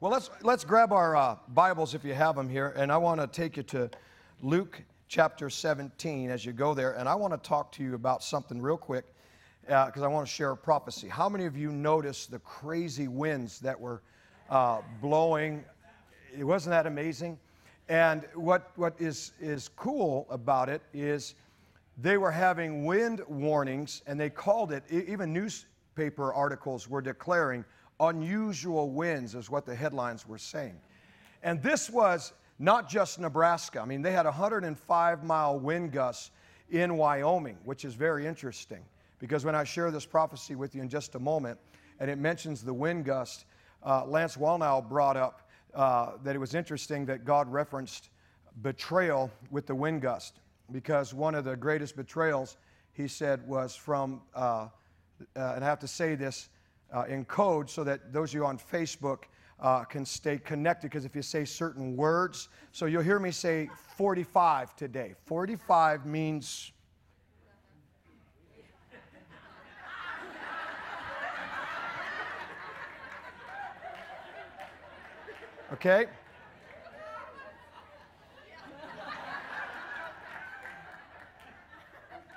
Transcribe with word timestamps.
Well, 0.00 0.12
let's, 0.12 0.30
let's 0.44 0.62
grab 0.62 0.92
our 0.92 1.16
uh, 1.16 1.34
Bibles 1.48 1.92
if 1.92 2.04
you 2.04 2.14
have 2.14 2.36
them 2.36 2.48
here, 2.48 2.72
and 2.76 2.92
I 2.92 2.96
want 2.96 3.20
to 3.20 3.26
take 3.26 3.56
you 3.56 3.64
to 3.64 3.90
Luke 4.42 4.80
chapter 5.08 5.50
17 5.50 6.30
as 6.30 6.46
you 6.46 6.52
go 6.52 6.72
there. 6.72 6.92
And 6.92 7.08
I 7.08 7.16
want 7.16 7.32
to 7.32 7.48
talk 7.48 7.72
to 7.72 7.82
you 7.82 7.96
about 7.96 8.22
something 8.22 8.62
real 8.62 8.76
quick 8.76 9.06
because 9.62 10.02
uh, 10.02 10.04
I 10.04 10.06
want 10.06 10.24
to 10.24 10.32
share 10.32 10.52
a 10.52 10.56
prophecy. 10.56 11.08
How 11.08 11.28
many 11.28 11.46
of 11.46 11.56
you 11.56 11.72
noticed 11.72 12.30
the 12.30 12.38
crazy 12.38 13.08
winds 13.08 13.58
that 13.58 13.80
were 13.80 14.00
uh, 14.50 14.82
blowing? 15.02 15.64
It 16.32 16.44
wasn't 16.44 16.74
that 16.74 16.86
amazing? 16.86 17.36
And 17.88 18.24
what, 18.36 18.70
what 18.76 18.94
is, 19.00 19.32
is 19.40 19.66
cool 19.66 20.28
about 20.30 20.68
it 20.68 20.80
is 20.94 21.34
they 22.00 22.18
were 22.18 22.30
having 22.30 22.84
wind 22.84 23.22
warnings, 23.26 24.02
and 24.06 24.20
they 24.20 24.30
called 24.30 24.70
it, 24.70 24.84
even 24.92 25.32
newspaper 25.32 26.32
articles 26.32 26.88
were 26.88 27.02
declaring 27.02 27.64
unusual 28.00 28.90
winds, 28.90 29.34
is 29.34 29.50
what 29.50 29.66
the 29.66 29.74
headlines 29.74 30.26
were 30.26 30.38
saying. 30.38 30.78
And 31.42 31.62
this 31.62 31.90
was 31.90 32.32
not 32.58 32.88
just 32.88 33.18
Nebraska. 33.18 33.80
I 33.80 33.84
mean, 33.84 34.02
they 34.02 34.12
had 34.12 34.24
105 34.24 35.24
mile 35.24 35.58
wind 35.58 35.92
gusts 35.92 36.30
in 36.70 36.96
Wyoming, 36.96 37.56
which 37.64 37.84
is 37.84 37.94
very 37.94 38.26
interesting 38.26 38.84
because 39.18 39.44
when 39.44 39.54
I 39.54 39.64
share 39.64 39.90
this 39.90 40.06
prophecy 40.06 40.54
with 40.54 40.74
you 40.74 40.82
in 40.82 40.88
just 40.88 41.14
a 41.14 41.18
moment, 41.18 41.58
and 42.00 42.10
it 42.10 42.18
mentions 42.18 42.62
the 42.62 42.74
wind 42.74 43.04
gust, 43.04 43.46
uh, 43.84 44.04
Lance 44.04 44.36
Wallnau 44.36 44.86
brought 44.88 45.16
up 45.16 45.48
uh, 45.74 46.12
that 46.22 46.34
it 46.34 46.38
was 46.38 46.54
interesting 46.54 47.06
that 47.06 47.24
God 47.24 47.50
referenced 47.50 48.10
betrayal 48.62 49.30
with 49.50 49.66
the 49.66 49.74
wind 49.74 50.02
gust 50.02 50.40
because 50.72 51.14
one 51.14 51.34
of 51.34 51.44
the 51.44 51.56
greatest 51.56 51.96
betrayals, 51.96 52.56
he 52.92 53.08
said, 53.08 53.46
was 53.46 53.74
from, 53.74 54.20
uh, 54.34 54.38
uh 55.36 55.52
and 55.54 55.64
I 55.64 55.68
have 55.68 55.78
to 55.80 55.88
say 55.88 56.14
this, 56.14 56.48
uh, 56.92 57.04
in 57.08 57.24
code 57.24 57.68
so 57.68 57.84
that 57.84 58.12
those 58.12 58.30
of 58.30 58.34
you 58.34 58.46
on 58.46 58.58
Facebook 58.58 59.24
uh, 59.60 59.84
can 59.84 60.04
stay 60.04 60.38
connected 60.38 60.88
because 60.88 61.04
if 61.04 61.14
you 61.16 61.22
say 61.22 61.44
certain 61.44 61.96
words, 61.96 62.48
so 62.72 62.86
you'll 62.86 63.02
hear 63.02 63.18
me 63.18 63.30
say 63.30 63.68
45 63.96 64.76
today. 64.76 65.14
45 65.24 66.06
means. 66.06 66.72
Okay? 75.72 76.06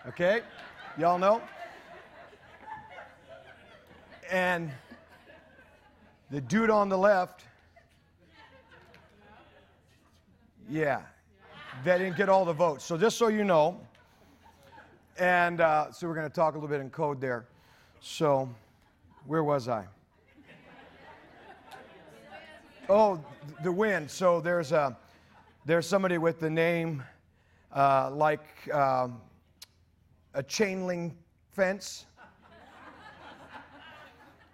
Okay? 0.08 0.42
Y'all 0.98 1.18
know? 1.18 1.42
And 4.32 4.72
the 6.30 6.40
dude 6.40 6.70
on 6.70 6.88
the 6.88 6.98
left, 6.98 7.44
yeah, 10.70 11.02
they 11.84 11.98
didn't 11.98 12.16
get 12.16 12.30
all 12.30 12.46
the 12.46 12.54
votes. 12.54 12.86
So 12.86 12.98
just 12.98 13.18
so 13.18 13.28
you 13.28 13.44
know, 13.44 13.78
and 15.20 15.60
uh, 15.60 15.92
so 15.92 16.08
we're 16.08 16.16
going 16.16 16.30
to 16.30 16.34
talk 16.34 16.54
a 16.54 16.58
little 16.58 16.70
bit 16.70 16.80
in 16.80 16.90
code 16.90 17.20
there. 17.20 17.46
So, 18.00 18.50
where 19.28 19.44
was 19.44 19.68
I? 19.68 19.86
Oh, 22.88 23.24
the 23.64 23.72
wind. 23.72 24.10
So 24.10 24.40
there's 24.40 24.72
a 24.72 24.98
there's 25.66 25.86
somebody 25.86 26.18
with 26.18 26.40
the 26.40 26.50
name 26.50 27.04
uh, 27.76 28.10
like 28.12 28.46
um, 28.74 29.20
a 30.34 30.42
chain 30.42 30.88
link 30.88 31.14
fence 31.52 32.06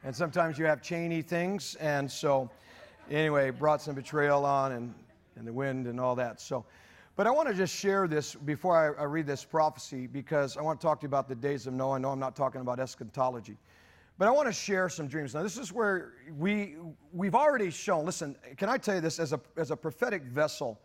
and 0.03 0.15
sometimes 0.15 0.57
you 0.57 0.65
have 0.65 0.81
chainy 0.81 1.25
things. 1.25 1.75
And 1.75 2.09
so, 2.09 2.49
anyway, 3.09 3.49
brought 3.49 3.81
some 3.81 3.95
betrayal 3.95 4.45
on 4.45 4.71
and, 4.73 4.93
and 5.35 5.47
the 5.47 5.53
wind 5.53 5.87
and 5.87 5.99
all 5.99 6.15
that. 6.15 6.39
So, 6.39 6.65
but 7.15 7.25
I 7.25 7.31
want 7.31 7.47
to 7.49 7.53
just 7.53 7.75
share 7.75 8.07
this 8.07 8.35
before 8.35 8.77
I, 8.77 9.01
I, 9.01 9.05
read 9.05 9.25
this 9.25 9.43
prophecy 9.43 10.05
because 10.05 10.55
I 10.55 10.61
want 10.61 10.79
to 10.79 10.85
talk 10.85 10.99
to 10.99 11.05
you 11.05 11.07
about 11.07 11.27
the 11.27 11.35
days 11.35 11.65
of 11.65 11.73
Noah. 11.73 11.95
I 11.95 11.97
know 11.97 12.11
I'm 12.11 12.19
not 12.19 12.35
talking 12.35 12.61
about 12.61 12.79
eschatology. 12.79 13.57
But 14.19 14.27
I 14.27 14.31
want 14.31 14.47
to 14.47 14.53
share 14.53 14.87
some 14.89 15.07
dreams. 15.07 15.33
Now, 15.33 15.43
this 15.43 15.57
is 15.57 15.71
where 15.71 16.13
we, 16.37 16.75
we've 17.13 17.35
already 17.35 17.69
shown, 17.69 18.05
listen, 18.05 18.35
can 18.55 18.69
I 18.69 18.77
tell 18.77 18.95
you 18.95 19.01
this 19.01 19.19
as 19.19 19.33
a, 19.33 19.39
as 19.57 19.71
a 19.71 19.75
prophetic 19.75 20.23
vessel? 20.23 20.79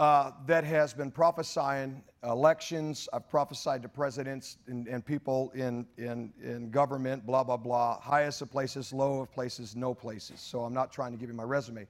Uh, 0.00 0.32
that 0.46 0.64
has 0.64 0.94
been 0.94 1.10
prophesying 1.10 2.02
elections. 2.24 3.06
I've 3.12 3.28
prophesied 3.28 3.82
to 3.82 3.88
presidents 3.88 4.56
and, 4.66 4.88
and 4.88 5.04
people 5.04 5.52
in, 5.54 5.86
in, 5.98 6.32
in 6.42 6.70
government, 6.70 7.26
blah, 7.26 7.44
blah, 7.44 7.58
blah. 7.58 8.00
Highest 8.00 8.40
of 8.40 8.50
places, 8.50 8.94
low 8.94 9.20
of 9.20 9.30
places, 9.30 9.76
no 9.76 9.92
places. 9.92 10.40
So 10.40 10.64
I'm 10.64 10.72
not 10.72 10.90
trying 10.90 11.12
to 11.12 11.18
give 11.18 11.28
you 11.28 11.34
my 11.34 11.42
resume. 11.42 11.86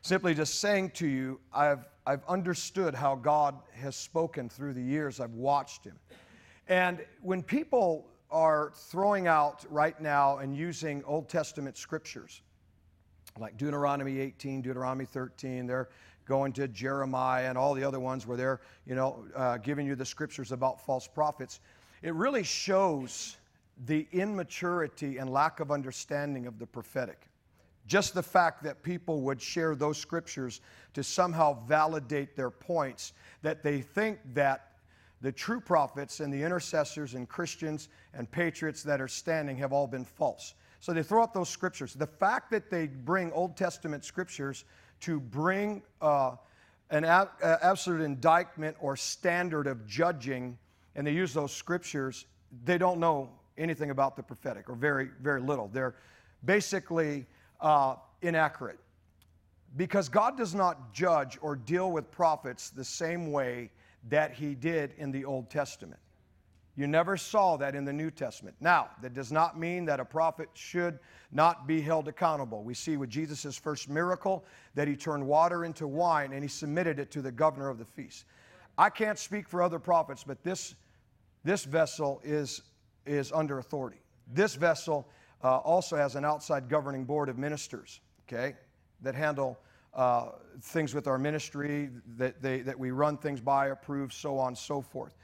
Simply 0.00 0.32
just 0.32 0.60
saying 0.60 0.90
to 0.90 1.08
you, 1.08 1.40
I've, 1.52 1.88
I've 2.06 2.22
understood 2.28 2.94
how 2.94 3.16
God 3.16 3.56
has 3.72 3.96
spoken 3.96 4.48
through 4.48 4.74
the 4.74 4.82
years. 4.82 5.18
I've 5.18 5.34
watched 5.34 5.84
Him. 5.84 5.98
And 6.68 7.04
when 7.20 7.42
people 7.42 8.06
are 8.30 8.70
throwing 8.76 9.26
out 9.26 9.66
right 9.68 10.00
now 10.00 10.38
and 10.38 10.56
using 10.56 11.02
Old 11.02 11.28
Testament 11.28 11.76
scriptures, 11.76 12.42
like 13.40 13.56
Deuteronomy 13.56 14.20
18, 14.20 14.62
Deuteronomy 14.62 15.04
13, 15.04 15.66
they're 15.66 15.88
going 16.30 16.52
to 16.52 16.68
Jeremiah 16.68 17.48
and 17.48 17.58
all 17.58 17.74
the 17.74 17.82
other 17.82 17.98
ones 17.98 18.24
where 18.24 18.36
they're, 18.36 18.60
you 18.86 18.94
know, 18.94 19.24
uh, 19.34 19.56
giving 19.56 19.84
you 19.84 19.96
the 19.96 20.04
scriptures 20.04 20.52
about 20.52 20.80
false 20.80 21.08
prophets. 21.08 21.58
It 22.02 22.14
really 22.14 22.44
shows 22.44 23.36
the 23.86 24.06
immaturity 24.12 25.18
and 25.18 25.28
lack 25.28 25.58
of 25.58 25.72
understanding 25.72 26.46
of 26.46 26.60
the 26.60 26.66
prophetic. 26.66 27.26
Just 27.88 28.14
the 28.14 28.22
fact 28.22 28.62
that 28.62 28.84
people 28.84 29.22
would 29.22 29.42
share 29.42 29.74
those 29.74 29.98
scriptures 29.98 30.60
to 30.94 31.02
somehow 31.02 31.66
validate 31.66 32.36
their 32.36 32.50
points, 32.50 33.12
that 33.42 33.64
they 33.64 33.80
think 33.80 34.20
that 34.32 34.68
the 35.22 35.32
true 35.32 35.60
prophets 35.60 36.20
and 36.20 36.32
the 36.32 36.40
intercessors 36.40 37.14
and 37.14 37.28
Christians 37.28 37.88
and 38.14 38.30
patriots 38.30 38.84
that 38.84 39.00
are 39.00 39.08
standing 39.08 39.56
have 39.56 39.72
all 39.72 39.88
been 39.88 40.04
false. 40.04 40.54
So 40.78 40.92
they 40.92 41.02
throw 41.02 41.22
out 41.22 41.34
those 41.34 41.48
scriptures. 41.48 41.92
The 41.94 42.06
fact 42.06 42.52
that 42.52 42.70
they 42.70 42.86
bring 42.86 43.32
Old 43.32 43.56
Testament 43.56 44.04
scriptures 44.04 44.64
to 45.00 45.20
bring 45.20 45.82
uh, 46.00 46.36
an 46.90 47.04
a- 47.04 47.28
absolute 47.42 48.00
indictment 48.00 48.76
or 48.80 48.96
standard 48.96 49.66
of 49.66 49.86
judging, 49.86 50.58
and 50.94 51.06
they 51.06 51.12
use 51.12 51.32
those 51.32 51.52
scriptures, 51.52 52.26
they 52.64 52.78
don't 52.78 52.98
know 52.98 53.30
anything 53.56 53.90
about 53.90 54.16
the 54.16 54.22
prophetic, 54.22 54.68
or 54.68 54.74
very, 54.74 55.10
very 55.20 55.40
little. 55.40 55.68
They're 55.68 55.94
basically 56.44 57.26
uh, 57.60 57.96
inaccurate. 58.22 58.78
Because 59.76 60.08
God 60.08 60.36
does 60.36 60.54
not 60.54 60.92
judge 60.92 61.38
or 61.40 61.54
deal 61.54 61.92
with 61.92 62.10
prophets 62.10 62.70
the 62.70 62.84
same 62.84 63.30
way 63.30 63.70
that 64.08 64.32
He 64.32 64.54
did 64.54 64.94
in 64.98 65.12
the 65.12 65.24
Old 65.24 65.50
Testament. 65.50 66.00
You 66.80 66.86
never 66.86 67.18
saw 67.18 67.58
that 67.58 67.74
in 67.74 67.84
the 67.84 67.92
New 67.92 68.10
Testament. 68.10 68.56
Now, 68.58 68.88
that 69.02 69.12
does 69.12 69.30
not 69.30 69.58
mean 69.58 69.84
that 69.84 70.00
a 70.00 70.04
prophet 70.06 70.48
should 70.54 70.98
not 71.30 71.66
be 71.66 71.82
held 71.82 72.08
accountable. 72.08 72.64
We 72.64 72.72
see 72.72 72.96
with 72.96 73.10
Jesus' 73.10 73.54
first 73.58 73.90
miracle 73.90 74.46
that 74.74 74.88
he 74.88 74.96
turned 74.96 75.26
water 75.26 75.66
into 75.66 75.86
wine 75.86 76.32
and 76.32 76.42
he 76.42 76.48
submitted 76.48 76.98
it 76.98 77.10
to 77.10 77.20
the 77.20 77.30
governor 77.30 77.68
of 77.68 77.76
the 77.76 77.84
feast. 77.84 78.24
I 78.78 78.88
can't 78.88 79.18
speak 79.18 79.46
for 79.46 79.62
other 79.62 79.78
prophets, 79.78 80.24
but 80.26 80.42
this, 80.42 80.74
this 81.44 81.64
vessel 81.64 82.18
is, 82.24 82.62
is 83.04 83.30
under 83.30 83.58
authority. 83.58 84.00
This 84.32 84.54
vessel 84.54 85.06
uh, 85.44 85.58
also 85.58 85.98
has 85.98 86.16
an 86.16 86.24
outside 86.24 86.70
governing 86.70 87.04
board 87.04 87.28
of 87.28 87.36
ministers, 87.36 88.00
okay, 88.26 88.56
that 89.02 89.14
handle 89.14 89.58
uh, 89.92 90.30
things 90.62 90.94
with 90.94 91.06
our 91.06 91.18
ministry, 91.18 91.90
that, 92.16 92.40
they, 92.40 92.62
that 92.62 92.78
we 92.78 92.90
run 92.90 93.18
things 93.18 93.38
by, 93.38 93.66
approve, 93.66 94.14
so 94.14 94.38
on 94.38 94.48
and 94.48 94.58
so 94.58 94.80
forth. 94.80 95.14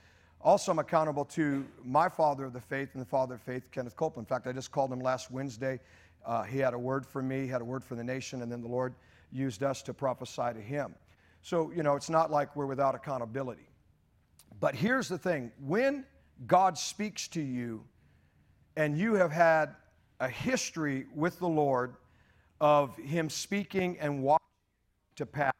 Also, 0.41 0.71
I'm 0.71 0.79
accountable 0.79 1.25
to 1.25 1.67
my 1.85 2.09
father 2.09 2.45
of 2.45 2.53
the 2.53 2.61
faith 2.61 2.91
and 2.93 3.03
the 3.03 3.09
father 3.09 3.35
of 3.35 3.43
faith, 3.43 3.71
Kenneth 3.73 3.97
Copeland. 3.97 4.27
In 4.27 4.29
fact, 4.29 4.47
I 4.47 4.53
just 4.53 4.71
called 4.71 4.93
him 4.93 5.01
last 5.01 5.31
Wednesday. 5.31 5.81
Uh, 6.25 6.43
he 6.43 6.59
had 6.59 6.75
a 6.75 6.79
word 6.79 7.07
for 7.07 7.23
me, 7.23 7.43
he 7.43 7.49
had 7.49 7.61
a 7.61 7.65
word 7.65 7.83
for 7.83 7.95
the 7.95 8.05
nation, 8.05 8.43
and 8.43 8.51
then 8.51 8.61
the 8.61 8.69
Lord 8.69 8.95
used 9.33 9.62
us 9.62 9.83
to 9.83 9.94
prophesy 9.94 10.53
to 10.55 10.61
him. 10.61 10.94
So, 11.43 11.73
you 11.75 11.83
know, 11.83 11.97
it's 11.97 12.11
not 12.11 12.31
like 12.31 12.55
we're 12.56 12.67
without 12.67 12.94
accountability. 12.94 13.69
But 14.61 14.75
here's 14.75 15.09
the 15.09 15.19
thing 15.19 15.53
when 15.61 16.05
God 16.47 16.77
speaks 16.79 17.29
to 17.29 17.41
you 17.41 17.85
and 18.77 18.99
you 18.99 19.15
have 19.15 19.32
had 19.32 19.75
a 20.21 20.29
history 20.29 21.06
with 21.15 21.39
the 21.39 21.49
Lord 21.49 21.97
of 22.61 22.97
Him 22.97 23.29
speaking 23.31 23.99
and 24.00 24.23
walking 24.23 24.47
to 25.17 25.27
pass, 25.27 25.53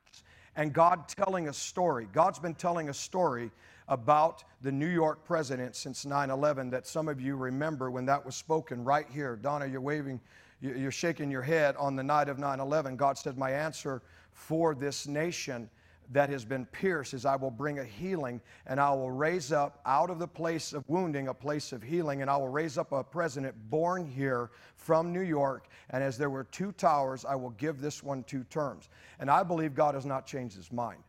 and 0.55 0.72
God 0.72 1.08
telling 1.08 1.49
a 1.49 1.52
story, 1.52 2.08
God's 2.12 2.38
been 2.38 2.55
telling 2.55 2.88
a 2.88 2.94
story 2.94 3.50
about 3.88 4.44
the 4.62 4.72
New 4.72 4.88
York 4.88 5.24
president 5.24 5.76
since 5.76 6.04
9 6.04 6.30
11 6.30 6.70
that 6.70 6.86
some 6.86 7.08
of 7.08 7.20
you 7.20 7.36
remember 7.36 7.90
when 7.90 8.06
that 8.06 8.24
was 8.24 8.34
spoken 8.34 8.84
right 8.84 9.06
here. 9.10 9.36
Donna, 9.36 9.66
you're 9.66 9.80
waving, 9.80 10.20
you're 10.60 10.90
shaking 10.90 11.30
your 11.30 11.42
head 11.42 11.76
on 11.76 11.96
the 11.96 12.02
night 12.02 12.28
of 12.28 12.38
9 12.38 12.60
11. 12.60 12.96
God 12.96 13.18
said, 13.18 13.38
My 13.38 13.50
answer 13.50 14.02
for 14.32 14.74
this 14.74 15.06
nation 15.06 15.70
that 16.12 16.28
has 16.28 16.44
been 16.44 16.66
pierced 16.66 17.14
is 17.14 17.24
I 17.24 17.36
will 17.36 17.50
bring 17.50 17.78
a 17.78 17.84
healing 17.84 18.40
and 18.66 18.80
I 18.80 18.90
will 18.90 19.10
raise 19.10 19.52
up 19.52 19.80
out 19.86 20.10
of 20.10 20.18
the 20.18 20.28
place 20.28 20.72
of 20.72 20.84
wounding 20.88 21.28
a 21.28 21.34
place 21.34 21.72
of 21.72 21.82
healing 21.82 22.22
and 22.22 22.30
I 22.30 22.36
will 22.36 22.48
raise 22.48 22.78
up 22.78 22.92
a 22.92 23.02
president 23.02 23.54
born 23.70 24.06
here 24.06 24.50
from 24.76 25.12
New 25.12 25.22
York 25.22 25.68
and 25.90 26.02
as 26.02 26.16
there 26.16 26.30
were 26.30 26.44
two 26.44 26.72
towers 26.72 27.24
I 27.24 27.34
will 27.34 27.50
give 27.50 27.80
this 27.80 28.02
one 28.02 28.22
two 28.24 28.44
terms 28.44 28.88
and 29.18 29.30
I 29.30 29.42
believe 29.42 29.74
God 29.74 29.94
has 29.94 30.06
not 30.06 30.26
changed 30.26 30.56
his 30.56 30.72
mind 30.72 31.02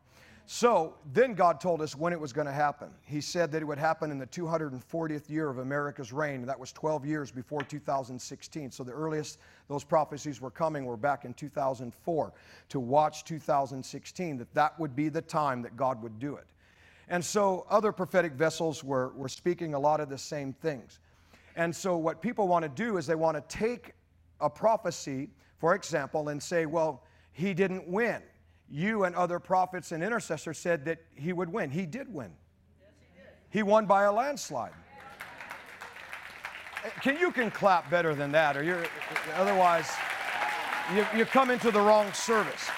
so 0.50 0.94
then 1.12 1.34
God 1.34 1.60
told 1.60 1.82
us 1.82 1.94
when 1.94 2.14
it 2.14 2.18
was 2.18 2.32
going 2.32 2.46
to 2.46 2.52
happen. 2.54 2.88
He 3.04 3.20
said 3.20 3.52
that 3.52 3.60
it 3.60 3.66
would 3.66 3.78
happen 3.78 4.10
in 4.10 4.18
the 4.18 4.26
240th 4.26 5.28
year 5.28 5.50
of 5.50 5.58
America's 5.58 6.10
reign, 6.10 6.46
that 6.46 6.58
was 6.58 6.72
12 6.72 7.04
years 7.04 7.30
before 7.30 7.60
2016. 7.60 8.70
So 8.70 8.82
the 8.82 8.90
earliest 8.90 9.40
those 9.68 9.84
prophecies 9.84 10.40
were 10.40 10.50
coming 10.50 10.86
were 10.86 10.96
back 10.96 11.26
in 11.26 11.34
2004 11.34 12.32
to 12.70 12.80
watch 12.80 13.24
2016, 13.24 14.38
that 14.38 14.54
that 14.54 14.80
would 14.80 14.96
be 14.96 15.10
the 15.10 15.20
time 15.20 15.60
that 15.60 15.76
God 15.76 16.02
would 16.02 16.18
do 16.18 16.36
it. 16.36 16.46
And 17.10 17.22
so 17.22 17.66
other 17.68 17.92
prophetic 17.92 18.32
vessels 18.32 18.82
were, 18.82 19.10
were 19.10 19.28
speaking 19.28 19.74
a 19.74 19.78
lot 19.78 20.00
of 20.00 20.08
the 20.08 20.16
same 20.16 20.54
things. 20.54 21.00
And 21.56 21.76
so 21.76 21.98
what 21.98 22.22
people 22.22 22.48
want 22.48 22.62
to 22.62 22.70
do 22.70 22.96
is 22.96 23.06
they 23.06 23.16
want 23.16 23.36
to 23.36 23.54
take 23.54 23.92
a 24.40 24.48
prophecy, 24.48 25.28
for 25.58 25.74
example, 25.74 26.30
and 26.30 26.42
say, 26.42 26.64
well, 26.64 27.04
he 27.32 27.52
didn't 27.52 27.86
win 27.86 28.22
you 28.70 29.04
and 29.04 29.14
other 29.14 29.38
prophets 29.38 29.92
and 29.92 30.02
intercessors 30.02 30.58
said 30.58 30.84
that 30.84 30.98
he 31.14 31.32
would 31.32 31.50
win. 31.50 31.70
He 31.70 31.86
did 31.86 32.12
win. 32.12 32.30
Yes, 32.80 32.90
he, 33.00 33.20
did. 33.20 33.28
he 33.50 33.62
won 33.62 33.86
by 33.86 34.04
a 34.04 34.12
landslide. 34.12 34.72
Eh, 36.84 36.88
can 37.02 37.18
you 37.18 37.32
can 37.32 37.50
clap 37.50 37.90
better 37.90 38.14
than 38.14 38.30
that, 38.32 38.56
or 38.56 38.62
you're 38.62 38.84
otherwise 39.36 39.90
you, 40.94 41.06
you 41.16 41.24
come 41.24 41.50
into 41.50 41.70
the 41.70 41.80
wrong 41.80 42.12
service. 42.12 42.68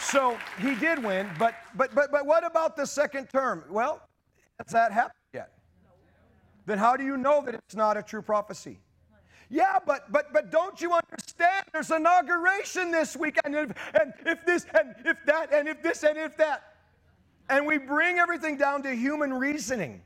So 0.00 0.36
he 0.60 0.74
did 0.74 1.02
win, 1.02 1.28
but 1.38 1.54
but 1.74 1.94
but 1.94 2.10
but 2.12 2.26
what 2.26 2.44
about 2.44 2.76
the 2.76 2.86
second 2.86 3.28
term? 3.30 3.64
Well, 3.70 4.00
has 4.58 4.72
that 4.72 4.92
happened 4.92 5.14
yet? 5.32 5.52
Then 6.66 6.78
how 6.78 6.96
do 6.96 7.04
you 7.04 7.16
know 7.16 7.42
that 7.44 7.54
it's 7.54 7.74
not 7.74 7.96
a 7.96 8.02
true 8.02 8.22
prophecy? 8.22 8.78
Yeah, 9.48 9.78
but 9.86 10.12
but 10.12 10.32
but 10.32 10.50
don't 10.50 10.80
you 10.80 10.92
understand? 10.92 11.21
There's 11.72 11.90
inauguration 11.90 12.90
this 12.90 13.16
week. 13.16 13.38
and 13.44 13.54
if, 13.54 13.72
and 13.94 14.12
if 14.26 14.44
this 14.44 14.66
and 14.78 14.94
if 15.04 15.16
that 15.26 15.52
and 15.52 15.68
if 15.68 15.82
this 15.82 16.02
and 16.02 16.18
if 16.18 16.36
that, 16.36 16.74
and 17.48 17.66
we 17.66 17.78
bring 17.78 18.18
everything 18.18 18.56
down 18.56 18.82
to 18.82 18.94
human 18.94 19.32
reasoning. 19.32 20.02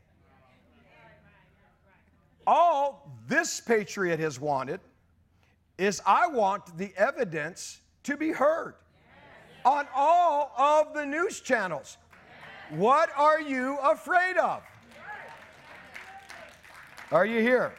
All 2.46 3.10
this 3.26 3.60
patriot 3.60 4.20
has 4.20 4.38
wanted 4.38 4.80
is 5.78 6.00
I 6.06 6.28
want 6.28 6.78
the 6.78 6.92
evidence 6.96 7.80
to 8.04 8.16
be 8.16 8.30
heard 8.30 8.74
on 9.64 9.86
all 9.94 10.52
of 10.56 10.94
the 10.94 11.04
news 11.04 11.40
channels. 11.40 11.98
What 12.70 13.10
are 13.16 13.40
you 13.40 13.78
afraid 13.78 14.36
of? 14.36 14.62
Are 17.10 17.26
you 17.26 17.40
here? 17.40 17.74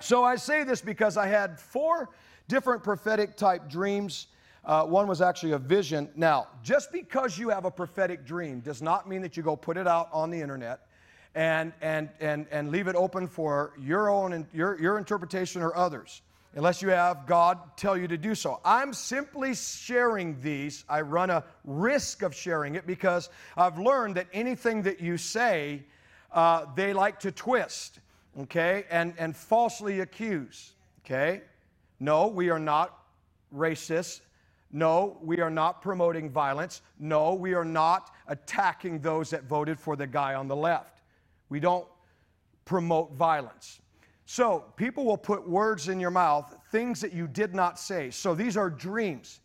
So 0.00 0.24
I 0.24 0.36
say 0.36 0.64
this 0.64 0.80
because 0.80 1.16
I 1.16 1.26
had 1.26 1.58
four 1.60 2.10
different 2.48 2.82
prophetic 2.82 3.36
type 3.36 3.68
dreams. 3.68 4.28
Uh, 4.64 4.84
one 4.84 5.08
was 5.08 5.20
actually 5.20 5.52
a 5.52 5.58
vision. 5.58 6.08
Now, 6.14 6.48
just 6.62 6.92
because 6.92 7.36
you 7.38 7.48
have 7.48 7.64
a 7.64 7.70
prophetic 7.70 8.24
dream 8.24 8.60
does 8.60 8.80
not 8.80 9.08
mean 9.08 9.22
that 9.22 9.36
you 9.36 9.42
go 9.42 9.56
put 9.56 9.76
it 9.76 9.88
out 9.88 10.08
on 10.12 10.30
the 10.30 10.40
internet 10.40 10.86
and, 11.34 11.72
and, 11.80 12.10
and, 12.20 12.46
and 12.50 12.70
leave 12.70 12.86
it 12.86 12.94
open 12.94 13.26
for 13.26 13.72
your 13.80 14.08
own 14.08 14.46
your, 14.52 14.80
your 14.80 14.98
interpretation 14.98 15.62
or 15.62 15.74
others, 15.76 16.22
unless 16.54 16.82
you 16.82 16.90
have 16.90 17.26
God 17.26 17.58
tell 17.76 17.96
you 17.96 18.06
to 18.06 18.18
do 18.18 18.34
so. 18.34 18.60
I'm 18.64 18.92
simply 18.92 19.54
sharing 19.54 20.40
these. 20.40 20.84
I 20.88 21.00
run 21.00 21.30
a 21.30 21.42
risk 21.64 22.22
of 22.22 22.34
sharing 22.34 22.74
it 22.76 22.86
because 22.86 23.30
I've 23.56 23.78
learned 23.78 24.16
that 24.16 24.26
anything 24.32 24.82
that 24.82 25.00
you 25.00 25.16
say, 25.16 25.82
uh, 26.30 26.66
they 26.76 26.92
like 26.92 27.18
to 27.20 27.32
twist 27.32 27.98
okay, 28.40 28.84
and, 28.90 29.14
and 29.18 29.36
falsely 29.36 30.00
accuse, 30.00 30.72
okay? 31.04 31.42
No, 32.02 32.26
we 32.26 32.50
are 32.50 32.58
not 32.58 32.98
racist. 33.54 34.22
No, 34.72 35.18
we 35.22 35.40
are 35.40 35.50
not 35.50 35.80
promoting 35.80 36.30
violence. 36.30 36.82
No, 36.98 37.32
we 37.32 37.54
are 37.54 37.64
not 37.64 38.10
attacking 38.26 38.98
those 38.98 39.30
that 39.30 39.44
voted 39.44 39.78
for 39.78 39.94
the 39.94 40.08
guy 40.08 40.34
on 40.34 40.48
the 40.48 40.56
left. 40.56 41.02
We 41.48 41.60
don't 41.60 41.86
promote 42.64 43.12
violence. 43.12 43.80
So, 44.26 44.64
people 44.74 45.04
will 45.04 45.16
put 45.16 45.48
words 45.48 45.88
in 45.88 46.00
your 46.00 46.10
mouth, 46.10 46.56
things 46.72 47.00
that 47.02 47.12
you 47.12 47.28
did 47.28 47.54
not 47.54 47.78
say. 47.78 48.10
So, 48.10 48.34
these 48.34 48.56
are 48.56 48.68
dreams. 48.68 49.38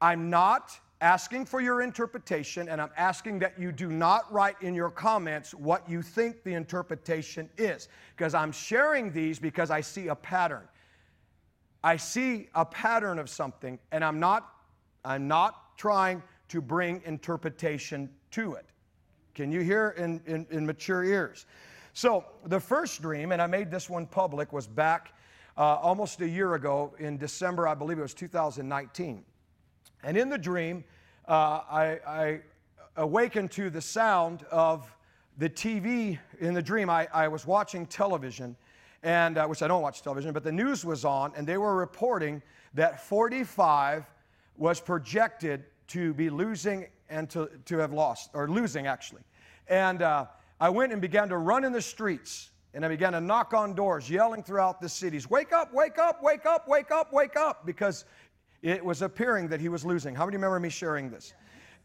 I'm 0.00 0.30
not 0.30 0.78
asking 1.00 1.46
for 1.46 1.60
your 1.60 1.82
interpretation, 1.82 2.68
and 2.68 2.80
I'm 2.80 2.92
asking 2.96 3.40
that 3.40 3.58
you 3.58 3.72
do 3.72 3.90
not 3.90 4.32
write 4.32 4.56
in 4.60 4.76
your 4.76 4.90
comments 4.90 5.54
what 5.54 5.90
you 5.90 6.02
think 6.02 6.44
the 6.44 6.54
interpretation 6.54 7.50
is, 7.58 7.88
because 8.16 8.32
I'm 8.32 8.52
sharing 8.52 9.10
these 9.10 9.40
because 9.40 9.72
I 9.72 9.80
see 9.80 10.06
a 10.06 10.14
pattern. 10.14 10.68
I 11.82 11.96
see 11.96 12.48
a 12.54 12.64
pattern 12.64 13.18
of 13.18 13.30
something, 13.30 13.78
and 13.92 14.04
I'm 14.04 14.18
not, 14.18 14.52
I'm 15.04 15.28
not 15.28 15.76
trying 15.78 16.22
to 16.48 16.60
bring 16.60 17.02
interpretation 17.04 18.08
to 18.32 18.54
it. 18.54 18.66
Can 19.34 19.52
you 19.52 19.60
hear 19.60 19.94
in, 19.98 20.20
in, 20.26 20.46
in 20.50 20.66
mature 20.66 21.04
ears? 21.04 21.46
So, 21.92 22.24
the 22.46 22.60
first 22.60 23.00
dream, 23.00 23.32
and 23.32 23.40
I 23.40 23.46
made 23.46 23.70
this 23.70 23.88
one 23.88 24.06
public, 24.06 24.52
was 24.52 24.66
back 24.66 25.14
uh, 25.56 25.76
almost 25.76 26.20
a 26.20 26.28
year 26.28 26.54
ago 26.54 26.94
in 26.98 27.16
December, 27.16 27.66
I 27.66 27.74
believe 27.74 27.98
it 27.98 28.02
was 28.02 28.14
2019. 28.14 29.24
And 30.02 30.16
in 30.16 30.28
the 30.28 30.38
dream, 30.38 30.84
uh, 31.26 31.60
I, 31.70 31.98
I, 32.06 32.40
awakened 32.98 33.50
to 33.50 33.68
the 33.68 33.80
sound 33.80 34.44
of 34.44 34.90
the 35.36 35.50
TV 35.50 36.18
in 36.40 36.54
the 36.54 36.62
dream. 36.62 36.88
I, 36.88 37.08
I 37.12 37.28
was 37.28 37.46
watching 37.46 37.84
television, 37.86 38.56
and 39.02 39.38
uh, 39.38 39.46
which 39.46 39.62
I 39.62 39.68
don't 39.68 39.82
watch 39.82 40.02
television, 40.02 40.32
but 40.32 40.44
the 40.44 40.52
news 40.52 40.84
was 40.84 41.04
on, 41.04 41.32
and 41.36 41.46
they 41.46 41.58
were 41.58 41.74
reporting 41.76 42.42
that 42.74 43.00
45 43.06 44.04
was 44.56 44.80
projected 44.80 45.64
to 45.88 46.14
be 46.14 46.30
losing 46.30 46.86
and 47.08 47.30
to, 47.30 47.50
to 47.66 47.78
have 47.78 47.92
lost, 47.92 48.30
or 48.34 48.48
losing 48.48 48.86
actually. 48.86 49.22
And 49.68 50.02
uh, 50.02 50.26
I 50.60 50.70
went 50.70 50.92
and 50.92 51.00
began 51.00 51.28
to 51.28 51.36
run 51.36 51.64
in 51.64 51.72
the 51.72 51.82
streets 51.82 52.50
and 52.76 52.84
I 52.84 52.88
began 52.88 53.12
to 53.12 53.22
knock 53.22 53.54
on 53.54 53.72
doors, 53.72 54.10
yelling 54.10 54.42
throughout 54.42 54.82
the 54.82 54.88
cities, 54.88 55.30
Wake 55.30 55.50
up, 55.50 55.72
wake 55.72 55.96
up, 55.98 56.22
wake 56.22 56.44
up, 56.44 56.68
wake 56.68 56.90
up, 56.90 57.10
wake 57.10 57.34
up, 57.34 57.64
because 57.64 58.04
it 58.60 58.84
was 58.84 59.00
appearing 59.00 59.48
that 59.48 59.60
he 59.62 59.70
was 59.70 59.82
losing. 59.82 60.14
How 60.14 60.26
many 60.26 60.36
remember 60.36 60.60
me 60.60 60.68
sharing 60.68 61.10
this? 61.10 61.32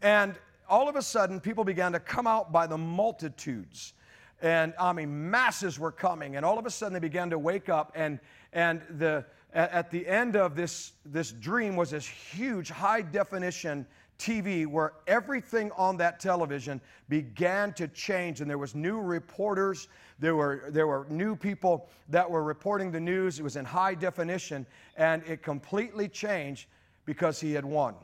And 0.02 0.36
all 0.68 0.90
of 0.90 0.98
a 0.98 1.02
sudden, 1.02 1.40
people 1.40 1.64
began 1.64 1.94
to 1.94 2.00
come 2.02 2.28
out 2.28 2.52
by 2.52 2.68
the 2.68 2.78
multitudes. 2.78 3.94
And 4.42 4.74
I 4.80 4.94
mean, 4.94 5.30
masses 5.30 5.78
were 5.78 5.92
coming. 5.92 6.36
And 6.36 6.46
all 6.46 6.58
of 6.58 6.66
a 6.66 6.70
sudden, 6.70 6.94
they 6.94 7.00
began 7.00 7.30
to 7.30 7.40
wake 7.40 7.70
up. 7.70 7.92
And, 7.96 8.20
and 8.54 8.82
the, 8.98 9.26
at 9.54 9.92
the 9.92 10.08
end 10.08 10.36
of 10.36 10.56
this, 10.56 10.94
this 11.06 11.32
dream 11.32 11.76
was 11.76 11.92
this 11.92 12.08
huge, 12.08 12.70
high 12.70 13.02
definition 13.02 13.86
TV 14.22 14.68
where 14.68 14.94
everything 15.08 15.72
on 15.72 15.98
that 15.98 16.20
television 16.20 16.80
began 17.10 17.74
to 17.74 17.88
change 17.88 18.40
and 18.40 18.48
there 18.48 18.60
was 18.60 18.76
new 18.76 19.00
reporters 19.00 19.88
there 20.20 20.36
were, 20.36 20.66
there 20.70 20.86
were 20.86 21.08
new 21.10 21.36
people 21.36 21.90
that 22.08 22.30
were 22.30 22.44
reporting 22.44 22.92
the 22.92 23.00
news 23.00 23.40
it 23.40 23.44
was 23.44 23.56
in 23.56 23.66
high 23.66 23.96
definition 23.96 24.64
and 24.96 25.24
it 25.24 25.42
completely 25.42 26.08
changed 26.08 26.68
because 27.06 27.40
he 27.40 27.52
had 27.52 27.66
won 27.66 27.96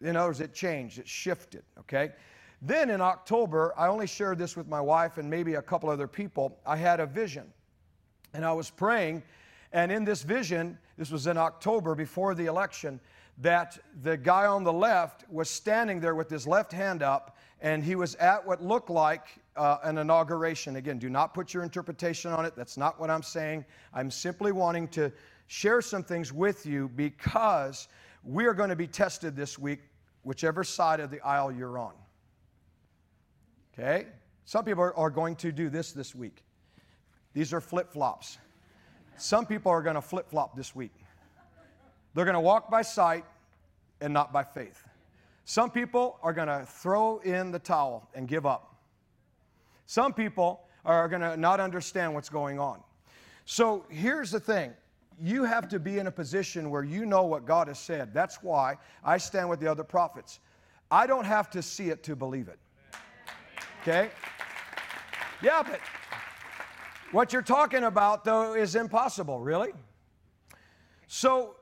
in 0.00 0.16
other 0.16 0.30
words 0.30 0.40
it 0.40 0.52
changed 0.52 0.98
it 0.98 1.06
shifted 1.06 1.62
okay 1.78 2.10
then 2.62 2.90
in 2.90 3.00
october 3.00 3.74
i 3.76 3.86
only 3.86 4.06
shared 4.06 4.38
this 4.38 4.56
with 4.56 4.68
my 4.68 4.80
wife 4.80 5.18
and 5.18 5.28
maybe 5.28 5.54
a 5.54 5.62
couple 5.62 5.88
other 5.88 6.08
people 6.08 6.58
i 6.66 6.76
had 6.76 7.00
a 7.00 7.06
vision 7.06 7.44
and 8.34 8.44
i 8.44 8.52
was 8.52 8.70
praying 8.70 9.22
and 9.72 9.90
in 9.90 10.04
this 10.04 10.22
vision 10.22 10.76
this 10.96 11.10
was 11.10 11.26
in 11.26 11.36
october 11.36 11.94
before 11.94 12.34
the 12.34 12.46
election 12.46 13.00
that 13.40 13.78
the 14.02 14.16
guy 14.16 14.46
on 14.46 14.64
the 14.64 14.72
left 14.72 15.24
was 15.30 15.48
standing 15.48 15.98
there 15.98 16.14
with 16.14 16.28
his 16.28 16.46
left 16.46 16.72
hand 16.72 17.02
up, 17.02 17.38
and 17.62 17.82
he 17.82 17.94
was 17.94 18.14
at 18.16 18.46
what 18.46 18.62
looked 18.62 18.90
like 18.90 19.26
uh, 19.56 19.78
an 19.82 19.98
inauguration. 19.98 20.76
Again, 20.76 20.98
do 20.98 21.08
not 21.08 21.32
put 21.32 21.54
your 21.54 21.62
interpretation 21.62 22.32
on 22.32 22.44
it. 22.44 22.54
That's 22.54 22.76
not 22.76 23.00
what 23.00 23.10
I'm 23.10 23.22
saying. 23.22 23.64
I'm 23.94 24.10
simply 24.10 24.52
wanting 24.52 24.88
to 24.88 25.10
share 25.46 25.80
some 25.80 26.02
things 26.02 26.32
with 26.32 26.66
you 26.66 26.88
because 26.88 27.88
we 28.24 28.44
are 28.44 28.54
going 28.54 28.68
to 28.68 28.76
be 28.76 28.86
tested 28.86 29.34
this 29.34 29.58
week, 29.58 29.80
whichever 30.22 30.62
side 30.62 31.00
of 31.00 31.10
the 31.10 31.20
aisle 31.20 31.50
you're 31.50 31.78
on. 31.78 31.92
Okay? 33.80 34.06
Some 34.44 34.64
people 34.64 34.82
are, 34.82 34.94
are 34.96 35.10
going 35.10 35.36
to 35.36 35.52
do 35.52 35.70
this 35.70 35.92
this 35.92 36.14
week. 36.14 36.44
These 37.32 37.54
are 37.54 37.60
flip 37.60 37.90
flops. 37.92 38.38
Some 39.16 39.46
people 39.46 39.72
are 39.72 39.82
going 39.82 39.94
to 39.94 40.02
flip 40.02 40.28
flop 40.28 40.56
this 40.56 40.74
week. 40.74 40.92
They're 42.14 42.24
going 42.24 42.34
to 42.34 42.40
walk 42.40 42.70
by 42.70 42.82
sight 42.82 43.24
and 44.00 44.12
not 44.12 44.32
by 44.32 44.44
faith. 44.44 44.84
Some 45.44 45.70
people 45.70 46.18
are 46.22 46.32
going 46.32 46.48
to 46.48 46.66
throw 46.66 47.18
in 47.18 47.52
the 47.52 47.58
towel 47.58 48.08
and 48.14 48.28
give 48.28 48.44
up. 48.44 48.74
Some 49.86 50.12
people 50.12 50.60
are 50.84 51.08
going 51.08 51.22
to 51.22 51.36
not 51.36 51.60
understand 51.60 52.14
what's 52.14 52.28
going 52.28 52.58
on. 52.58 52.80
So 53.44 53.84
here's 53.88 54.30
the 54.30 54.40
thing 54.40 54.72
you 55.22 55.44
have 55.44 55.68
to 55.68 55.78
be 55.78 55.98
in 55.98 56.06
a 56.06 56.10
position 56.10 56.70
where 56.70 56.82
you 56.82 57.04
know 57.04 57.24
what 57.24 57.44
God 57.44 57.68
has 57.68 57.78
said. 57.78 58.14
That's 58.14 58.42
why 58.42 58.76
I 59.04 59.18
stand 59.18 59.48
with 59.48 59.60
the 59.60 59.70
other 59.70 59.84
prophets. 59.84 60.40
I 60.90 61.06
don't 61.06 61.26
have 61.26 61.50
to 61.50 61.62
see 61.62 61.90
it 61.90 62.02
to 62.04 62.16
believe 62.16 62.48
it. 62.48 62.58
Okay? 63.82 64.10
Yeah, 65.42 65.62
but 65.62 65.80
what 67.12 67.32
you're 67.32 67.40
talking 67.40 67.84
about, 67.84 68.24
though, 68.24 68.54
is 68.54 68.74
impossible, 68.74 69.40
really. 69.40 69.72
So, 71.06 71.56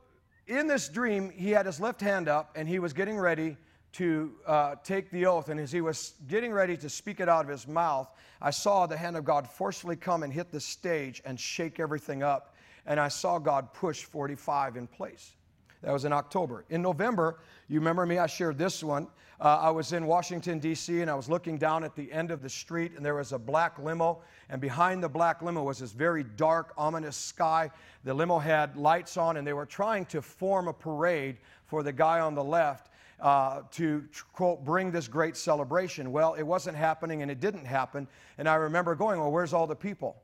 in 0.49 0.67
this 0.67 0.89
dream, 0.89 1.31
he 1.31 1.51
had 1.51 1.67
his 1.67 1.81
left 1.81 2.01
hand 2.01 2.29
up 2.29 2.51
and 2.57 2.69
he 2.69 2.81
was 2.81 2.93
getting 2.93 3.17
ready 3.17 3.57
to 3.93 4.33
uh, 4.47 4.75
take 4.83 5.11
the 5.11 5.27
oath. 5.27 5.49
And 5.49 5.61
as 5.61 5.71
he 5.71 5.81
was 5.81 6.15
getting 6.27 6.53
ready 6.53 6.77
to 6.79 6.89
speak 6.89 7.21
it 7.21 7.29
out 7.29 7.45
of 7.45 7.51
his 7.51 7.69
mouth, 7.69 8.11
I 8.43 8.51
saw 8.51 8.87
the 8.87 8.97
hand 8.97 9.17
of 9.17 9.25
God 9.25 9.49
forcefully 9.49 9.97
come 9.97 10.25
and 10.25 10.33
hit 10.33 10.51
the 10.51 10.61
stage 10.61 11.23
and 11.25 11.39
shake 11.39 11.79
everything 11.79 12.25
up. 12.25 12.57
And 12.85 12.99
I 12.99 13.09
saw 13.09 13.39
God 13.39 13.73
push 13.75 14.03
45 14.05 14.77
in 14.77 14.89
place. 14.89 15.37
That 15.83 15.93
was 15.93 16.05
in 16.05 16.13
October. 16.13 16.65
In 16.71 16.83
November, 16.83 17.39
you 17.69 17.79
remember 17.79 18.05
me, 18.05 18.19
I 18.19 18.27
shared 18.27 18.59
this 18.59 18.83
one. 18.83 19.07
Uh, 19.41 19.57
I 19.63 19.71
was 19.71 19.93
in 19.93 20.07
Washington, 20.07 20.59
D.C., 20.59 21.01
and 21.01 21.09
I 21.09 21.15
was 21.15 21.29
looking 21.29 21.59
down 21.59 21.85
at 21.85 21.95
the 21.95 22.11
end 22.11 22.33
of 22.33 22.43
the 22.43 22.49
street, 22.49 22.93
and 22.97 23.07
there 23.07 23.15
was 23.15 23.33
a 23.33 23.39
black 23.39 23.79
limo. 23.79 24.21
And 24.51 24.61
behind 24.61 25.01
the 25.01 25.09
black 25.09 25.43
limo 25.43 25.63
was 25.63 25.79
this 25.79 25.93
very 25.93 26.25
dark, 26.25 26.73
ominous 26.77 27.17
sky. 27.17 27.71
The 28.03 28.13
limo 28.13 28.39
had 28.39 28.77
lights 28.77 29.17
on, 29.17 29.37
and 29.37 29.47
they 29.47 29.53
were 29.53 29.67
trying 29.67 30.07
to 30.07 30.23
form 30.23 30.67
a 30.67 30.73
parade 30.73 31.37
for 31.67 31.85
the 31.85 31.93
guy 31.93 32.19
on 32.19 32.35
the 32.35 32.43
left 32.43 32.91
uh, 33.21 33.63
to, 33.73 34.05
quote, 34.33 34.65
bring 34.65 34.91
this 34.91 35.07
great 35.07 35.37
celebration. 35.37 36.11
Well, 36.11 36.35
it 36.35 36.43
wasn't 36.43 36.77
happening, 36.77 37.23
and 37.23 37.31
it 37.31 37.39
didn't 37.39 37.65
happen. 37.65 38.09
And 38.39 38.49
I 38.49 38.55
remember 38.57 38.97
going, 38.97 39.21
Well, 39.21 39.31
where's 39.31 39.53
all 39.53 39.67
the 39.67 39.77
people? 39.77 40.17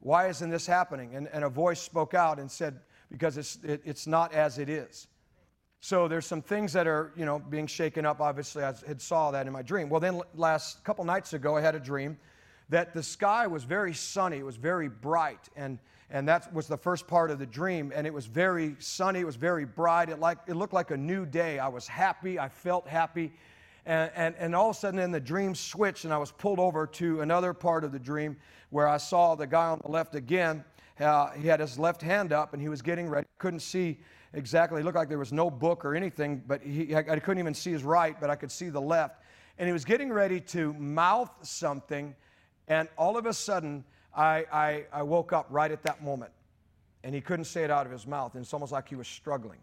Why 0.00 0.28
isn't 0.28 0.50
this 0.50 0.66
happening? 0.66 1.14
And, 1.14 1.28
and 1.32 1.44
a 1.44 1.48
voice 1.48 1.80
spoke 1.80 2.14
out 2.14 2.38
and 2.38 2.50
said, 2.50 2.80
Because 3.10 3.38
it's, 3.38 3.58
it, 3.64 3.80
it's 3.84 4.06
not 4.06 4.32
as 4.34 4.58
it 4.58 4.68
is. 4.68 5.06
So 5.80 6.08
there's 6.08 6.26
some 6.26 6.42
things 6.42 6.72
that 6.72 6.86
are, 6.88 7.12
you 7.16 7.24
know, 7.24 7.38
being 7.38 7.66
shaken 7.66 8.04
up. 8.04 8.20
Obviously, 8.20 8.64
I 8.64 8.74
had 8.86 9.00
saw 9.00 9.30
that 9.30 9.46
in 9.46 9.52
my 9.52 9.62
dream. 9.62 9.88
Well, 9.88 10.00
then 10.00 10.20
last 10.34 10.82
couple 10.82 11.04
nights 11.04 11.34
ago, 11.34 11.56
I 11.56 11.60
had 11.60 11.76
a 11.76 11.80
dream 11.80 12.18
that 12.68 12.92
the 12.94 13.02
sky 13.02 13.46
was 13.46 13.62
very 13.62 13.94
sunny. 13.94 14.38
It 14.38 14.44
was 14.44 14.56
very 14.56 14.88
bright, 14.88 15.48
and 15.56 15.78
and 16.10 16.26
that 16.26 16.52
was 16.54 16.66
the 16.66 16.76
first 16.76 17.06
part 17.06 17.30
of 17.30 17.38
the 17.38 17.46
dream. 17.46 17.92
And 17.94 18.06
it 18.06 18.12
was 18.12 18.26
very 18.26 18.74
sunny. 18.78 19.20
It 19.20 19.26
was 19.26 19.36
very 19.36 19.64
bright. 19.64 20.08
It 20.08 20.18
like 20.18 20.38
it 20.48 20.54
looked 20.54 20.72
like 20.72 20.90
a 20.90 20.96
new 20.96 21.24
day. 21.24 21.60
I 21.60 21.68
was 21.68 21.86
happy. 21.86 22.40
I 22.40 22.48
felt 22.48 22.88
happy, 22.88 23.32
and 23.86 24.10
and, 24.16 24.34
and 24.36 24.56
all 24.56 24.70
of 24.70 24.76
a 24.76 24.78
sudden, 24.80 24.98
then 24.98 25.12
the 25.12 25.20
dream 25.20 25.54
switched, 25.54 26.04
and 26.04 26.12
I 26.12 26.18
was 26.18 26.32
pulled 26.32 26.58
over 26.58 26.88
to 26.88 27.20
another 27.20 27.54
part 27.54 27.84
of 27.84 27.92
the 27.92 28.00
dream 28.00 28.36
where 28.70 28.88
I 28.88 28.96
saw 28.96 29.36
the 29.36 29.46
guy 29.46 29.66
on 29.66 29.80
the 29.84 29.90
left 29.90 30.16
again. 30.16 30.64
Uh, 30.98 31.30
he 31.30 31.46
had 31.46 31.60
his 31.60 31.78
left 31.78 32.02
hand 32.02 32.32
up, 32.32 32.52
and 32.52 32.60
he 32.60 32.68
was 32.68 32.82
getting 32.82 33.08
ready. 33.08 33.28
Couldn't 33.38 33.60
see 33.60 33.98
exactly. 34.32 34.80
It 34.80 34.84
looked 34.84 34.96
like 34.96 35.08
there 35.08 35.18
was 35.18 35.32
no 35.32 35.50
book 35.50 35.84
or 35.84 35.94
anything, 35.94 36.42
but 36.46 36.62
he, 36.62 36.94
I, 36.94 36.98
I 36.98 37.18
couldn't 37.18 37.38
even 37.38 37.54
see 37.54 37.72
his 37.72 37.84
right, 37.84 38.18
but 38.20 38.30
I 38.30 38.36
could 38.36 38.50
see 38.50 38.68
the 38.68 38.80
left. 38.80 39.22
And 39.58 39.66
he 39.66 39.72
was 39.72 39.84
getting 39.84 40.12
ready 40.12 40.40
to 40.40 40.72
mouth 40.74 41.30
something, 41.42 42.14
and 42.68 42.88
all 42.96 43.16
of 43.16 43.26
a 43.26 43.32
sudden, 43.32 43.84
I, 44.14 44.44
I, 44.52 44.84
I 44.92 45.02
woke 45.02 45.32
up 45.32 45.46
right 45.50 45.70
at 45.70 45.82
that 45.84 46.02
moment. 46.02 46.32
And 47.04 47.14
he 47.14 47.20
couldn't 47.20 47.44
say 47.44 47.64
it 47.64 47.70
out 47.70 47.86
of 47.86 47.92
his 47.92 48.06
mouth, 48.06 48.34
and 48.34 48.42
it's 48.42 48.52
almost 48.52 48.72
like 48.72 48.88
he 48.88 48.96
was 48.96 49.06
struggling. 49.06 49.58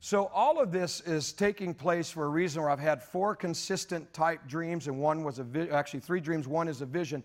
So, 0.00 0.26
all 0.34 0.60
of 0.60 0.72
this 0.72 1.00
is 1.00 1.32
taking 1.32 1.72
place 1.72 2.10
for 2.10 2.24
a 2.24 2.28
reason 2.28 2.62
where 2.62 2.70
I've 2.70 2.78
had 2.78 3.02
four 3.02 3.34
consistent 3.34 4.12
type 4.12 4.46
dreams, 4.46 4.86
and 4.86 4.98
one 4.98 5.24
was 5.24 5.38
a 5.38 5.44
vi- 5.44 5.70
actually 5.70 6.00
three 6.00 6.20
dreams, 6.20 6.46
one 6.46 6.68
is 6.68 6.82
a 6.82 6.86
vision 6.86 7.24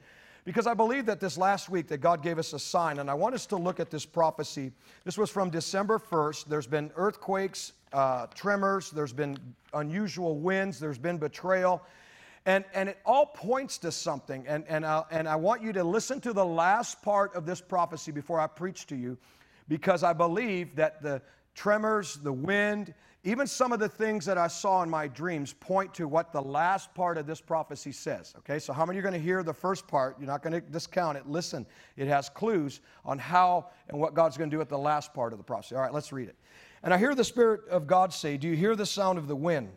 because 0.49 0.65
I 0.65 0.73
believe 0.73 1.05
that 1.05 1.19
this 1.19 1.37
last 1.37 1.69
week 1.69 1.89
that 1.89 1.99
God 1.99 2.23
gave 2.23 2.39
us 2.39 2.53
a 2.53 2.59
sign, 2.59 2.97
and 2.97 3.07
I 3.07 3.13
want 3.13 3.35
us 3.35 3.45
to 3.45 3.55
look 3.55 3.79
at 3.79 3.91
this 3.91 4.03
prophecy. 4.03 4.71
This 5.05 5.15
was 5.15 5.29
from 5.29 5.51
December 5.51 5.99
1st. 5.99 6.45
There's 6.45 6.65
been 6.65 6.89
earthquakes, 6.95 7.73
uh, 7.93 8.25
tremors, 8.33 8.89
there's 8.89 9.13
been 9.13 9.37
unusual 9.75 10.39
winds, 10.39 10.79
there's 10.79 10.97
been 10.97 11.19
betrayal, 11.19 11.83
and, 12.47 12.65
and 12.73 12.89
it 12.89 12.97
all 13.05 13.27
points 13.27 13.77
to 13.77 13.91
something. 13.91 14.43
And, 14.47 14.63
and, 14.67 14.87
I, 14.87 15.03
and 15.11 15.29
I 15.29 15.35
want 15.35 15.61
you 15.61 15.71
to 15.71 15.83
listen 15.83 16.19
to 16.21 16.33
the 16.33 16.43
last 16.45 16.99
part 17.03 17.35
of 17.35 17.45
this 17.45 17.61
prophecy 17.61 18.11
before 18.11 18.39
I 18.39 18.47
preach 18.47 18.87
to 18.87 18.95
you, 18.95 19.19
because 19.67 20.01
I 20.01 20.13
believe 20.13 20.75
that 20.77 21.03
the 21.03 21.21
tremors, 21.53 22.15
the 22.15 22.33
wind, 22.33 22.95
even 23.25 23.47
some 23.47 23.73
of 23.73 23.79
the 23.79 23.89
things 23.89 24.25
that 24.25 24.37
I 24.37 24.47
saw 24.47 24.81
in 24.81 24.89
my 24.89 25.07
dreams 25.07 25.51
point 25.51 25.93
to 25.95 26.07
what 26.07 26.31
the 26.31 26.41
last 26.41 26.93
part 26.93 27.17
of 27.17 27.27
this 27.27 27.41
prophecy 27.41 27.91
says. 27.91 28.33
Okay, 28.37 28.59
so 28.59 28.71
how 28.71 28.85
many 28.85 28.99
are 28.99 29.01
going 29.01 29.13
to 29.13 29.19
hear 29.19 29.43
the 29.43 29.53
first 29.53 29.87
part? 29.87 30.15
You're 30.17 30.27
not 30.27 30.41
going 30.41 30.53
to 30.53 30.61
discount 30.61 31.17
it. 31.17 31.27
Listen, 31.27 31.65
it 31.97 32.07
has 32.07 32.29
clues 32.29 32.79
on 33.03 33.19
how 33.19 33.71
and 33.89 33.99
what 33.99 34.13
God's 34.13 34.37
going 34.37 34.49
to 34.49 34.55
do 34.55 34.61
at 34.61 34.69
the 34.69 34.77
last 34.77 35.13
part 35.13 35.33
of 35.33 35.37
the 35.37 35.43
prophecy. 35.43 35.75
All 35.75 35.81
right, 35.81 35.93
let's 35.93 36.13
read 36.13 36.29
it. 36.29 36.35
And 36.81 36.93
I 36.93 36.97
hear 36.97 37.13
the 37.13 37.25
Spirit 37.25 37.67
of 37.69 37.87
God 37.87 38.13
say, 38.13 38.37
Do 38.37 38.47
you 38.47 38.55
hear 38.55 38.73
the 38.73 38.85
sound 38.85 39.17
of 39.17 39.27
the 39.27 39.35
wind? 39.35 39.69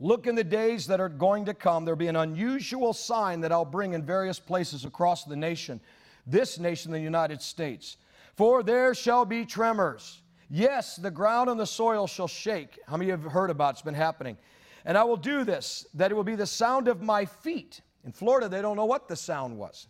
Look 0.00 0.26
in 0.26 0.34
the 0.34 0.42
days 0.42 0.86
that 0.86 1.00
are 1.00 1.10
going 1.10 1.44
to 1.44 1.54
come, 1.54 1.84
there'll 1.84 1.98
be 1.98 2.08
an 2.08 2.16
unusual 2.16 2.94
sign 2.94 3.40
that 3.42 3.52
I'll 3.52 3.64
bring 3.66 3.92
in 3.92 4.02
various 4.02 4.40
places 4.40 4.86
across 4.86 5.24
the 5.24 5.36
nation, 5.36 5.80
this 6.26 6.58
nation, 6.58 6.92
the 6.92 6.98
United 6.98 7.42
States. 7.42 7.98
For 8.36 8.62
there 8.62 8.94
shall 8.94 9.24
be 9.24 9.44
tremors 9.44 10.22
Yes, 10.50 10.96
the 10.96 11.10
ground 11.10 11.50
and 11.50 11.58
the 11.58 11.66
soil 11.66 12.06
shall 12.06 12.28
shake. 12.28 12.78
How 12.86 12.96
many 12.96 13.10
have 13.10 13.22
heard 13.22 13.50
about 13.50 13.70
it? 13.70 13.72
It's 13.72 13.82
been 13.82 13.94
happening. 13.94 14.36
And 14.84 14.98
I 14.98 15.04
will 15.04 15.16
do 15.16 15.44
this, 15.44 15.86
that 15.94 16.10
it 16.10 16.14
will 16.14 16.24
be 16.24 16.34
the 16.34 16.46
sound 16.46 16.88
of 16.88 17.02
my 17.02 17.24
feet. 17.24 17.80
In 18.04 18.12
Florida, 18.12 18.48
they 18.48 18.60
don't 18.60 18.76
know 18.76 18.84
what 18.84 19.08
the 19.08 19.16
sound 19.16 19.56
was. 19.56 19.88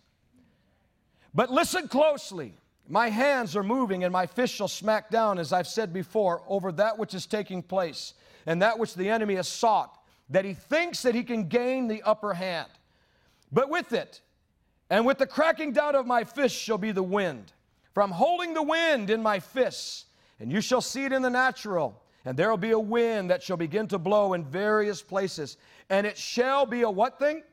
But 1.33 1.51
listen 1.51 1.87
closely. 1.87 2.55
My 2.87 3.09
hands 3.09 3.55
are 3.55 3.63
moving, 3.63 4.03
and 4.03 4.13
my 4.13 4.25
fist 4.25 4.53
shall 4.53 4.67
smack 4.67 5.09
down, 5.09 5.39
as 5.39 5.51
I've 5.51 5.67
said 5.67 5.91
before, 5.91 6.43
over 6.47 6.71
that 6.73 6.97
which 6.97 7.13
is 7.13 7.25
taking 7.25 7.61
place, 7.61 8.13
and 8.45 8.61
that 8.61 8.79
which 8.79 8.93
the 8.93 9.09
enemy 9.09 9.35
has 9.35 9.47
sought, 9.47 9.97
that 10.29 10.45
he 10.45 10.53
thinks 10.53 11.01
that 11.01 11.15
he 11.15 11.23
can 11.23 11.47
gain 11.47 11.87
the 11.87 12.03
upper 12.03 12.33
hand. 12.33 12.69
But 13.51 13.69
with 13.69 13.91
it, 13.91 14.21
and 14.89 15.05
with 15.05 15.17
the 15.17 15.27
cracking 15.27 15.73
down 15.73 15.95
of 15.95 16.05
my 16.05 16.23
fist 16.23 16.55
shall 16.55 16.77
be 16.77 16.91
the 16.91 17.03
wind. 17.03 17.53
For 17.93 18.03
I'm 18.03 18.11
holding 18.11 18.53
the 18.53 18.63
wind 18.63 19.09
in 19.09 19.21
my 19.23 19.39
fists 19.39 20.04
and 20.39 20.51
you 20.51 20.61
shall 20.61 20.81
see 20.81 21.05
it 21.05 21.13
in 21.13 21.21
the 21.21 21.29
natural. 21.29 22.01
And 22.25 22.35
there 22.35 22.49
will 22.49 22.57
be 22.57 22.71
a 22.71 22.79
wind 22.79 23.29
that 23.29 23.43
shall 23.43 23.57
begin 23.57 23.87
to 23.89 23.99
blow 23.99 24.33
in 24.33 24.43
various 24.43 25.01
places. 25.01 25.57
And 25.89 26.07
it 26.07 26.17
shall 26.17 26.65
be 26.65 26.81
a 26.81 26.89
what 26.89 27.19
thing? 27.19 27.43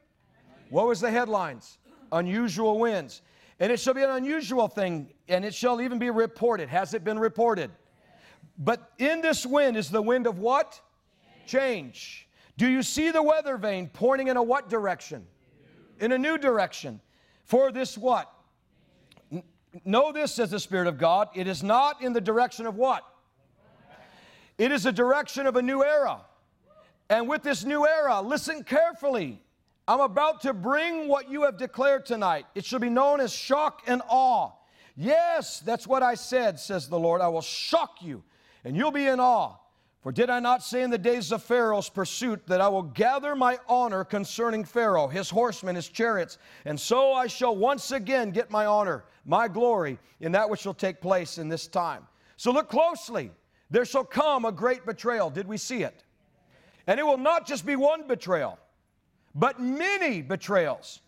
What 0.70 0.86
was 0.86 1.00
the 1.00 1.10
headlines? 1.10 1.78
Unusual 2.10 2.78
winds. 2.78 3.20
And 3.60 3.70
it 3.70 3.78
shall 3.78 3.94
be 3.94 4.02
an 4.02 4.10
unusual 4.10 4.66
thing, 4.66 5.12
and 5.28 5.44
it 5.44 5.54
shall 5.54 5.80
even 5.80 5.98
be 5.98 6.10
reported. 6.10 6.68
Has 6.68 6.94
it 6.94 7.04
been 7.04 7.18
reported? 7.18 7.70
But 8.58 8.92
in 8.98 9.20
this 9.20 9.44
wind 9.44 9.76
is 9.76 9.90
the 9.90 10.02
wind 10.02 10.26
of 10.26 10.38
what? 10.38 10.80
Change. 11.46 12.26
Do 12.56 12.66
you 12.66 12.82
see 12.82 13.10
the 13.10 13.22
weather 13.22 13.56
vane 13.58 13.88
pointing 13.92 14.28
in 14.28 14.36
a 14.36 14.42
what 14.42 14.68
direction? 14.68 15.26
In 16.00 16.12
a 16.12 16.18
new 16.18 16.38
direction. 16.38 17.00
For 17.44 17.70
this 17.70 17.98
what? 17.98 18.31
Know 19.84 20.12
this, 20.12 20.34
says 20.34 20.50
the 20.50 20.60
Spirit 20.60 20.86
of 20.86 20.98
God, 20.98 21.28
it 21.34 21.46
is 21.46 21.62
not 21.62 22.02
in 22.02 22.12
the 22.12 22.20
direction 22.20 22.66
of 22.66 22.76
what? 22.76 23.04
It 24.58 24.70
is 24.70 24.86
a 24.86 24.92
direction 24.92 25.46
of 25.46 25.56
a 25.56 25.62
new 25.62 25.82
era. 25.82 26.20
And 27.08 27.28
with 27.28 27.42
this 27.42 27.64
new 27.64 27.86
era, 27.86 28.20
listen 28.20 28.64
carefully. 28.64 29.42
I'm 29.88 30.00
about 30.00 30.42
to 30.42 30.52
bring 30.52 31.08
what 31.08 31.30
you 31.30 31.42
have 31.42 31.56
declared 31.56 32.06
tonight. 32.06 32.46
It 32.54 32.64
shall 32.64 32.78
be 32.78 32.90
known 32.90 33.20
as 33.20 33.32
shock 33.32 33.82
and 33.86 34.02
awe. 34.08 34.52
Yes, 34.96 35.60
that's 35.60 35.86
what 35.86 36.02
I 36.02 36.14
said, 36.14 36.60
says 36.60 36.88
the 36.88 36.98
Lord. 36.98 37.20
I 37.20 37.28
will 37.28 37.40
shock 37.40 38.02
you, 38.02 38.22
and 38.64 38.76
you'll 38.76 38.92
be 38.92 39.06
in 39.06 39.20
awe. 39.20 39.56
For 40.02 40.11
did 40.11 40.30
I 40.30 40.40
not 40.40 40.64
say 40.64 40.82
in 40.82 40.90
the 40.90 40.99
days 40.99 41.30
of 41.30 41.44
Pharaoh's 41.44 41.88
pursuit 41.88 42.44
that 42.49 42.61
I 42.61 42.66
will 42.66 42.82
gather 42.82 43.37
my 43.37 43.59
honor 43.68 44.02
concerning 44.02 44.64
Pharaoh, 44.64 45.06
his 45.06 45.30
horsemen, 45.30 45.76
his 45.76 45.88
chariots, 45.88 46.38
and 46.64 46.78
so 46.78 47.12
I 47.12 47.28
shall 47.28 47.54
once 47.54 47.92
again 47.92 48.32
get 48.32 48.50
my 48.50 48.66
honor, 48.66 49.04
my 49.25 49.47
glory, 49.47 50.00
in 50.18 50.32
that 50.32 50.50
which 50.50 50.61
shall 50.61 50.75
take 50.75 51.00
place 51.00 51.38
in 51.38 51.49
this 51.49 51.68
time. 51.68 52.09
So 52.37 52.50
look 52.50 52.68
closely. 52.68 53.30
There 53.71 53.85
shall 53.85 54.04
come 54.04 54.44
a 54.44 54.50
great 54.50 54.85
betrayal. 54.85 55.30
Did 55.30 55.47
we 55.47 55.56
see 55.56 55.85
it? 55.85 56.02
And 56.88 56.99
it 56.99 57.04
will 57.04 57.16
not 57.16 57.47
just 57.47 57.64
be 57.64 57.76
one 57.76 58.09
betrayal, 58.09 58.59
but 59.37 59.61
many 59.61 60.21
betrayals. 60.21 61.00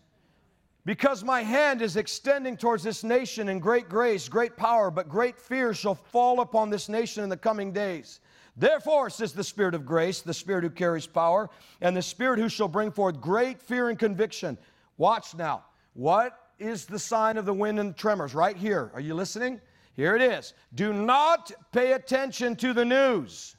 Because 0.85 1.21
my 1.21 1.41
hand 1.41 1.81
is 1.81 1.97
extending 1.97 2.55
towards 2.55 2.81
this 2.81 3.03
nation 3.03 3.49
in 3.49 3.59
great 3.59 3.89
grace, 3.89 4.29
great 4.29 4.55
power, 4.55 4.89
but 4.89 5.09
great 5.09 5.37
fear 5.37 5.73
shall 5.73 5.95
fall 5.95 6.39
upon 6.39 6.69
this 6.69 6.87
nation 6.87 7.23
in 7.23 7.29
the 7.29 7.35
coming 7.35 7.73
days. 7.73 8.21
Therefore, 8.57 9.09
says 9.09 9.33
the 9.33 9.43
Spirit 9.43 9.75
of 9.75 9.85
grace, 9.85 10.21
the 10.21 10.33
Spirit 10.33 10.63
who 10.63 10.69
carries 10.69 11.05
power, 11.05 11.49
and 11.81 11.95
the 11.95 12.01
Spirit 12.01 12.39
who 12.39 12.47
shall 12.47 12.69
bring 12.69 12.89
forth 12.89 13.19
great 13.19 13.61
fear 13.61 13.89
and 13.89 13.99
conviction. 13.99 14.57
Watch 14.97 15.35
now. 15.35 15.65
What 15.93 16.39
is 16.57 16.85
the 16.85 16.99
sign 16.99 17.37
of 17.37 17.45
the 17.45 17.53
wind 17.53 17.79
and 17.79 17.97
tremors? 17.97 18.33
Right 18.33 18.55
here. 18.55 18.91
Are 18.93 19.01
you 19.01 19.13
listening? 19.13 19.59
Here 19.93 20.15
it 20.15 20.21
is. 20.21 20.53
Do 20.73 20.93
not 20.93 21.51
pay 21.73 21.93
attention 21.93 22.55
to 22.57 22.73
the 22.73 22.85
news, 22.85 23.57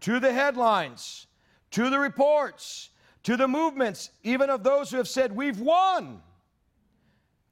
to 0.00 0.20
the 0.20 0.32
headlines, 0.32 1.26
to 1.72 1.90
the 1.90 1.98
reports, 1.98 2.90
to 3.24 3.36
the 3.36 3.48
movements, 3.48 4.10
even 4.22 4.48
of 4.48 4.62
those 4.62 4.90
who 4.90 4.96
have 4.96 5.08
said, 5.08 5.36
We've 5.36 5.60
won. 5.60 6.22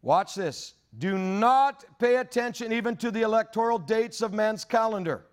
Watch 0.01 0.35
this. 0.35 0.75
Do 0.99 1.19
not 1.19 1.85
pay 1.99 2.17
attention 2.17 2.73
even 2.73 2.97
to 2.97 3.11
the 3.11 3.23
electoral 3.23 3.79
dates 3.79 4.23
of 4.23 4.33
man's 4.33 4.65
calendar 4.65 5.27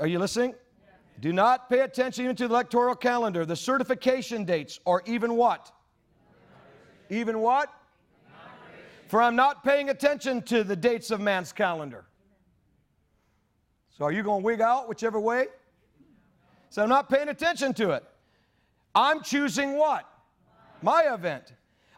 are 0.00 0.06
you 0.06 0.18
listening? 0.18 0.54
Do 1.20 1.32
not 1.32 1.70
pay 1.70 1.80
attention 1.80 2.24
even 2.24 2.36
to 2.36 2.48
the 2.48 2.54
electoral 2.54 2.94
calendar, 2.94 3.44
the 3.44 3.56
certification 3.56 4.44
dates, 4.44 4.80
or 4.84 5.02
even 5.06 5.36
what? 5.36 5.70
Even 7.10 7.40
what? 7.40 7.72
For 9.06 9.20
I'm 9.20 9.36
not 9.36 9.62
paying 9.62 9.90
attention 9.90 10.42
to 10.42 10.64
the 10.64 10.74
dates 10.74 11.10
of 11.10 11.20
man's 11.20 11.52
calendar. 11.52 12.06
So 13.90 14.04
are 14.04 14.12
you 14.12 14.22
going 14.22 14.40
to 14.40 14.44
wig 14.44 14.60
out 14.60 14.88
whichever 14.88 15.20
way? 15.20 15.46
So 16.70 16.82
I'm 16.82 16.88
not 16.88 17.10
paying 17.10 17.28
attention 17.28 17.74
to 17.74 17.90
it. 17.90 18.04
I'm 18.94 19.22
choosing 19.22 19.76
what? 19.76 20.08
My 20.80 21.12
event. 21.12 21.52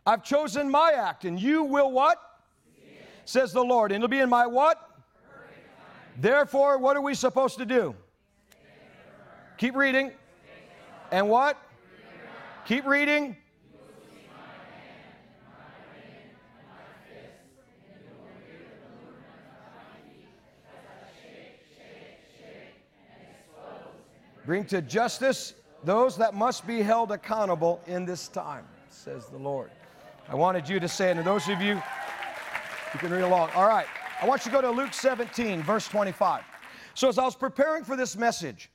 I've 0.05 0.23
chosen 0.23 0.71
my 0.71 0.93
act, 0.93 1.25
and 1.25 1.41
you 1.41 1.63
will 1.63 1.93
what? 1.93 2.19
Says 3.25 3.53
the 3.53 3.65
Lord. 3.65 3.91
And 3.93 4.03
it'll 4.03 4.11
be 4.11 4.19
in 4.19 4.29
my 4.29 4.47
what? 4.47 4.94
Therefore, 6.17 6.79
what 6.79 6.97
are 6.97 7.01
we 7.03 7.15
supposed 7.15 7.59
to 7.59 7.67
do? 7.67 7.95
Keep 9.59 9.77
reading. 9.77 10.13
And 11.11 11.29
what? 11.29 11.59
Keep 12.67 12.87
reading. 12.87 13.37
Bring 24.47 24.67
to 24.67 24.83
justice 24.83 25.55
those 25.85 26.17
that 26.19 26.35
must 26.35 26.67
be 26.67 26.83
held 26.83 27.13
accountable 27.13 27.81
in 27.87 28.05
this 28.05 28.29
time, 28.29 28.67
says 28.91 29.27
the 29.27 29.39
Lord. 29.39 29.71
I 30.29 30.35
wanted 30.35 30.69
you 30.69 30.79
to 30.81 30.89
say 30.89 31.11
it, 31.11 31.17
and 31.17 31.27
those 31.27 31.49
of 31.49 31.63
you, 31.63 31.75
you 31.75 32.99
can 32.99 33.11
read 33.11 33.23
along. 33.23 33.51
All 33.55 33.67
right, 33.67 33.87
I 34.21 34.27
want 34.27 34.45
you 34.45 34.51
to 34.51 34.57
go 34.57 34.63
to 34.63 34.71
Luke 34.71 34.93
17, 34.93 35.63
verse 35.63 35.89
25. 35.89 36.45
So, 36.95 37.09
as 37.09 37.19
I 37.19 37.25
was 37.25 37.35
preparing 37.35 37.85
for 37.85 37.97
this 37.97 38.17
message, 38.17 38.71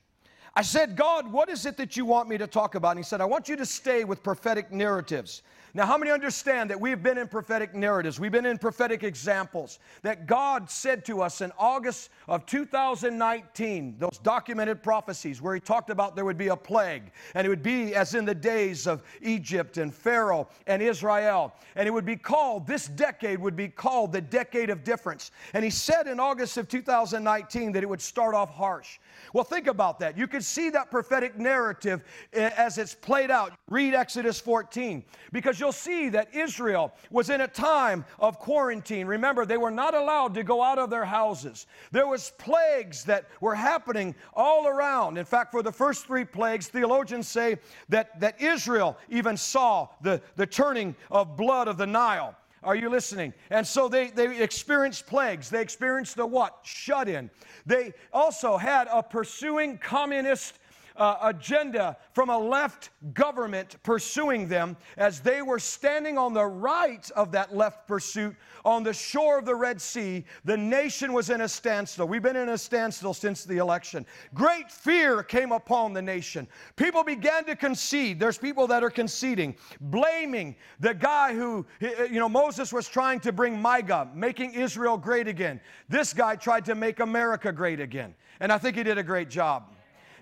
I 0.54 0.62
said, 0.62 0.96
God, 0.96 1.30
what 1.30 1.48
is 1.48 1.64
it 1.64 1.76
that 1.78 1.96
you 1.96 2.04
want 2.04 2.28
me 2.28 2.36
to 2.38 2.46
talk 2.46 2.74
about? 2.74 2.90
And 2.90 2.98
He 2.98 3.04
said, 3.04 3.20
I 3.20 3.24
want 3.24 3.48
you 3.48 3.56
to 3.56 3.66
stay 3.66 4.04
with 4.04 4.22
prophetic 4.22 4.70
narratives. 4.70 5.42
Now, 5.72 5.86
how 5.86 5.96
many 5.96 6.10
understand 6.10 6.70
that 6.70 6.80
we've 6.80 7.00
been 7.00 7.16
in 7.16 7.28
prophetic 7.28 7.74
narratives? 7.74 8.18
We've 8.18 8.32
been 8.32 8.46
in 8.46 8.58
prophetic 8.58 9.04
examples 9.04 9.78
that 10.02 10.26
God 10.26 10.68
said 10.68 11.04
to 11.04 11.22
us 11.22 11.42
in 11.42 11.52
August 11.58 12.10
of 12.26 12.44
2019, 12.46 13.94
those 13.98 14.18
documented 14.18 14.82
prophecies 14.82 15.40
where 15.40 15.54
He 15.54 15.60
talked 15.60 15.90
about 15.90 16.16
there 16.16 16.24
would 16.24 16.38
be 16.38 16.48
a 16.48 16.56
plague, 16.56 17.12
and 17.34 17.46
it 17.46 17.50
would 17.50 17.62
be 17.62 17.94
as 17.94 18.14
in 18.14 18.24
the 18.24 18.34
days 18.34 18.88
of 18.88 19.04
Egypt 19.22 19.78
and 19.78 19.94
Pharaoh 19.94 20.48
and 20.66 20.82
Israel. 20.82 21.54
And 21.76 21.86
it 21.86 21.92
would 21.92 22.06
be 22.06 22.16
called, 22.16 22.66
this 22.66 22.88
decade 22.88 23.38
would 23.38 23.54
be 23.54 23.68
called 23.68 24.10
the 24.10 24.20
decade 24.20 24.70
of 24.70 24.82
difference. 24.82 25.30
And 25.54 25.62
He 25.62 25.70
said 25.70 26.08
in 26.08 26.18
August 26.18 26.56
of 26.56 26.66
2019 26.66 27.72
that 27.72 27.82
it 27.84 27.88
would 27.88 28.02
start 28.02 28.34
off 28.34 28.52
harsh. 28.52 28.98
Well, 29.32 29.44
think 29.44 29.68
about 29.68 30.00
that. 30.00 30.18
You 30.18 30.26
can 30.26 30.42
see 30.42 30.70
that 30.70 30.90
prophetic 30.90 31.38
narrative 31.38 32.02
eh, 32.32 32.50
as 32.56 32.78
it's 32.78 32.94
played 32.94 33.30
out. 33.30 33.52
Read 33.68 33.94
Exodus 33.94 34.40
14 34.40 35.04
because 35.30 35.59
you'll 35.60 35.72
see 35.72 36.08
that 36.08 36.34
Israel 36.34 36.92
was 37.10 37.30
in 37.30 37.42
a 37.42 37.48
time 37.48 38.04
of 38.18 38.38
quarantine. 38.38 39.06
Remember, 39.06 39.44
they 39.44 39.56
were 39.56 39.70
not 39.70 39.94
allowed 39.94 40.34
to 40.34 40.42
go 40.42 40.62
out 40.62 40.78
of 40.78 40.90
their 40.90 41.04
houses. 41.04 41.66
There 41.92 42.06
was 42.06 42.32
plagues 42.38 43.04
that 43.04 43.26
were 43.40 43.54
happening 43.54 44.14
all 44.34 44.66
around. 44.66 45.18
In 45.18 45.24
fact, 45.24 45.52
for 45.52 45.62
the 45.62 45.72
first 45.72 46.06
three 46.06 46.24
plagues, 46.24 46.68
theologians 46.68 47.28
say 47.28 47.58
that, 47.88 48.18
that 48.20 48.40
Israel 48.40 48.96
even 49.08 49.36
saw 49.36 49.88
the, 50.00 50.20
the 50.36 50.46
turning 50.46 50.96
of 51.10 51.36
blood 51.36 51.68
of 51.68 51.76
the 51.76 51.86
Nile. 51.86 52.34
Are 52.62 52.76
you 52.76 52.90
listening? 52.90 53.32
And 53.48 53.66
so 53.66 53.88
they, 53.88 54.10
they 54.10 54.42
experienced 54.42 55.06
plagues. 55.06 55.48
They 55.48 55.62
experienced 55.62 56.16
the 56.16 56.26
what? 56.26 56.58
Shut 56.62 57.08
in. 57.08 57.30
They 57.64 57.94
also 58.12 58.58
had 58.58 58.86
a 58.92 59.02
pursuing 59.02 59.78
communist 59.78 60.58
uh, 60.96 61.16
agenda 61.22 61.96
from 62.12 62.30
a 62.30 62.38
left 62.38 62.90
government 63.14 63.76
pursuing 63.82 64.48
them 64.48 64.76
as 64.96 65.20
they 65.20 65.42
were 65.42 65.58
standing 65.58 66.18
on 66.18 66.34
the 66.34 66.44
right 66.44 67.10
of 67.12 67.32
that 67.32 67.54
left 67.54 67.86
pursuit 67.86 68.34
on 68.64 68.82
the 68.82 68.92
shore 68.92 69.38
of 69.38 69.44
the 69.44 69.54
Red 69.54 69.80
Sea. 69.80 70.24
The 70.44 70.56
nation 70.56 71.12
was 71.12 71.30
in 71.30 71.42
a 71.42 71.48
standstill. 71.48 72.06
We've 72.06 72.22
been 72.22 72.36
in 72.36 72.50
a 72.50 72.58
standstill 72.58 73.14
since 73.14 73.44
the 73.44 73.58
election. 73.58 74.04
Great 74.34 74.70
fear 74.70 75.22
came 75.22 75.52
upon 75.52 75.92
the 75.92 76.02
nation. 76.02 76.46
People 76.76 77.02
began 77.02 77.44
to 77.44 77.56
concede. 77.56 78.20
There's 78.20 78.38
people 78.38 78.66
that 78.68 78.84
are 78.84 78.90
conceding, 78.90 79.56
blaming 79.80 80.56
the 80.80 80.94
guy 80.94 81.34
who, 81.34 81.66
you 81.80 82.18
know, 82.18 82.28
Moses 82.28 82.72
was 82.72 82.88
trying 82.88 83.20
to 83.20 83.32
bring 83.32 83.60
MAGA, 83.60 84.10
making 84.14 84.54
Israel 84.54 84.96
great 84.96 85.28
again. 85.28 85.60
This 85.88 86.12
guy 86.12 86.36
tried 86.36 86.64
to 86.66 86.74
make 86.74 87.00
America 87.00 87.52
great 87.52 87.80
again. 87.80 88.14
And 88.40 88.52
I 88.52 88.58
think 88.58 88.76
he 88.76 88.82
did 88.82 88.98
a 88.98 89.02
great 89.02 89.28
job. 89.28 89.74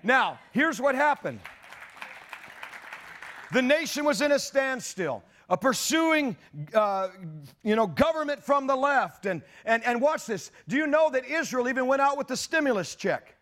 Now, 0.03 0.39
here's 0.51 0.79
what 0.81 0.95
happened 0.95 1.39
the 3.51 3.61
nation 3.61 4.05
was 4.05 4.21
in 4.21 4.31
a 4.31 4.39
standstill. 4.39 5.23
A 5.51 5.57
pursuing, 5.57 6.37
uh, 6.75 7.07
you 7.63 7.75
know, 7.75 7.87
government 7.87 8.43
from 8.43 8.67
the 8.67 8.75
left, 8.75 9.25
and, 9.25 9.41
and 9.65 9.83
and 9.83 9.99
watch 9.99 10.27
this. 10.27 10.51
Do 10.67 10.77
you 10.77 10.85
know 10.85 11.09
that 11.09 11.25
Israel 11.25 11.67
even 11.67 11.87
went 11.87 12.03
out 12.03 12.19
with 12.19 12.27
the 12.27 12.37
stimulus 12.37 12.93
check? 12.93 13.33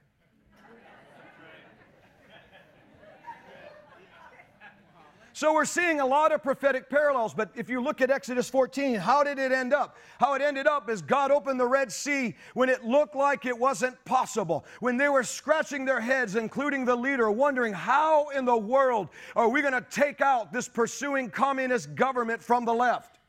So 5.37 5.53
we're 5.53 5.65
seeing 5.65 5.99
a 5.99 6.05
lot 6.05 6.31
of 6.31 6.41
prophetic 6.41 6.89
parallels, 6.89 7.31
but 7.31 7.51
if 7.55 7.69
you 7.69 7.79
look 7.79 8.01
at 8.01 8.09
Exodus 8.09 8.49
14, 8.49 8.95
how 8.95 9.23
did 9.23 9.37
it 9.37 9.51
end 9.51 9.71
up? 9.71 9.95
How 10.19 10.33
it 10.33 10.41
ended 10.41 10.65
up 10.65 10.89
is 10.89 11.03
God 11.03 11.29
opened 11.29 11.59
the 11.59 11.67
Red 11.67 11.91
Sea 11.91 12.33
when 12.55 12.69
it 12.69 12.83
looked 12.83 13.13
like 13.13 13.45
it 13.45 13.55
wasn't 13.55 14.03
possible. 14.03 14.65
When 14.79 14.97
they 14.97 15.09
were 15.09 15.21
scratching 15.21 15.85
their 15.85 16.01
heads, 16.01 16.35
including 16.35 16.85
the 16.85 16.95
leader, 16.95 17.29
wondering 17.29 17.71
how 17.71 18.29
in 18.29 18.45
the 18.45 18.57
world 18.57 19.09
are 19.35 19.47
we 19.47 19.61
going 19.61 19.75
to 19.75 19.85
take 19.91 20.21
out 20.21 20.51
this 20.51 20.67
pursuing 20.67 21.29
communist 21.29 21.93
government 21.93 22.41
from 22.41 22.65
the 22.65 22.73
left? 22.73 23.19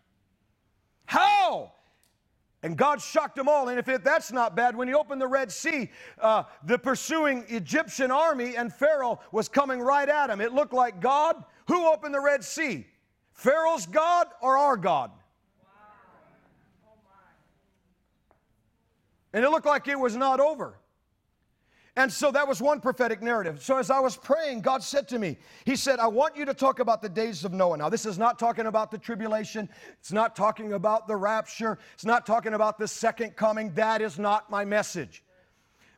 How? 1.05 1.73
And 2.63 2.75
God 2.75 3.03
shocked 3.03 3.37
them 3.37 3.49
all. 3.49 3.69
And 3.69 3.79
if 3.79 3.87
it, 3.87 4.03
that's 4.03 4.33
not 4.33 4.57
bad, 4.57 4.75
when 4.75 4.89
He 4.89 4.95
opened 4.95 5.21
the 5.21 5.29
Red 5.29 5.53
Sea, 5.53 5.91
uh, 6.23 6.45
the 6.65 6.79
pursuing 6.79 7.45
Egyptian 7.49 8.11
army 8.11 8.57
and 8.57 8.73
Pharaoh 8.73 9.21
was 9.31 9.47
coming 9.47 9.81
right 9.81 10.09
at 10.09 10.31
him. 10.31 10.41
It 10.41 10.55
looked 10.55 10.73
like 10.73 11.01
God 11.01 11.45
who 11.69 11.87
opened 11.93 12.15
the 12.15 12.21
Red 12.21 12.43
Sea? 12.43 12.87
Pharaoh's 13.33 13.87
God 13.87 14.27
or 14.43 14.59
our 14.59 14.77
God? 14.77 15.13
And 19.33 19.45
it 19.45 19.51
looked 19.51 19.67
like 19.67 19.87
it 19.87 19.99
was 19.99 20.17
not 20.17 20.41
over. 20.41 20.79
And 21.95 22.13
so 22.13 22.31
that 22.31 22.47
was 22.47 22.63
one 22.63 22.81
prophetic 22.81 23.23
narrative. 23.23 23.61
So 23.61 23.77
as 23.77 23.91
I 23.91 23.99
was 23.99 24.17
praying, 24.17 24.61
God 24.61 24.85
said 24.85 25.09
to 25.09 25.19
me, 25.19 25.37
He 25.65 25.75
said, 25.75 25.99
I 25.99 26.07
want 26.07 26.37
you 26.37 26.45
to 26.45 26.55
talk 26.55 26.79
about 26.79 27.03
the 27.03 27.09
days 27.09 27.45
of 27.45 27.53
Noah. 27.53 27.77
Now, 27.77 27.89
this 27.89 28.07
is 28.07 28.19
not 28.19 28.39
talking 28.39 28.67
about 28.67 28.91
the 28.91 28.99
tribulation, 28.99 29.69
it's 29.99 30.13
not 30.13 30.37
talking 30.37 30.75
about 30.75 31.09
the 31.09 31.17
rapture, 31.17 31.77
it's 31.95 32.05
not 32.05 32.25
talking 32.25 32.55
about 32.55 32.79
the 32.79 32.87
second 32.87 33.35
coming. 33.35 33.75
That 33.75 34.01
is 34.01 34.19
not 34.19 34.49
my 34.49 34.65
message. 34.65 35.25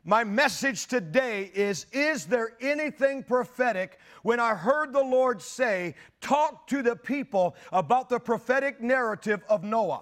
My 0.03 0.23
message 0.23 0.87
today 0.87 1.51
is 1.53 1.85
Is 1.91 2.25
there 2.25 2.53
anything 2.59 3.23
prophetic 3.23 3.99
when 4.23 4.39
I 4.39 4.55
heard 4.55 4.93
the 4.93 5.03
Lord 5.03 5.41
say, 5.41 5.95
Talk 6.21 6.67
to 6.67 6.81
the 6.81 6.95
people 6.95 7.55
about 7.71 8.09
the 8.09 8.19
prophetic 8.19 8.81
narrative 8.81 9.43
of 9.47 9.63
Noah? 9.63 10.01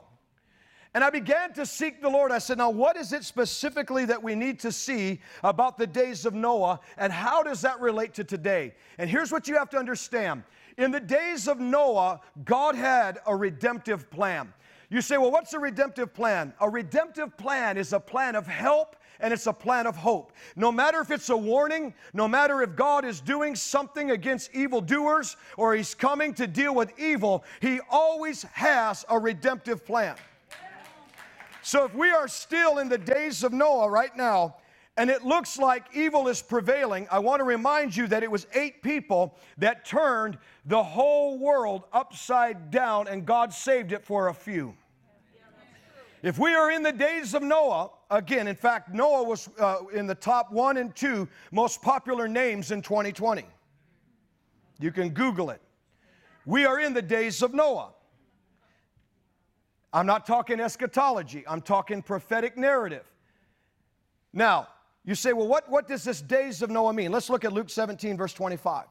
And 0.94 1.04
I 1.04 1.12
began 1.12 1.54
to 1.54 1.66
seek 1.66 2.02
the 2.02 2.10
Lord. 2.10 2.32
I 2.32 2.40
said, 2.40 2.58
Now, 2.58 2.70
what 2.70 2.96
is 2.96 3.12
it 3.12 3.26
specifically 3.26 4.06
that 4.06 4.24
we 4.24 4.36
need 4.36 4.60
to 4.62 4.72
see 4.72 5.20
about 5.44 5.78
the 5.78 5.86
days 5.86 6.26
of 6.26 6.34
Noah, 6.34 6.80
and 6.98 7.12
how 7.12 7.44
does 7.44 7.62
that 7.62 7.82
relate 7.82 8.14
to 8.16 8.24
today? 8.24 8.76
And 8.98 9.10
here's 9.10 9.34
what 9.34 9.50
you 9.50 9.58
have 9.58 9.70
to 9.72 9.78
understand 9.78 10.44
In 10.78 10.92
the 10.92 11.02
days 11.02 11.50
of 11.50 11.60
Noah, 11.60 12.22
God 12.46 12.76
had 12.76 13.20
a 13.28 13.36
redemptive 13.36 14.10
plan. 14.10 14.54
You 14.90 15.02
say, 15.02 15.18
Well, 15.18 15.32
what's 15.32 15.54
a 15.54 15.60
redemptive 15.60 16.14
plan? 16.14 16.54
A 16.62 16.70
redemptive 16.70 17.38
plan 17.38 17.78
is 17.78 17.92
a 17.92 18.00
plan 18.00 18.36
of 18.36 18.48
help 18.48 18.96
and 19.20 19.34
it's 19.34 19.48
a 19.48 19.54
plan 19.54 19.88
of 19.88 19.96
hope. 19.96 20.32
No 20.56 20.72
matter 20.72 21.02
if 21.02 21.12
it's 21.12 21.30
a 21.30 21.38
warning, 21.38 21.94
no 22.14 22.28
matter 22.28 22.62
if 22.62 22.76
God 22.76 23.06
is 23.06 23.20
doing 23.20 23.56
something 23.56 24.12
against 24.12 24.54
evildoers 24.54 25.36
or 25.58 25.76
He's 25.76 25.94
coming 25.94 26.34
to 26.36 26.48
deal 26.48 26.74
with 26.74 26.98
evil, 27.00 27.44
He 27.62 27.80
always 27.90 28.44
has 28.44 29.06
a 29.10 29.20
redemptive 29.20 29.86
plan. 29.86 30.16
So 31.62 31.86
if 31.86 31.94
we 31.94 32.10
are 32.10 32.28
still 32.28 32.80
in 32.80 32.90
the 32.90 32.98
days 32.98 33.44
of 33.44 33.54
Noah 33.54 33.90
right 33.90 34.16
now, 34.16 34.56
and 34.98 35.10
it 35.10 35.24
looks 35.24 35.58
like 35.58 35.86
evil 35.94 36.28
is 36.28 36.42
prevailing, 36.42 37.08
I 37.10 37.20
want 37.20 37.40
to 37.40 37.46
remind 37.46 37.96
you 37.96 38.08
that 38.08 38.22
it 38.22 38.30
was 38.30 38.48
eight 38.54 38.82
people 38.82 39.38
that 39.58 39.86
turned 39.86 40.38
the 40.66 40.84
whole 40.84 41.38
world 41.38 41.84
upside 41.94 42.70
down, 42.70 43.08
and 43.08 43.26
God 43.26 43.54
saved 43.54 43.92
it 43.92 44.04
for 44.04 44.28
a 44.28 44.34
few. 44.34 44.76
If 46.22 46.38
we 46.38 46.54
are 46.54 46.70
in 46.70 46.84
the 46.84 46.92
days 46.92 47.34
of 47.34 47.42
Noah, 47.42 47.92
again, 48.10 48.48
in 48.48 48.56
fact, 48.56 48.94
Noah 48.94 49.24
was 49.24 49.50
uh, 49.60 49.80
in 49.94 50.08
the 50.08 50.16
top 50.16 50.52
one 50.52 50.78
and 50.78 50.96
two 50.96 51.28
most 51.52 51.82
popular 51.82 52.28
names 52.28 52.72
in 52.72 52.82
2020. 52.82 53.46
You 54.80 54.92
can 54.92 55.10
Google 55.10 55.50
it. 55.50 55.62
We 56.46 56.66
are 56.66 56.80
in 56.80 56.94
the 56.94 57.02
days 57.02 57.42
of 57.42 57.54
Noah. 57.54 57.92
I'm 59.92 60.06
not 60.06 60.26
talking 60.26 60.60
eschatology, 60.60 61.44
I'm 61.48 61.62
talking 61.62 62.02
prophetic 62.02 62.58
narrative. 62.58 63.06
Now, 64.34 64.68
you 65.04 65.16
say, 65.16 65.34
well, 65.34 65.48
what, 65.48 65.70
what 65.70 65.88
does 65.88 66.04
this 66.04 66.22
days 66.22 66.62
of 66.62 66.70
Noah 66.70 66.94
mean? 66.94 67.12
Let's 67.12 67.30
look 67.30 67.44
at 67.44 67.54
Luke 67.54 67.70
17, 67.70 68.16
verse 68.16 68.34
25. 68.34 68.86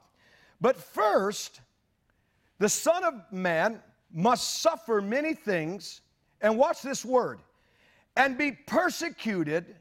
But 0.61 0.77
first, 0.77 1.61
the 2.59 2.69
Son 2.69 3.05
of 3.05 3.15
Man 3.31 3.81
must 4.13 4.63
suffer 4.63 5.01
many 5.01 5.35
things, 5.35 6.01
and 6.41 6.59
watch 6.59 6.83
this 6.83 7.05
word, 7.05 7.39
and 8.19 8.37
be 8.37 8.53
persecuted 8.53 9.77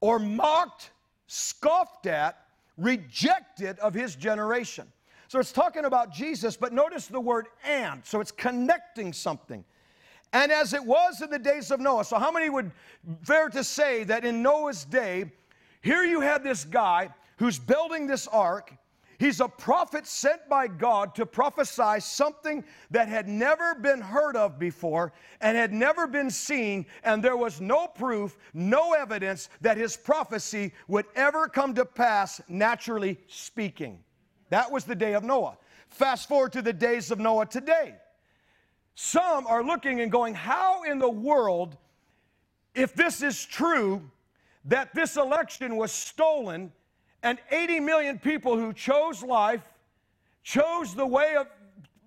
or 0.00 0.18
mocked, 0.18 0.90
scoffed 1.26 2.06
at, 2.06 2.38
rejected 2.78 3.78
of 3.80 3.92
his 3.92 4.16
generation. 4.16 4.90
So 5.28 5.40
it's 5.40 5.52
talking 5.52 5.84
about 5.84 6.12
Jesus, 6.12 6.56
but 6.56 6.72
notice 6.72 7.06
the 7.08 7.20
word 7.20 7.48
and. 7.66 8.04
So 8.06 8.20
it's 8.20 8.30
connecting 8.30 9.12
something. 9.12 9.64
And 10.32 10.50
as 10.50 10.74
it 10.74 10.84
was 10.84 11.22
in 11.22 11.30
the 11.30 11.38
days 11.38 11.70
of 11.70 11.80
Noah. 11.80 12.04
So, 12.04 12.18
how 12.18 12.32
many 12.32 12.50
would 12.50 12.72
fare 13.22 13.48
to 13.50 13.62
say 13.62 14.02
that 14.04 14.24
in 14.24 14.42
Noah's 14.42 14.84
day, 14.84 15.30
here 15.80 16.02
you 16.02 16.20
had 16.20 16.42
this 16.42 16.64
guy 16.64 17.08
who's 17.36 17.58
building 17.58 18.08
this 18.08 18.26
ark, 18.26 18.74
He's 19.24 19.40
a 19.40 19.48
prophet 19.48 20.06
sent 20.06 20.50
by 20.50 20.66
God 20.66 21.14
to 21.14 21.24
prophesy 21.24 21.98
something 22.00 22.62
that 22.90 23.08
had 23.08 23.26
never 23.26 23.74
been 23.74 24.02
heard 24.02 24.36
of 24.36 24.58
before 24.58 25.14
and 25.40 25.56
had 25.56 25.72
never 25.72 26.06
been 26.06 26.28
seen, 26.28 26.84
and 27.04 27.24
there 27.24 27.38
was 27.38 27.58
no 27.58 27.86
proof, 27.86 28.36
no 28.52 28.92
evidence 28.92 29.48
that 29.62 29.78
his 29.78 29.96
prophecy 29.96 30.74
would 30.88 31.06
ever 31.16 31.48
come 31.48 31.72
to 31.74 31.86
pass, 31.86 32.42
naturally 32.48 33.18
speaking. 33.26 33.98
That 34.50 34.70
was 34.70 34.84
the 34.84 34.94
day 34.94 35.14
of 35.14 35.24
Noah. 35.24 35.56
Fast 35.88 36.28
forward 36.28 36.52
to 36.52 36.60
the 36.60 36.74
days 36.74 37.10
of 37.10 37.18
Noah 37.18 37.46
today. 37.46 37.94
Some 38.94 39.46
are 39.46 39.64
looking 39.64 40.02
and 40.02 40.12
going, 40.12 40.34
How 40.34 40.82
in 40.82 40.98
the 40.98 41.08
world, 41.08 41.78
if 42.74 42.94
this 42.94 43.22
is 43.22 43.42
true, 43.42 44.02
that 44.66 44.94
this 44.94 45.16
election 45.16 45.76
was 45.76 45.92
stolen? 45.92 46.72
And 47.24 47.38
80 47.50 47.80
million 47.80 48.18
people 48.18 48.56
who 48.56 48.72
chose 48.72 49.22
life, 49.22 49.62
chose 50.44 50.94
the 50.94 51.06
way 51.06 51.34
of 51.36 51.48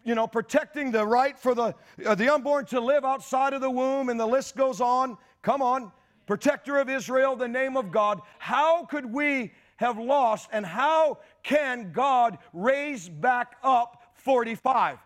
you 0.06 0.16
know, 0.16 0.26
protecting 0.26 0.90
the 0.90 1.06
right 1.06 1.38
for 1.38 1.54
the, 1.54 1.76
uh, 2.06 2.16
the 2.16 2.34
unborn 2.34 2.66
to 2.68 2.80
live 2.80 3.04
outside 3.04 3.52
of 3.52 3.60
the 3.60 3.70
womb, 3.70 4.08
and 4.08 4.18
the 4.18 4.26
list 4.26 4.56
goes 4.56 4.80
on. 4.80 5.18
Come 5.42 5.62
on, 5.62 5.92
protector 6.26 6.78
of 6.78 6.90
Israel, 6.90 7.36
the 7.36 7.48
name 7.48 7.76
of 7.76 7.92
God. 7.92 8.22
How 8.40 8.86
could 8.86 9.06
we 9.06 9.52
have 9.76 9.98
lost, 9.98 10.48
and 10.54 10.66
how 10.66 11.18
can 11.44 11.92
God 11.92 12.38
raise 12.54 13.10
back 13.10 13.58
up 13.64 14.14
45? 14.14 15.00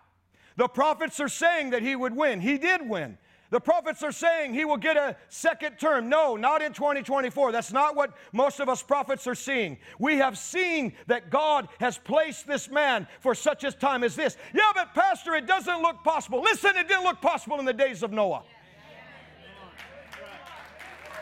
The 0.58 0.68
prophets 0.68 1.20
are 1.20 1.30
saying 1.30 1.72
that 1.72 1.82
he 1.82 1.96
would 1.96 2.16
win. 2.16 2.40
He 2.40 2.60
did 2.60 2.88
win. 2.88 3.18
The 3.52 3.60
prophets 3.60 4.02
are 4.02 4.14
saying 4.14 4.54
he 4.54 4.64
will 4.64 4.78
get 4.78 4.96
a 4.96 5.18
second 5.28 5.78
term. 5.78 6.08
No, 6.08 6.38
not 6.38 6.62
in 6.62 6.72
2024. 6.72 7.52
That's 7.52 7.74
not 7.74 7.98
what 7.98 8.14
most 8.32 8.62
of 8.62 8.70
us 8.70 8.82
prophets 8.82 9.28
are 9.28 9.36
seeing. 9.36 9.78
We 10.00 10.18
have 10.18 10.38
seen 10.38 10.94
that 11.08 11.30
God 11.30 11.68
has 11.82 11.98
placed 11.98 12.48
this 12.48 12.70
man 12.70 13.08
for 13.20 13.36
such 13.36 13.66
a 13.66 13.72
time 13.74 14.06
as 14.06 14.16
this. 14.16 14.38
Yeah, 14.54 14.72
but 14.74 14.94
Pastor, 14.94 15.36
it 15.36 15.48
doesn't 15.48 15.82
look 15.82 16.02
possible. 16.02 16.42
Listen, 16.42 16.78
it 16.78 16.88
didn't 16.88 17.04
look 17.04 17.20
possible 17.20 17.60
in 17.60 17.66
the 17.66 17.74
days 17.74 18.04
of 18.04 18.14
Noah. 18.14 18.44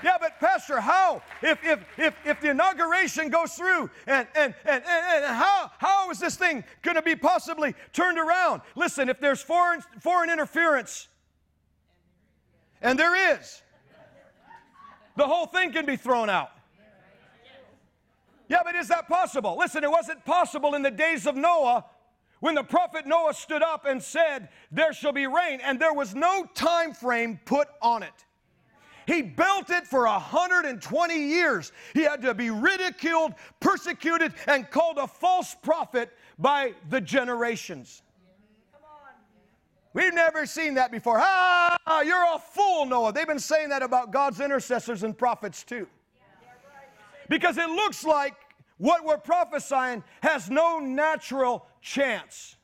Yeah, 0.04 0.18
but 0.22 0.40
Pastor, 0.40 0.80
how? 0.80 1.24
If, 1.42 1.64
if, 1.64 1.84
if, 1.98 2.16
if 2.26 2.42
the 2.42 2.52
inauguration 2.52 3.30
goes 3.30 3.54
through, 3.54 3.90
and, 4.08 4.28
and, 4.36 4.54
and, 4.66 4.84
and, 4.86 5.26
how, 5.26 5.72
how 5.78 6.10
is 6.12 6.20
this 6.20 6.36
thing 6.36 6.64
going 6.84 6.96
to 6.96 7.02
be 7.02 7.16
possibly 7.16 7.74
turned 7.92 8.18
around? 8.18 8.62
Listen, 8.76 9.10
if 9.10 9.20
there's 9.20 9.42
foreign, 9.42 9.82
foreign 10.00 10.30
interference, 10.30 11.10
and 12.82 12.98
there 12.98 13.36
is. 13.36 13.62
The 15.16 15.28
whole 15.28 15.48
thing 15.48 15.72
can 15.72 15.86
be 15.86 15.96
thrown 15.96 16.30
out. 16.30 16.52
Yeah, 18.48 18.60
but 18.64 18.76
is 18.76 18.88
that 18.88 19.08
possible? 19.08 19.58
Listen, 19.60 19.84
it 19.84 19.92
wasn't 19.92 20.26
possible 20.26 20.74
in 20.76 20.82
the 20.82 20.92
days 20.92 21.28
of 21.28 21.36
Noah 21.36 21.86
when 22.40 22.56
the 22.56 22.64
prophet 22.64 23.06
Noah 23.06 23.34
stood 23.34 23.62
up 23.62 23.86
and 23.86 24.02
said, 24.02 24.50
There 24.72 24.94
shall 24.94 25.12
be 25.12 25.28
rain, 25.28 25.60
and 25.64 25.80
there 25.80 25.94
was 25.94 26.16
no 26.16 26.46
time 26.56 26.94
frame 26.94 27.40
put 27.46 27.68
on 27.82 28.02
it. 28.02 28.26
He 29.06 29.22
built 29.22 29.70
it 29.72 29.88
for 29.88 30.06
120 30.06 31.16
years. 31.16 31.72
He 31.94 32.04
had 32.04 32.22
to 32.22 32.34
be 32.34 32.52
ridiculed, 32.52 33.34
persecuted, 33.60 34.34
and 34.48 34.70
called 34.70 35.00
a 35.00 35.08
false 35.08 35.56
prophet 35.62 36.12
by 36.38 36.74
the 36.90 37.02
generations. 37.02 38.04
We've 39.94 40.14
never 40.14 40.46
seen 40.46 40.76
that 40.76 40.92
before. 40.92 41.18
Ah, 41.20 42.02
you're 42.02 42.36
a 42.36 42.40
fool, 42.40 42.86
Noah. 42.86 43.12
They've 43.12 43.28
been 43.28 43.40
saying 43.40 43.70
that 43.70 43.82
about 43.82 44.12
God's 44.12 44.40
intercessors 44.40 45.04
and 45.04 45.18
prophets 45.18 45.64
too. 45.64 45.88
Because 47.28 47.58
it 47.58 47.70
looks 47.70 48.04
like 48.04 48.36
what 48.78 49.04
we're 49.04 49.18
prophesying 49.18 50.04
has 50.22 50.50
no 50.50 50.80
natural 50.80 51.66
chance 51.82 52.56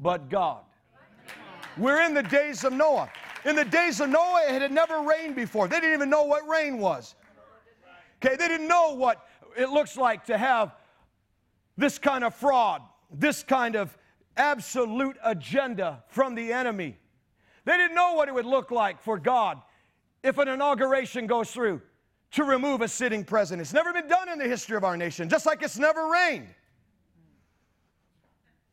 but 0.00 0.28
God. 0.28 0.62
We're 1.76 2.02
in 2.02 2.14
the 2.14 2.22
days 2.22 2.64
of 2.64 2.72
Noah. 2.72 3.10
In 3.44 3.56
the 3.56 3.64
days 3.64 4.00
of 4.00 4.08
Noah, 4.10 4.42
it 4.48 4.60
had 4.60 4.72
never 4.72 5.02
rained 5.02 5.36
before. 5.36 5.68
They 5.68 5.80
didn't 5.80 5.94
even 5.94 6.10
know 6.10 6.24
what 6.24 6.46
rain 6.48 6.78
was. 6.78 7.14
Okay, 8.24 8.36
they 8.36 8.48
didn't 8.48 8.68
know 8.68 8.94
what 8.94 9.26
it 9.56 9.70
looks 9.70 9.96
like 9.96 10.24
to 10.26 10.36
have 10.36 10.74
this 11.76 11.98
kind 11.98 12.24
of 12.24 12.34
fraud, 12.34 12.82
this 13.10 13.42
kind 13.42 13.76
of 13.76 13.96
absolute 14.40 15.16
agenda 15.22 16.02
from 16.08 16.34
the 16.34 16.52
enemy. 16.52 16.96
They 17.66 17.76
didn't 17.76 17.94
know 17.94 18.14
what 18.14 18.28
it 18.28 18.34
would 18.34 18.46
look 18.46 18.70
like 18.70 19.00
for 19.02 19.18
God 19.18 19.60
if 20.22 20.38
an 20.38 20.48
inauguration 20.48 21.26
goes 21.26 21.50
through 21.50 21.82
to 22.32 22.44
remove 22.44 22.80
a 22.80 22.88
sitting 22.88 23.22
president. 23.22 23.60
It's 23.60 23.74
never 23.74 23.92
been 23.92 24.08
done 24.08 24.28
in 24.30 24.38
the 24.38 24.48
history 24.48 24.76
of 24.76 24.84
our 24.84 24.96
nation, 24.96 25.28
just 25.28 25.44
like 25.44 25.62
it's 25.62 25.78
never 25.78 26.08
rained. 26.08 26.48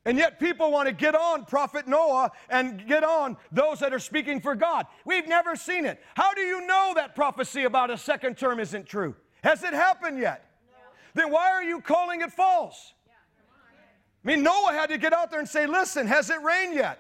And 0.06 0.18
yet, 0.18 0.40
people 0.40 0.72
want 0.72 0.88
to 0.88 0.94
get 0.94 1.16
on 1.16 1.44
Prophet 1.44 1.86
Noah 1.86 2.32
and 2.50 2.88
get 2.88 3.04
on 3.04 3.36
those 3.52 3.80
that 3.80 3.94
are 3.94 4.00
speaking 4.00 4.40
for 4.40 4.56
God. 4.56 4.86
We've 5.04 5.28
never 5.28 5.58
seen 5.58 5.86
it. 5.86 6.02
How 6.16 6.34
do 6.34 6.40
you 6.40 6.66
know 6.66 6.94
that 6.96 7.14
prophecy 7.14 7.66
about 7.66 7.92
a 7.92 7.98
second 7.98 8.38
term 8.38 8.62
isn't 8.62 8.86
true? 8.86 9.16
Has 9.44 9.64
it 9.64 9.74
happened 9.74 10.18
yet? 10.18 10.50
No. 10.72 10.78
Then 11.22 11.32
why 11.34 11.52
are 11.52 11.64
you 11.64 11.82
calling 11.82 12.22
it 12.22 12.32
false? 12.32 12.94
I 14.28 14.32
mean, 14.32 14.44
Noah 14.44 14.74
had 14.74 14.90
to 14.90 14.98
get 14.98 15.14
out 15.14 15.32
there 15.32 15.40
and 15.40 15.48
say, 15.48 15.66
Listen, 15.66 16.06
has 16.06 16.30
it 16.30 16.42
rained 16.42 16.76
yet? 16.76 17.00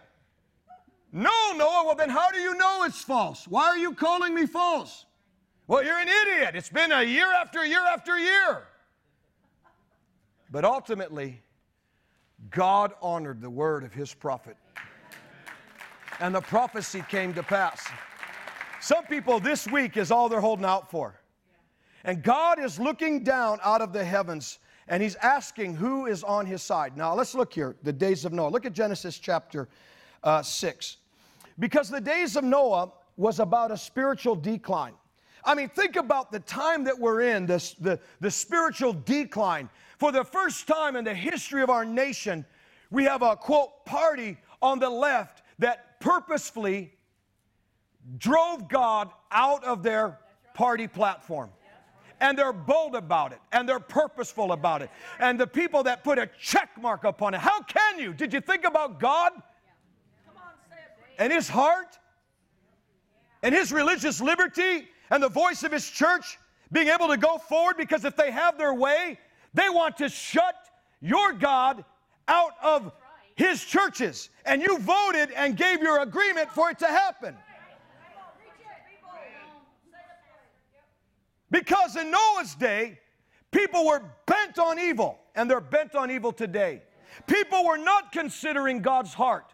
No, 1.11 1.29
Noah. 1.57 1.83
Well, 1.85 1.95
then 1.95 2.09
how 2.09 2.31
do 2.31 2.39
you 2.39 2.55
know 2.55 2.85
it's 2.85 3.01
false? 3.01 3.45
Why 3.49 3.65
are 3.65 3.77
you 3.77 3.93
calling 3.93 4.33
me 4.33 4.45
false? 4.45 5.05
Well, 5.67 5.83
you're 5.83 5.99
an 5.99 6.07
idiot. 6.07 6.55
It's 6.55 6.69
been 6.69 6.93
a 6.93 7.03
year 7.03 7.27
after 7.33 7.65
year 7.65 7.85
after 7.85 8.17
year. 8.17 8.63
But 10.51 10.63
ultimately, 10.63 11.41
God 12.49 12.93
honored 13.01 13.41
the 13.41 13.49
word 13.49 13.83
of 13.83 13.91
his 13.91 14.13
prophet. 14.13 14.55
And 16.21 16.33
the 16.33 16.39
prophecy 16.39 17.03
came 17.09 17.33
to 17.33 17.43
pass. 17.43 17.85
Some 18.79 19.03
people 19.03 19.41
this 19.41 19.67
week 19.67 19.97
is 19.97 20.11
all 20.11 20.29
they're 20.29 20.39
holding 20.39 20.65
out 20.65 20.89
for. 20.89 21.19
And 22.05 22.23
God 22.23 22.57
is 22.57 22.79
looking 22.79 23.25
down 23.25 23.59
out 23.65 23.81
of 23.81 23.91
the 23.91 24.05
heavens 24.05 24.59
and 24.87 25.03
he's 25.03 25.15
asking 25.15 25.75
who 25.75 26.05
is 26.05 26.23
on 26.23 26.45
his 26.45 26.61
side. 26.61 26.95
Now, 26.95 27.13
let's 27.13 27.35
look 27.35 27.53
here, 27.53 27.75
the 27.83 27.93
days 27.93 28.25
of 28.25 28.33
Noah. 28.33 28.49
Look 28.49 28.65
at 28.65 28.73
Genesis 28.73 29.19
chapter 29.19 29.67
uh, 30.23 30.41
6. 30.41 30.97
Because 31.59 31.89
the 31.89 32.01
days 32.01 32.35
of 32.35 32.43
Noah 32.43 32.91
was 33.17 33.39
about 33.39 33.71
a 33.71 33.77
spiritual 33.77 34.35
decline. 34.35 34.93
I 35.43 35.55
mean, 35.55 35.69
think 35.69 35.95
about 35.95 36.31
the 36.31 36.39
time 36.41 36.83
that 36.85 36.97
we're 36.97 37.21
in, 37.21 37.45
this, 37.45 37.73
the, 37.73 37.99
the 38.19 38.31
spiritual 38.31 38.93
decline. 38.93 39.69
For 39.97 40.11
the 40.11 40.23
first 40.23 40.67
time 40.67 40.95
in 40.95 41.03
the 41.03 41.13
history 41.13 41.61
of 41.63 41.69
our 41.69 41.85
nation, 41.85 42.45
we 42.91 43.05
have 43.05 43.21
a 43.21 43.35
quote 43.35 43.85
party 43.85 44.37
on 44.61 44.79
the 44.79 44.89
left 44.89 45.43
that 45.59 45.99
purposefully 45.99 46.93
drove 48.17 48.69
God 48.69 49.09
out 49.31 49.63
of 49.63 49.83
their 49.83 50.19
party 50.53 50.87
platform 50.87 51.49
and 52.19 52.37
they're 52.37 52.53
bold 52.53 52.95
about 52.95 53.31
it 53.31 53.39
and 53.51 53.67
they're 53.67 53.79
purposeful 53.79 54.51
about 54.51 54.81
it. 54.81 54.89
And 55.19 55.39
the 55.39 55.47
people 55.47 55.83
that 55.83 56.03
put 56.03 56.17
a 56.17 56.29
check 56.39 56.69
mark 56.79 57.03
upon 57.03 57.33
it, 57.33 57.39
how 57.39 57.61
can 57.61 57.99
you? 57.99 58.13
Did 58.13 58.33
you 58.33 58.41
think 58.41 58.65
about 58.65 58.99
God 58.99 59.31
and 61.19 61.31
His 61.31 61.47
heart 61.47 61.97
and 63.43 63.53
His 63.53 63.71
religious 63.71 64.21
liberty 64.21 64.87
and 65.09 65.21
the 65.21 65.29
voice 65.29 65.63
of 65.63 65.71
His 65.71 65.89
church 65.89 66.37
being 66.71 66.87
able 66.87 67.07
to 67.07 67.17
go 67.17 67.37
forward? 67.37 67.77
Because 67.77 68.05
if 68.05 68.15
they 68.15 68.31
have 68.31 68.57
their 68.57 68.73
way, 68.73 69.19
they 69.53 69.69
want 69.69 69.97
to 69.97 70.09
shut 70.09 70.55
your 71.01 71.33
God 71.33 71.83
out 72.27 72.51
of 72.61 72.91
His 73.35 73.63
churches. 73.63 74.29
And 74.45 74.61
you 74.61 74.79
voted 74.79 75.31
and 75.31 75.55
gave 75.55 75.81
your 75.81 76.01
agreement 76.01 76.49
for 76.51 76.69
it 76.71 76.79
to 76.79 76.87
happen. 76.87 77.35
Because 81.49 81.95
in 81.95 82.11
Noah's 82.11 82.55
day, 82.55 82.99
people 83.51 83.85
were 83.85 84.03
bent 84.25 84.59
on 84.59 84.79
evil, 84.79 85.19
and 85.35 85.49
they're 85.49 85.61
bent 85.61 85.95
on 85.95 86.11
evil 86.11 86.31
today. 86.31 86.81
People 87.25 87.65
were 87.65 87.77
not 87.77 88.11
considering 88.11 88.81
God's 88.81 89.13
heart. 89.13 89.53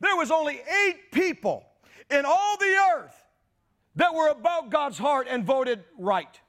There 0.00 0.16
was 0.16 0.30
only 0.30 0.60
eight 0.86 1.10
people 1.12 1.64
in 2.10 2.24
all 2.24 2.56
the 2.58 2.76
earth 2.96 3.14
that 3.96 4.14
were 4.14 4.28
about 4.28 4.70
God's 4.70 4.98
heart 4.98 5.26
and 5.28 5.44
voted 5.44 5.84
right. 5.98 6.40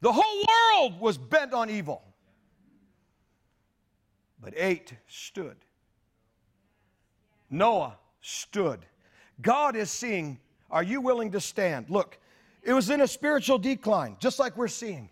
The 0.00 0.12
whole 0.12 0.44
world 0.46 1.00
was 1.00 1.16
bent 1.16 1.54
on 1.54 1.70
evil. 1.70 2.02
But 4.40 4.52
eight 4.56 4.92
stood. 5.06 5.56
Noah 7.48 7.96
stood. 8.20 8.84
God 9.40 9.76
is 9.76 9.90
seeing, 9.90 10.38
are 10.70 10.82
you 10.82 11.00
willing 11.00 11.30
to 11.32 11.40
stand? 11.40 11.88
Look, 11.88 12.18
it 12.64 12.72
was 12.72 12.90
in 12.90 13.00
a 13.00 13.08
spiritual 13.08 13.58
decline, 13.58 14.16
just 14.18 14.38
like 14.38 14.56
we're 14.56 14.68
seeing. 14.68 15.10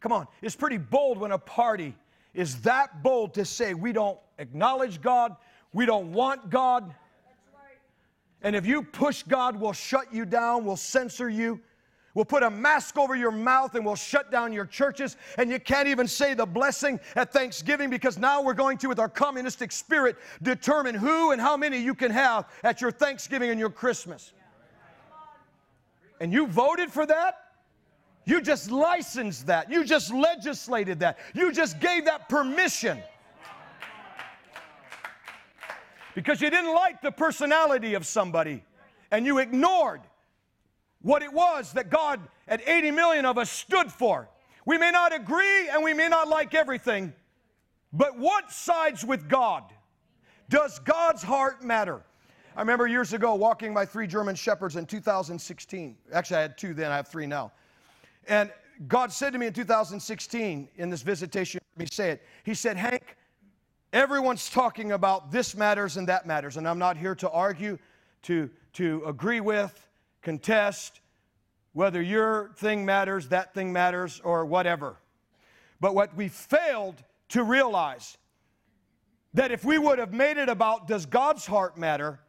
Come 0.00 0.12
on, 0.12 0.26
it's 0.42 0.56
pretty 0.56 0.78
bold 0.78 1.18
when 1.18 1.32
a 1.32 1.38
party 1.38 1.94
is 2.34 2.60
that 2.62 3.02
bold 3.02 3.34
to 3.34 3.44
say, 3.44 3.74
we 3.74 3.92
don't 3.92 4.18
acknowledge 4.38 5.00
God, 5.00 5.36
we 5.72 5.86
don't 5.86 6.12
want 6.12 6.50
God. 6.50 6.94
And 8.42 8.54
if 8.54 8.66
you 8.66 8.82
push 8.82 9.22
God, 9.22 9.58
we'll 9.58 9.72
shut 9.72 10.12
you 10.12 10.24
down, 10.24 10.64
we'll 10.64 10.76
censor 10.76 11.28
you. 11.28 11.60
We'll 12.14 12.24
put 12.24 12.44
a 12.44 12.50
mask 12.50 12.96
over 12.96 13.16
your 13.16 13.32
mouth 13.32 13.74
and 13.74 13.84
we'll 13.84 13.96
shut 13.96 14.30
down 14.30 14.52
your 14.52 14.66
churches. 14.66 15.16
And 15.36 15.50
you 15.50 15.58
can't 15.58 15.88
even 15.88 16.06
say 16.06 16.34
the 16.34 16.46
blessing 16.46 17.00
at 17.16 17.32
Thanksgiving 17.32 17.90
because 17.90 18.18
now 18.18 18.40
we're 18.40 18.54
going 18.54 18.78
to, 18.78 18.88
with 18.88 19.00
our 19.00 19.08
communistic 19.08 19.72
spirit, 19.72 20.16
determine 20.40 20.94
who 20.94 21.32
and 21.32 21.40
how 21.40 21.56
many 21.56 21.78
you 21.78 21.92
can 21.92 22.12
have 22.12 22.48
at 22.62 22.80
your 22.80 22.92
Thanksgiving 22.92 23.50
and 23.50 23.58
your 23.58 23.70
Christmas. 23.70 24.32
And 26.20 26.32
you 26.32 26.46
voted 26.46 26.90
for 26.90 27.06
that? 27.06 27.38
You 28.24 28.40
just 28.40 28.70
licensed 28.70 29.46
that. 29.46 29.70
You 29.70 29.84
just 29.84 30.12
legislated 30.12 31.00
that. 31.00 31.18
You 31.34 31.52
just 31.52 31.78
gave 31.80 32.06
that 32.06 32.28
permission. 32.28 33.02
Because 36.14 36.40
you 36.40 36.48
didn't 36.48 36.74
like 36.74 37.02
the 37.02 37.10
personality 37.10 37.94
of 37.94 38.06
somebody 38.06 38.62
and 39.10 39.26
you 39.26 39.38
ignored 39.38 40.00
what 41.02 41.22
it 41.22 41.32
was 41.32 41.72
that 41.72 41.90
God 41.90 42.20
at 42.48 42.66
80 42.66 42.92
million 42.92 43.26
of 43.26 43.36
us 43.36 43.50
stood 43.50 43.92
for. 43.92 44.28
We 44.64 44.78
may 44.78 44.90
not 44.90 45.14
agree 45.14 45.68
and 45.68 45.84
we 45.84 45.92
may 45.92 46.08
not 46.08 46.28
like 46.28 46.54
everything, 46.54 47.12
but 47.92 48.18
what 48.18 48.50
sides 48.50 49.04
with 49.04 49.28
God? 49.28 49.64
Does 50.48 50.78
God's 50.78 51.22
heart 51.22 51.62
matter? 51.62 52.02
I 52.56 52.60
remember 52.60 52.86
years 52.86 53.12
ago 53.12 53.34
walking 53.34 53.72
my 53.72 53.84
three 53.84 54.06
German 54.06 54.36
shepherds 54.36 54.76
in 54.76 54.86
2016. 54.86 55.96
Actually, 56.12 56.36
I 56.36 56.42
had 56.42 56.56
two 56.56 56.72
then, 56.72 56.92
I 56.92 56.96
have 56.96 57.08
three 57.08 57.26
now. 57.26 57.50
And 58.28 58.50
God 58.86 59.12
said 59.12 59.32
to 59.32 59.38
me 59.40 59.46
in 59.46 59.52
2016 59.52 60.68
in 60.76 60.90
this 60.90 61.02
visitation, 61.02 61.60
let 61.76 61.80
me 61.80 61.88
say 61.90 62.10
it. 62.10 62.22
He 62.44 62.54
said, 62.54 62.76
Hank, 62.76 63.16
everyone's 63.92 64.48
talking 64.48 64.92
about 64.92 65.32
this 65.32 65.56
matters 65.56 65.96
and 65.96 66.06
that 66.08 66.26
matters, 66.26 66.56
and 66.56 66.68
I'm 66.68 66.78
not 66.78 66.96
here 66.96 67.16
to 67.16 67.30
argue, 67.30 67.76
to, 68.22 68.48
to 68.74 69.02
agree 69.04 69.40
with, 69.40 69.88
contest, 70.22 71.00
whether 71.72 72.00
your 72.00 72.52
thing 72.56 72.84
matters, 72.84 73.28
that 73.28 73.52
thing 73.52 73.72
matters, 73.72 74.20
or 74.22 74.46
whatever. 74.46 74.96
But 75.80 75.96
what 75.96 76.14
we 76.16 76.28
failed 76.28 77.02
to 77.30 77.42
realize 77.42 78.16
that 79.34 79.50
if 79.50 79.64
we 79.64 79.76
would 79.76 79.98
have 79.98 80.12
made 80.12 80.36
it 80.36 80.48
about 80.48 80.86
does 80.86 81.04
God's 81.04 81.44
heart 81.44 81.76
matter, 81.76 82.20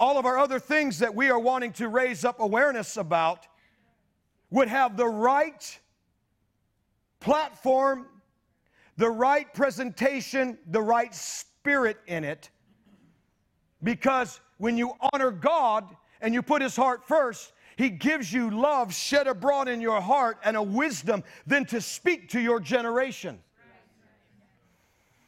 all 0.00 0.18
of 0.18 0.26
our 0.26 0.38
other 0.38 0.58
things 0.58 0.98
that 1.00 1.14
we 1.14 1.30
are 1.30 1.38
wanting 1.38 1.72
to 1.74 1.88
raise 1.88 2.24
up 2.24 2.40
awareness 2.40 2.96
about 2.96 3.46
would 4.50 4.68
have 4.68 4.96
the 4.96 5.06
right 5.06 5.78
platform, 7.20 8.06
the 8.96 9.10
right 9.10 9.52
presentation, 9.54 10.58
the 10.66 10.80
right 10.80 11.14
spirit 11.14 11.98
in 12.06 12.24
it. 12.24 12.50
Because 13.82 14.40
when 14.58 14.76
you 14.76 14.92
honor 15.12 15.30
God, 15.30 15.94
and 16.20 16.34
you 16.34 16.42
put 16.42 16.62
his 16.62 16.76
heart 16.76 17.06
first, 17.06 17.52
he 17.76 17.90
gives 17.90 18.32
you 18.32 18.50
love 18.50 18.92
shed 18.92 19.26
abroad 19.26 19.68
in 19.68 19.80
your 19.80 20.00
heart 20.00 20.38
and 20.44 20.56
a 20.56 20.62
wisdom 20.62 21.22
then 21.46 21.64
to 21.66 21.80
speak 21.80 22.28
to 22.30 22.40
your 22.40 22.60
generation. 22.60 23.38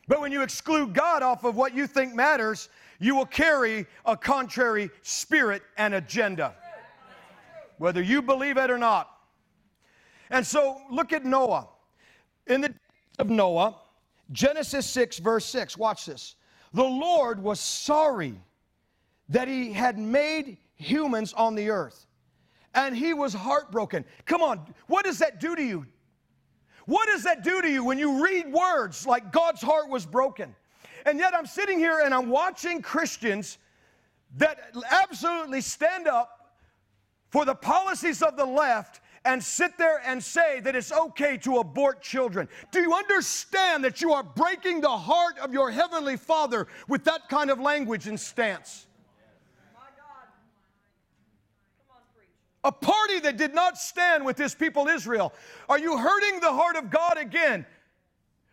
But 0.08 0.20
when 0.20 0.32
you 0.32 0.42
exclude 0.42 0.92
God 0.92 1.22
off 1.22 1.44
of 1.44 1.54
what 1.54 1.74
you 1.74 1.86
think 1.86 2.14
matters, 2.14 2.68
you 3.00 3.14
will 3.14 3.26
carry 3.26 3.86
a 4.04 4.16
contrary 4.16 4.90
spirit 5.02 5.62
and 5.78 5.94
agenda, 5.94 6.54
whether 7.78 8.02
you 8.02 8.22
believe 8.22 8.58
it 8.58 8.70
or 8.70 8.78
not. 8.78 9.10
And 10.30 10.46
so 10.46 10.80
look 10.90 11.12
at 11.12 11.24
Noah. 11.24 11.68
In 12.46 12.60
the 12.60 12.68
days 12.68 12.78
of 13.18 13.30
Noah, 13.30 13.76
Genesis 14.32 14.86
6, 14.86 15.18
verse 15.18 15.46
6, 15.46 15.76
watch 15.76 16.06
this. 16.06 16.36
The 16.72 16.84
Lord 16.84 17.42
was 17.42 17.58
sorry 17.58 18.34
that 19.30 19.48
he 19.48 19.72
had 19.72 19.98
made 19.98 20.58
humans 20.76 21.32
on 21.32 21.54
the 21.54 21.70
earth. 21.70 22.06
And 22.74 22.96
he 22.96 23.14
was 23.14 23.32
heartbroken. 23.32 24.04
Come 24.26 24.42
on, 24.42 24.60
what 24.86 25.04
does 25.04 25.18
that 25.18 25.40
do 25.40 25.56
to 25.56 25.62
you? 25.62 25.86
What 26.86 27.08
does 27.08 27.24
that 27.24 27.42
do 27.42 27.60
to 27.62 27.68
you 27.68 27.84
when 27.84 27.98
you 27.98 28.24
read 28.24 28.52
words 28.52 29.06
like 29.06 29.32
God's 29.32 29.62
heart 29.62 29.88
was 29.88 30.06
broken? 30.06 30.54
And 31.06 31.18
yet 31.18 31.34
I'm 31.34 31.46
sitting 31.46 31.78
here 31.78 32.00
and 32.04 32.14
I'm 32.14 32.28
watching 32.28 32.82
Christians 32.82 33.58
that 34.36 34.72
absolutely 34.90 35.60
stand 35.60 36.06
up 36.06 36.54
for 37.28 37.44
the 37.44 37.54
policies 37.54 38.22
of 38.22 38.36
the 38.36 38.44
left 38.44 39.00
and 39.24 39.42
sit 39.42 39.76
there 39.76 40.00
and 40.04 40.22
say 40.22 40.60
that 40.60 40.74
it's 40.74 40.92
okay 40.92 41.36
to 41.38 41.58
abort 41.58 42.00
children. 42.00 42.48
Do 42.72 42.80
you 42.80 42.94
understand 42.94 43.84
that 43.84 44.00
you 44.00 44.12
are 44.12 44.22
breaking 44.22 44.80
the 44.80 44.88
heart 44.88 45.38
of 45.38 45.52
your 45.52 45.70
heavenly 45.70 46.16
Father 46.16 46.66
with 46.88 47.04
that 47.04 47.28
kind 47.28 47.50
of 47.50 47.60
language 47.60 48.06
and 48.06 48.18
stance? 48.18 48.86
a 52.64 52.72
party 52.72 53.20
that 53.20 53.36
did 53.36 53.54
not 53.54 53.78
stand 53.78 54.24
with 54.24 54.36
his 54.36 54.54
people 54.54 54.88
Israel. 54.88 55.32
Are 55.68 55.78
you 55.78 55.96
hurting 55.96 56.40
the 56.40 56.52
heart 56.52 56.76
of 56.76 56.90
God 56.90 57.16
again, 57.16 57.64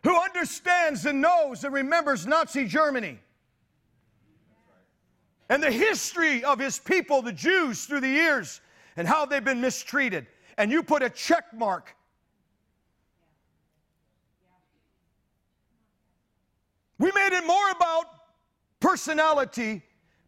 who 0.04 0.16
understands 0.16 1.06
and 1.06 1.22
knows 1.22 1.64
and 1.64 1.74
remembers 1.74 2.26
Nazi 2.26 2.66
Germany? 2.66 3.20
And 5.50 5.64
the 5.64 5.72
history 5.72 6.44
of 6.44 6.60
his 6.60 6.80
people, 6.80 7.22
the 7.22 7.32
Jews, 7.32 7.86
through 7.86 8.02
the 8.02 8.10
years, 8.10 8.62
and 8.98 9.08
how 9.08 9.26
they've 9.26 9.44
been 9.44 9.62
mistreated. 9.62 10.28
And 10.58 10.72
you 10.72 10.84
put 10.84 11.04
a 11.04 11.10
check 11.10 11.46
mark. 11.54 11.96
We 17.00 17.12
made 17.14 17.34
it 17.34 17.46
more 17.46 17.70
about 17.72 18.06
personality 18.80 19.84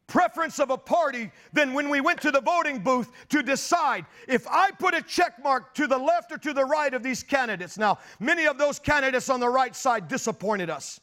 preference 0.09 0.59
of 0.59 0.71
a 0.71 0.77
party 0.77 1.31
than 1.53 1.73
when 1.73 1.89
we 1.89 2.01
went 2.01 2.19
to 2.21 2.31
the 2.31 2.41
voting 2.41 2.79
booth 2.79 3.09
to 3.29 3.41
decide 3.41 4.05
if 4.27 4.45
I 4.47 4.71
put 4.71 4.93
a 4.93 5.01
check 5.01 5.41
mark 5.41 5.73
to 5.75 5.87
the 5.87 5.97
left 5.97 6.31
or 6.31 6.37
to 6.39 6.53
the 6.53 6.65
right 6.65 6.93
of 6.93 7.03
these 7.03 7.23
candidates. 7.23 7.77
Now, 7.77 7.99
many 8.19 8.45
of 8.45 8.57
those 8.57 8.79
candidates 8.79 9.29
on 9.29 9.39
the 9.39 9.47
right 9.47 9.75
side 9.75 10.07
disappointed 10.07 10.69
us. 10.69 10.99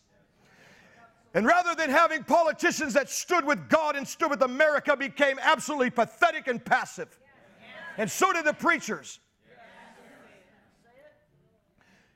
And 1.32 1.46
rather 1.46 1.74
than 1.74 1.90
having 1.90 2.24
politicians 2.24 2.94
that 2.94 3.08
stood 3.08 3.44
with 3.44 3.68
God 3.68 3.94
and 3.94 4.06
stood 4.06 4.30
with 4.30 4.42
America, 4.42 4.96
became 4.96 5.38
absolutely 5.40 5.90
pathetic 5.90 6.48
and 6.48 6.62
passive. 6.64 7.18
And 7.98 8.10
so 8.10 8.32
did 8.32 8.44
the 8.44 8.54
preachers. 8.54 9.20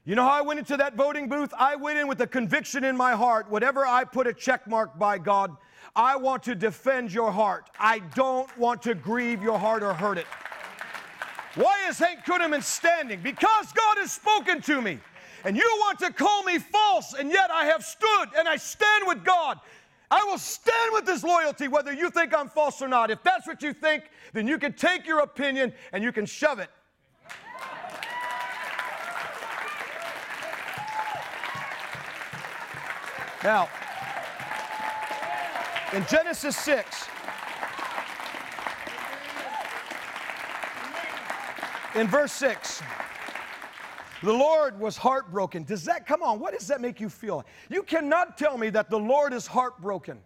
You 0.07 0.15
know 0.15 0.25
how 0.25 0.39
I 0.39 0.41
went 0.41 0.59
into 0.59 0.77
that 0.79 0.97
voting 0.97 1.29
booth? 1.29 1.53
I 1.57 1.77
went 1.77 1.99
in 1.99 2.09
with 2.09 2.21
a 2.23 2.27
conviction 2.27 2.85
in 2.85 2.97
my 2.97 3.13
heart 3.13 3.51
whatever 3.51 3.87
I 3.87 4.05
put 4.05 4.27
a 4.27 4.33
check 4.33 4.67
mark 4.67 4.99
by 4.99 5.19
God, 5.19 5.57
I 5.95 6.17
want 6.17 6.43
to 6.45 6.55
defend 6.55 7.13
your 7.13 7.33
heart. 7.33 7.69
I 7.79 7.99
don't 8.15 8.57
want 8.57 8.83
to 8.83 8.95
grieve 8.95 9.43
your 9.43 9.59
heart 9.59 9.83
or 9.83 9.93
hurt 9.93 10.19
it. 10.19 10.27
Why 11.57 11.87
is 11.89 11.99
Hank 11.99 12.21
Kunneman 12.25 12.63
standing? 12.63 13.21
Because 13.21 13.73
God 13.73 13.99
has 13.99 14.13
spoken 14.13 14.63
to 14.63 14.81
me. 14.81 14.99
And 15.45 15.57
you 15.57 15.65
want 15.81 15.99
to 16.01 16.13
call 16.13 16.43
me 16.45 16.59
false, 16.59 17.15
and 17.15 17.31
yet 17.31 17.51
I 17.51 17.65
have 17.65 17.83
stood 17.83 18.29
and 18.37 18.47
I 18.47 18.57
stand 18.57 19.05
with 19.07 19.25
God. 19.25 19.59
I 20.11 20.23
will 20.25 20.39
stand 20.39 20.93
with 20.93 21.07
this 21.07 21.23
loyalty 21.23 21.69
whether 21.69 21.93
you 21.93 22.11
think 22.11 22.35
I'm 22.35 22.49
false 22.49 22.83
or 22.83 22.89
not. 22.89 23.11
If 23.11 23.23
that's 23.23 23.47
what 23.47 23.63
you 23.63 23.73
think, 23.73 24.05
then 24.33 24.47
you 24.47 24.59
can 24.59 24.73
take 24.73 25.07
your 25.07 25.21
opinion 25.21 25.73
and 25.93 26.03
you 26.05 26.13
can 26.13 26.27
shove 26.27 26.59
it. 26.59 26.69
Now, 33.43 33.71
in 35.93 36.07
Genesis 36.07 36.57
6, 36.57 37.09
in 41.97 42.07
verse 42.07 42.33
6, 42.33 42.83
the 44.23 44.33
Lord 44.33 44.79
was 44.79 44.97
heartbroken. 44.97 45.65
Does 45.65 45.85
that, 45.85 46.07
come 46.07 46.23
on, 46.23 46.39
what 46.39 46.57
does 46.57 46.69
that 46.69 46.81
make 46.81 47.01
you 47.01 47.09
feel? 47.09 47.45
You 47.69 47.83
cannot 47.83 48.39
tell 48.39 48.57
me 48.57 48.71
that 48.71 48.91
the 48.91 48.99
Lord 48.99 49.33
is 49.33 49.47
heartbroken. 49.47 50.19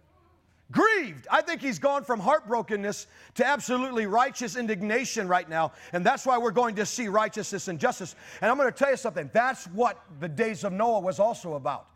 Grieved. 0.71 1.27
I 1.31 1.41
think 1.41 1.61
he's 1.61 1.79
gone 1.79 2.03
from 2.03 2.19
heartbrokenness 2.19 3.05
to 3.35 3.45
absolutely 3.45 4.07
righteous 4.07 4.55
indignation 4.55 5.27
right 5.27 5.47
now. 5.47 5.73
And 5.93 6.03
that's 6.03 6.25
why 6.25 6.37
we're 6.37 6.51
going 6.51 6.75
to 6.75 6.85
see 6.85 7.07
righteousness 7.07 7.67
and 7.67 7.79
justice. 7.79 8.15
And 8.41 8.49
I'm 8.49 8.57
going 8.57 8.71
to 8.71 8.77
tell 8.77 8.89
you 8.89 8.97
something. 8.97 9.29
That's 9.31 9.65
what 9.67 10.01
the 10.19 10.27
days 10.27 10.63
of 10.63 10.73
Noah 10.73 10.99
was 10.99 11.19
also 11.19 11.53
about. 11.53 11.87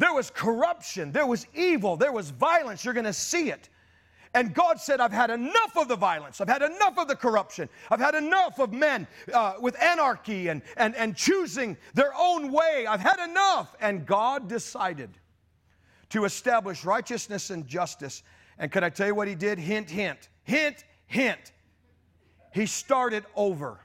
There 0.00 0.14
was 0.14 0.30
corruption, 0.30 1.12
there 1.12 1.26
was 1.26 1.46
evil, 1.54 1.94
there 1.94 2.10
was 2.10 2.30
violence. 2.30 2.86
You're 2.86 2.94
going 2.94 3.04
to 3.04 3.12
see 3.12 3.50
it. 3.50 3.68
And 4.32 4.54
God 4.54 4.80
said, 4.80 4.98
I've 4.98 5.12
had 5.12 5.28
enough 5.28 5.76
of 5.76 5.88
the 5.88 5.96
violence. 5.96 6.40
I've 6.40 6.48
had 6.48 6.62
enough 6.62 6.96
of 6.96 7.06
the 7.06 7.14
corruption. 7.14 7.68
I've 7.90 8.00
had 8.00 8.14
enough 8.14 8.58
of 8.58 8.72
men 8.72 9.06
uh, 9.30 9.54
with 9.60 9.78
anarchy 9.78 10.48
and, 10.48 10.62
and, 10.78 10.96
and 10.96 11.14
choosing 11.14 11.76
their 11.92 12.14
own 12.18 12.50
way. 12.50 12.86
I've 12.88 13.00
had 13.00 13.18
enough. 13.22 13.76
And 13.78 14.06
God 14.06 14.48
decided 14.48 15.10
to 16.08 16.24
establish 16.24 16.82
righteousness 16.86 17.50
and 17.50 17.66
justice. 17.66 18.22
And 18.56 18.72
can 18.72 18.82
I 18.82 18.88
tell 18.88 19.06
you 19.06 19.14
what 19.14 19.28
he 19.28 19.34
did? 19.34 19.58
Hint, 19.58 19.90
hint, 19.90 20.30
hint, 20.44 20.82
hint. 21.08 21.52
He 22.54 22.64
started 22.64 23.26
over 23.36 23.80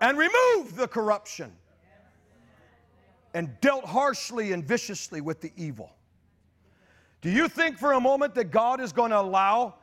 and 0.00 0.16
removed 0.16 0.76
the 0.76 0.86
corruption 0.86 1.50
and 3.36 3.60
dealt 3.60 3.84
harshly 3.84 4.52
and 4.52 4.64
viciously 4.64 5.20
with 5.20 5.42
the 5.42 5.52
evil. 5.56 5.90
Do 7.20 7.30
you 7.30 7.48
think 7.48 7.76
for 7.76 7.92
a 7.92 8.00
moment 8.00 8.34
that 8.36 8.50
God 8.50 8.80
is 8.80 8.94
going 8.94 9.10
to 9.10 9.20
allow, 9.20 9.74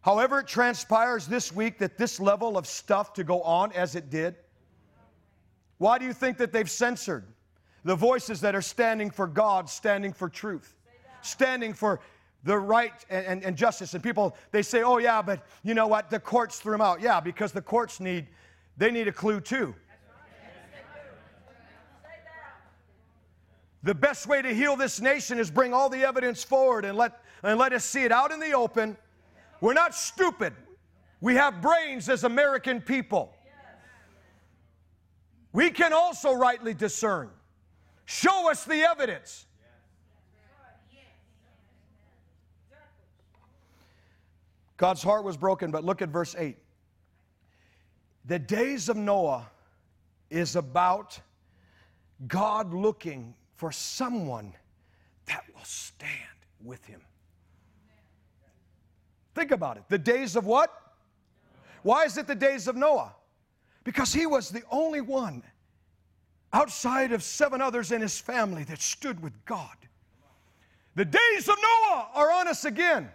however 0.00 0.40
it 0.40 0.46
transpires 0.46 1.26
this 1.26 1.52
week, 1.52 1.76
that 1.76 1.98
this 1.98 2.18
level 2.18 2.56
of 2.56 2.66
stuff 2.66 3.12
to 3.12 3.22
go 3.22 3.42
on 3.42 3.70
as 3.72 3.96
it 3.96 4.08
did? 4.08 4.36
Why 5.76 5.98
do 5.98 6.06
you 6.06 6.14
think 6.14 6.38
that 6.38 6.54
they've 6.54 6.70
censored 6.70 7.24
the 7.84 7.94
voices 7.94 8.40
that 8.40 8.54
are 8.54 8.62
standing 8.62 9.10
for 9.10 9.26
God, 9.26 9.68
standing 9.68 10.14
for 10.14 10.30
truth, 10.30 10.74
standing 11.20 11.74
for 11.74 12.00
the 12.44 12.56
right 12.56 13.04
and, 13.10 13.26
and, 13.26 13.44
and, 13.44 13.56
justice? 13.58 13.92
And 13.92 14.02
people, 14.02 14.34
they 14.52 14.62
say, 14.62 14.82
oh, 14.82 14.96
yeah, 14.96 15.20
but 15.20 15.46
you 15.64 15.74
know 15.74 15.86
what? 15.86 16.08
The 16.08 16.18
courts 16.18 16.60
threw 16.60 16.72
them 16.72 16.80
out. 16.80 17.02
Yeah, 17.02 17.20
because 17.20 17.52
the 17.52 17.60
courts 17.60 18.00
need, 18.00 18.26
they 18.78 18.90
need 18.90 19.06
a 19.06 19.12
clue 19.12 19.38
too. 19.38 19.74
The 23.86 23.94
best 23.94 24.26
way 24.26 24.42
to 24.42 24.52
heal 24.52 24.74
this 24.74 25.00
nation 25.00 25.38
is 25.38 25.48
bring 25.48 25.72
all 25.72 25.88
the 25.88 26.02
evidence 26.02 26.42
forward 26.42 26.84
and 26.84 26.98
let, 26.98 27.22
and 27.44 27.56
let 27.56 27.72
us 27.72 27.84
see 27.84 28.02
it 28.02 28.10
out 28.10 28.32
in 28.32 28.40
the 28.40 28.50
open. 28.50 28.96
We're 29.60 29.74
not 29.74 29.94
stupid. 29.94 30.54
We 31.20 31.36
have 31.36 31.62
brains 31.62 32.08
as 32.08 32.24
American 32.24 32.80
people. 32.80 33.32
We 35.52 35.70
can 35.70 35.92
also 35.92 36.32
rightly 36.32 36.74
discern. 36.74 37.30
Show 38.06 38.50
us 38.50 38.64
the 38.64 38.82
evidence. 38.82 39.46
God's 44.78 45.04
heart 45.04 45.22
was 45.22 45.36
broken, 45.36 45.70
but 45.70 45.84
look 45.84 46.02
at 46.02 46.08
verse 46.08 46.34
8. 46.36 46.56
The 48.24 48.40
days 48.40 48.88
of 48.88 48.96
Noah 48.96 49.48
is 50.28 50.56
about 50.56 51.20
God 52.26 52.74
looking 52.74 53.32
for 53.56 53.72
someone 53.72 54.52
that 55.26 55.44
will 55.54 55.64
stand 55.64 56.12
with 56.62 56.84
him. 56.84 57.00
Think 59.34 59.50
about 59.50 59.76
it. 59.76 59.84
The 59.88 59.98
days 59.98 60.36
of 60.36 60.46
what? 60.46 60.72
Why 61.82 62.04
is 62.04 62.16
it 62.16 62.26
the 62.26 62.34
days 62.34 62.68
of 62.68 62.76
Noah? 62.76 63.14
Because 63.84 64.12
he 64.12 64.26
was 64.26 64.50
the 64.50 64.62
only 64.70 65.00
one 65.00 65.42
outside 66.52 67.12
of 67.12 67.22
seven 67.22 67.60
others 67.60 67.92
in 67.92 68.00
his 68.00 68.18
family 68.18 68.64
that 68.64 68.80
stood 68.80 69.22
with 69.22 69.32
God. 69.44 69.76
The 70.94 71.04
days 71.04 71.48
of 71.48 71.56
Noah 71.62 72.08
are 72.14 72.32
on 72.32 72.48
us 72.48 72.64
again. 72.64 73.10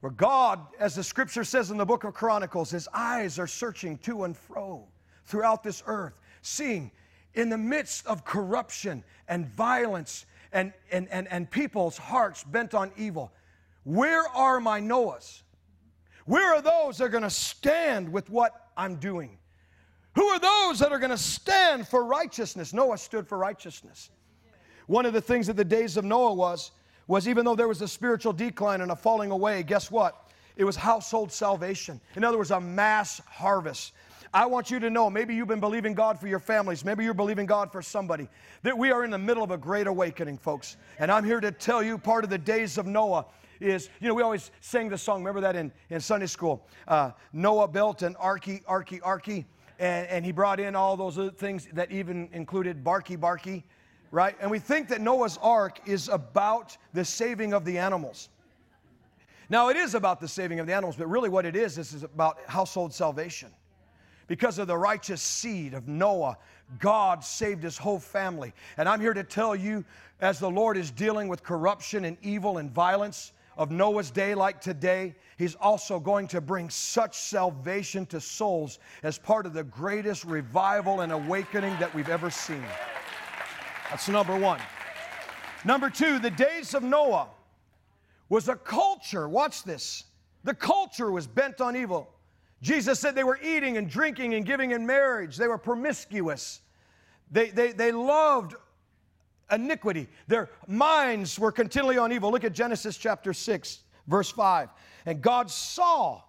Where 0.00 0.10
God, 0.10 0.60
as 0.78 0.96
the 0.96 1.04
scripture 1.04 1.44
says 1.44 1.70
in 1.70 1.76
the 1.76 1.84
book 1.84 2.04
of 2.04 2.14
Chronicles, 2.14 2.70
his 2.70 2.88
eyes 2.92 3.38
are 3.38 3.46
searching 3.46 3.98
to 3.98 4.24
and 4.24 4.36
fro 4.36 4.88
throughout 5.24 5.62
this 5.62 5.82
earth, 5.86 6.18
seeing 6.42 6.90
in 7.34 7.48
the 7.48 7.58
midst 7.58 8.06
of 8.06 8.24
corruption 8.24 9.04
and 9.28 9.46
violence 9.46 10.26
and, 10.52 10.72
and, 10.90 11.08
and, 11.10 11.28
and 11.28 11.50
people's 11.50 11.96
hearts 11.96 12.42
bent 12.44 12.74
on 12.74 12.90
evil, 12.96 13.32
where 13.84 14.26
are 14.28 14.60
my 14.60 14.80
Noahs? 14.80 15.42
Where 16.26 16.54
are 16.54 16.62
those 16.62 16.98
that 16.98 17.04
are 17.04 17.08
going 17.08 17.22
to 17.22 17.30
stand 17.30 18.08
with 18.08 18.30
what 18.30 18.68
I'm 18.76 18.96
doing? 18.96 19.38
Who 20.14 20.24
are 20.24 20.38
those 20.38 20.78
that 20.80 20.92
are 20.92 20.98
going 20.98 21.10
to 21.10 21.18
stand 21.18 21.86
for 21.86 22.04
righteousness? 22.04 22.72
Noah 22.72 22.98
stood 22.98 23.26
for 23.26 23.38
righteousness. 23.38 24.10
One 24.86 25.06
of 25.06 25.12
the 25.12 25.20
things 25.20 25.46
that 25.46 25.56
the 25.56 25.64
days 25.64 25.96
of 25.96 26.04
Noah 26.04 26.34
was, 26.34 26.72
was 27.06 27.28
even 27.28 27.44
though 27.44 27.54
there 27.54 27.68
was 27.68 27.80
a 27.82 27.88
spiritual 27.88 28.32
decline 28.32 28.80
and 28.80 28.90
a 28.90 28.96
falling 28.96 29.30
away, 29.30 29.62
guess 29.62 29.90
what? 29.90 30.30
It 30.56 30.64
was 30.64 30.76
household 30.76 31.32
salvation. 31.32 32.00
In 32.16 32.24
other 32.24 32.38
words, 32.38 32.50
a 32.50 32.60
mass 32.60 33.20
harvest. 33.26 33.92
I 34.32 34.46
want 34.46 34.70
you 34.70 34.78
to 34.78 34.90
know 34.90 35.10
maybe 35.10 35.34
you've 35.34 35.48
been 35.48 35.58
believing 35.58 35.92
God 35.92 36.20
for 36.20 36.28
your 36.28 36.38
families, 36.38 36.84
maybe 36.84 37.02
you're 37.02 37.14
believing 37.14 37.46
God 37.46 37.72
for 37.72 37.82
somebody, 37.82 38.28
that 38.62 38.78
we 38.78 38.92
are 38.92 39.02
in 39.02 39.10
the 39.10 39.18
middle 39.18 39.42
of 39.42 39.50
a 39.50 39.58
great 39.58 39.88
awakening, 39.88 40.38
folks. 40.38 40.76
And 41.00 41.10
I'm 41.10 41.24
here 41.24 41.40
to 41.40 41.50
tell 41.50 41.82
you 41.82 41.98
part 41.98 42.22
of 42.22 42.30
the 42.30 42.38
days 42.38 42.78
of 42.78 42.86
Noah 42.86 43.26
is, 43.58 43.90
you 44.00 44.06
know, 44.06 44.14
we 44.14 44.22
always 44.22 44.52
sang 44.60 44.88
the 44.88 44.96
song, 44.96 45.18
remember 45.18 45.40
that 45.40 45.56
in, 45.56 45.72
in 45.90 46.00
Sunday 46.00 46.26
school? 46.26 46.64
Uh, 46.86 47.10
Noah 47.32 47.66
built 47.66 48.02
an 48.02 48.14
arky, 48.14 48.62
arky, 48.66 49.00
arky, 49.00 49.44
and, 49.80 50.06
and 50.06 50.24
he 50.24 50.30
brought 50.30 50.60
in 50.60 50.76
all 50.76 50.96
those 50.96 51.18
things 51.36 51.68
that 51.72 51.90
even 51.90 52.28
included 52.32 52.84
barky, 52.84 53.16
barky, 53.16 53.64
right? 54.12 54.36
And 54.40 54.48
we 54.48 54.60
think 54.60 54.88
that 54.90 55.00
Noah's 55.00 55.38
ark 55.42 55.80
is 55.86 56.08
about 56.08 56.76
the 56.92 57.04
saving 57.04 57.52
of 57.52 57.64
the 57.64 57.78
animals. 57.78 58.28
Now, 59.48 59.70
it 59.70 59.76
is 59.76 59.96
about 59.96 60.20
the 60.20 60.28
saving 60.28 60.60
of 60.60 60.68
the 60.68 60.72
animals, 60.72 60.94
but 60.94 61.08
really 61.08 61.28
what 61.28 61.44
it 61.44 61.56
is, 61.56 61.74
this 61.74 61.92
is 61.92 62.04
about 62.04 62.38
household 62.46 62.94
salvation 62.94 63.50
because 64.30 64.60
of 64.60 64.68
the 64.68 64.78
righteous 64.78 65.20
seed 65.20 65.74
of 65.74 65.88
Noah, 65.88 66.38
God 66.78 67.24
saved 67.24 67.64
his 67.64 67.76
whole 67.76 67.98
family. 67.98 68.52
And 68.76 68.88
I'm 68.88 69.00
here 69.00 69.12
to 69.12 69.24
tell 69.24 69.56
you, 69.56 69.84
as 70.20 70.38
the 70.38 70.48
Lord 70.48 70.76
is 70.76 70.92
dealing 70.92 71.26
with 71.26 71.42
corruption 71.42 72.04
and 72.04 72.16
evil 72.22 72.58
and 72.58 72.70
violence 72.70 73.32
of 73.56 73.72
Noah's 73.72 74.12
day 74.12 74.36
like 74.36 74.60
today, 74.60 75.16
He's 75.36 75.56
also 75.56 75.98
going 75.98 76.28
to 76.28 76.40
bring 76.40 76.70
such 76.70 77.18
salvation 77.18 78.06
to 78.06 78.20
souls 78.20 78.78
as 79.02 79.18
part 79.18 79.46
of 79.46 79.52
the 79.52 79.64
greatest 79.64 80.24
revival 80.24 81.00
and 81.00 81.10
awakening 81.10 81.76
that 81.80 81.92
we've 81.92 82.08
ever 82.08 82.30
seen. 82.30 82.62
That's 83.88 84.08
number 84.08 84.38
one. 84.38 84.60
Number 85.64 85.90
two, 85.90 86.20
the 86.20 86.30
days 86.30 86.74
of 86.74 86.84
Noah 86.84 87.26
was 88.28 88.48
a 88.48 88.54
culture, 88.54 89.28
watch 89.28 89.64
this, 89.64 90.04
the 90.44 90.54
culture 90.54 91.10
was 91.10 91.26
bent 91.26 91.60
on 91.60 91.74
evil. 91.74 92.14
Jesus 92.62 93.00
said 93.00 93.14
they 93.14 93.24
were 93.24 93.38
eating 93.42 93.76
and 93.76 93.88
drinking 93.88 94.34
and 94.34 94.44
giving 94.44 94.72
in 94.72 94.86
marriage. 94.86 95.36
They 95.36 95.48
were 95.48 95.58
promiscuous. 95.58 96.60
They, 97.30 97.50
they, 97.50 97.72
they 97.72 97.92
loved 97.92 98.54
iniquity. 99.50 100.08
Their 100.28 100.50
minds 100.66 101.38
were 101.38 101.52
continually 101.52 101.98
on 101.98 102.12
evil. 102.12 102.30
Look 102.30 102.44
at 102.44 102.52
Genesis 102.52 102.96
chapter 102.96 103.32
6, 103.32 103.80
verse 104.06 104.30
5. 104.30 104.68
And 105.06 105.22
God 105.22 105.50
saw 105.50 106.22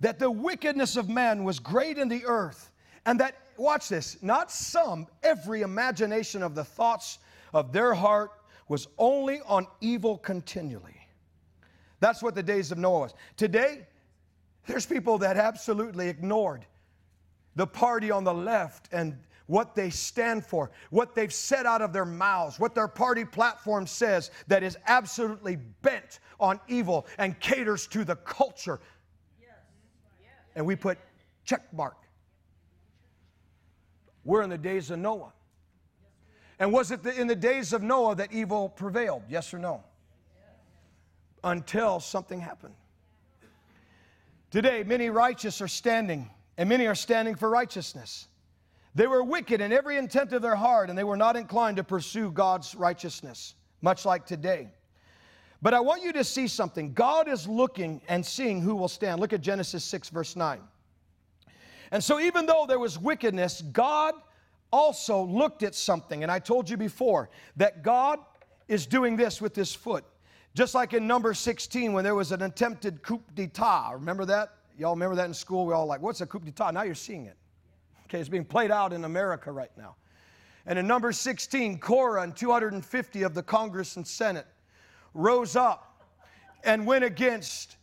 that 0.00 0.18
the 0.18 0.30
wickedness 0.30 0.96
of 0.96 1.08
man 1.08 1.44
was 1.44 1.58
great 1.58 1.98
in 1.98 2.08
the 2.08 2.24
earth, 2.26 2.70
and 3.06 3.20
that, 3.20 3.36
watch 3.56 3.88
this, 3.88 4.22
not 4.22 4.50
some, 4.50 5.06
every 5.22 5.62
imagination 5.62 6.42
of 6.42 6.54
the 6.54 6.64
thoughts 6.64 7.18
of 7.54 7.72
their 7.72 7.94
heart 7.94 8.32
was 8.68 8.88
only 8.98 9.40
on 9.46 9.66
evil 9.80 10.18
continually. 10.18 11.00
That's 12.00 12.22
what 12.22 12.34
the 12.34 12.42
days 12.42 12.72
of 12.72 12.78
Noah 12.78 13.00
was. 13.00 13.14
Today, 13.36 13.86
there's 14.66 14.86
people 14.86 15.18
that 15.18 15.36
absolutely 15.36 16.08
ignored 16.08 16.66
the 17.54 17.66
party 17.66 18.10
on 18.10 18.24
the 18.24 18.34
left 18.34 18.88
and 18.92 19.18
what 19.46 19.74
they 19.74 19.90
stand 19.90 20.44
for, 20.44 20.70
what 20.90 21.14
they've 21.14 21.32
said 21.32 21.66
out 21.66 21.80
of 21.80 21.92
their 21.92 22.04
mouths, 22.04 22.58
what 22.58 22.74
their 22.74 22.88
party 22.88 23.24
platform 23.24 23.86
says 23.86 24.30
that 24.48 24.62
is 24.62 24.76
absolutely 24.86 25.56
bent 25.82 26.18
on 26.40 26.60
evil 26.68 27.06
and 27.18 27.38
caters 27.40 27.86
to 27.86 28.04
the 28.04 28.16
culture. 28.16 28.80
And 30.54 30.66
we 30.66 30.74
put 30.74 30.98
check 31.44 31.72
mark. 31.72 31.96
We're 34.24 34.42
in 34.42 34.50
the 34.50 34.58
days 34.58 34.90
of 34.90 34.98
Noah. 34.98 35.32
And 36.58 36.72
was 36.72 36.90
it 36.90 37.04
in 37.06 37.26
the 37.26 37.36
days 37.36 37.72
of 37.72 37.82
Noah 37.82 38.16
that 38.16 38.32
evil 38.32 38.68
prevailed? 38.70 39.22
Yes 39.28 39.52
or 39.54 39.58
no? 39.58 39.84
Until 41.44 42.00
something 42.00 42.40
happened. 42.40 42.74
Today, 44.50 44.84
many 44.84 45.10
righteous 45.10 45.60
are 45.60 45.68
standing, 45.68 46.30
and 46.56 46.68
many 46.68 46.86
are 46.86 46.94
standing 46.94 47.34
for 47.34 47.50
righteousness. 47.50 48.28
They 48.94 49.06
were 49.06 49.22
wicked 49.22 49.60
in 49.60 49.72
every 49.72 49.98
intent 49.98 50.32
of 50.32 50.40
their 50.40 50.56
heart, 50.56 50.88
and 50.88 50.98
they 50.98 51.04
were 51.04 51.16
not 51.16 51.36
inclined 51.36 51.76
to 51.78 51.84
pursue 51.84 52.30
God's 52.30 52.74
righteousness, 52.74 53.54
much 53.82 54.04
like 54.04 54.24
today. 54.24 54.68
But 55.60 55.74
I 55.74 55.80
want 55.80 56.02
you 56.02 56.12
to 56.12 56.24
see 56.24 56.48
something. 56.48 56.92
God 56.92 57.28
is 57.28 57.48
looking 57.48 58.00
and 58.08 58.24
seeing 58.24 58.60
who 58.60 58.76
will 58.76 58.88
stand. 58.88 59.20
Look 59.20 59.32
at 59.32 59.40
Genesis 59.40 59.84
6, 59.84 60.10
verse 60.10 60.36
9. 60.36 60.60
And 61.90 62.02
so, 62.02 62.20
even 62.20 62.46
though 62.46 62.66
there 62.68 62.78
was 62.78 62.98
wickedness, 62.98 63.62
God 63.72 64.14
also 64.72 65.22
looked 65.22 65.62
at 65.62 65.74
something. 65.74 66.22
And 66.22 66.30
I 66.30 66.38
told 66.38 66.68
you 66.70 66.76
before 66.76 67.30
that 67.56 67.82
God 67.82 68.18
is 68.68 68.86
doing 68.86 69.16
this 69.16 69.40
with 69.40 69.54
his 69.54 69.74
foot. 69.74 70.04
Just 70.56 70.74
like 70.74 70.94
in 70.94 71.06
number 71.06 71.34
16 71.34 71.92
when 71.92 72.02
there 72.02 72.14
was 72.14 72.32
an 72.32 72.40
attempted 72.40 73.02
coup 73.02 73.22
d'etat. 73.34 73.90
Remember 73.92 74.24
that? 74.24 74.54
Y'all 74.78 74.94
remember 74.94 75.14
that 75.14 75.26
in 75.26 75.34
school? 75.34 75.66
We 75.66 75.74
all 75.74 75.84
like, 75.84 76.00
what's 76.00 76.22
a 76.22 76.26
coup 76.26 76.40
d'etat? 76.40 76.70
Now 76.70 76.82
you're 76.82 76.94
seeing 76.94 77.26
it. 77.26 77.36
Okay, 78.04 78.20
it's 78.20 78.30
being 78.30 78.44
played 78.46 78.70
out 78.70 78.94
in 78.94 79.04
America 79.04 79.52
right 79.52 79.70
now. 79.76 79.96
And 80.64 80.78
in 80.78 80.86
number 80.86 81.12
16, 81.12 81.78
Korah 81.78 82.22
and 82.22 82.34
250 82.34 83.22
of 83.22 83.34
the 83.34 83.42
Congress 83.42 83.96
and 83.96 84.06
Senate 84.06 84.46
rose 85.12 85.56
up 85.56 86.02
and 86.64 86.86
went 86.86 87.04
against 87.04 87.76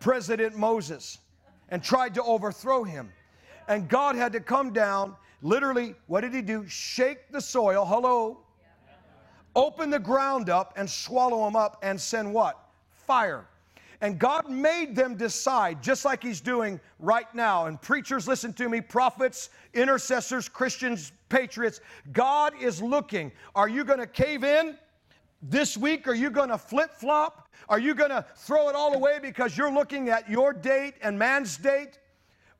President 0.00 0.58
Moses 0.58 1.18
and 1.68 1.80
tried 1.80 2.12
to 2.14 2.24
overthrow 2.24 2.82
him. 2.82 3.12
And 3.68 3.88
God 3.88 4.16
had 4.16 4.32
to 4.32 4.40
come 4.40 4.72
down, 4.72 5.14
literally, 5.42 5.94
what 6.08 6.22
did 6.22 6.34
he 6.34 6.42
do? 6.42 6.66
Shake 6.66 7.30
the 7.30 7.40
soil, 7.40 7.84
hello, 7.86 8.40
open 9.56 9.90
the 9.90 9.98
ground 9.98 10.48
up 10.48 10.74
and 10.76 10.88
swallow 10.88 11.44
them 11.44 11.56
up 11.56 11.78
and 11.82 12.00
send 12.00 12.32
what? 12.32 12.68
Fire. 12.90 13.46
And 14.02 14.18
God 14.18 14.50
made 14.50 14.94
them 14.94 15.16
decide, 15.16 15.82
just 15.82 16.04
like 16.04 16.22
He's 16.22 16.42
doing 16.42 16.78
right 17.00 17.32
now. 17.34 17.66
And 17.66 17.80
preachers, 17.80 18.28
listen 18.28 18.52
to 18.52 18.68
me, 18.68 18.82
prophets, 18.82 19.48
intercessors, 19.72 20.48
Christians, 20.48 21.12
patriots. 21.30 21.80
God 22.12 22.52
is 22.60 22.82
looking. 22.82 23.32
Are 23.54 23.68
you 23.68 23.84
going 23.84 23.98
to 23.98 24.06
cave 24.06 24.44
in? 24.44 24.76
This 25.42 25.76
week, 25.76 26.06
are 26.08 26.14
you 26.14 26.30
going 26.30 26.50
to 26.50 26.58
flip 26.58 26.92
flop? 26.92 27.48
Are 27.68 27.78
you 27.78 27.94
going 27.94 28.10
to 28.10 28.24
throw 28.36 28.68
it 28.68 28.74
all 28.74 28.94
away 28.94 29.18
because 29.20 29.56
you're 29.56 29.72
looking 29.72 30.10
at 30.10 30.28
your 30.28 30.52
date 30.52 30.94
and 31.02 31.18
man's 31.18 31.56
date? 31.56 31.98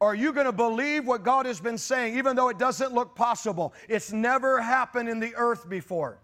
Or 0.01 0.12
are 0.12 0.14
you 0.14 0.32
going 0.32 0.47
to 0.47 0.53
believe 0.53 1.07
what 1.07 1.22
God 1.22 1.47
has 1.47 1.61
been 1.61 1.78
saying, 1.78 2.16
even 2.16 2.36
though 2.36 2.49
it 2.49 2.59
doesn't 2.59 2.92
look 2.92 3.14
possible? 3.14 3.74
It's 3.88 4.12
never 4.12 4.61
happened 4.61 5.09
in 5.09 5.20
the 5.20 5.34
earth 5.36 5.68
before. 5.68 6.18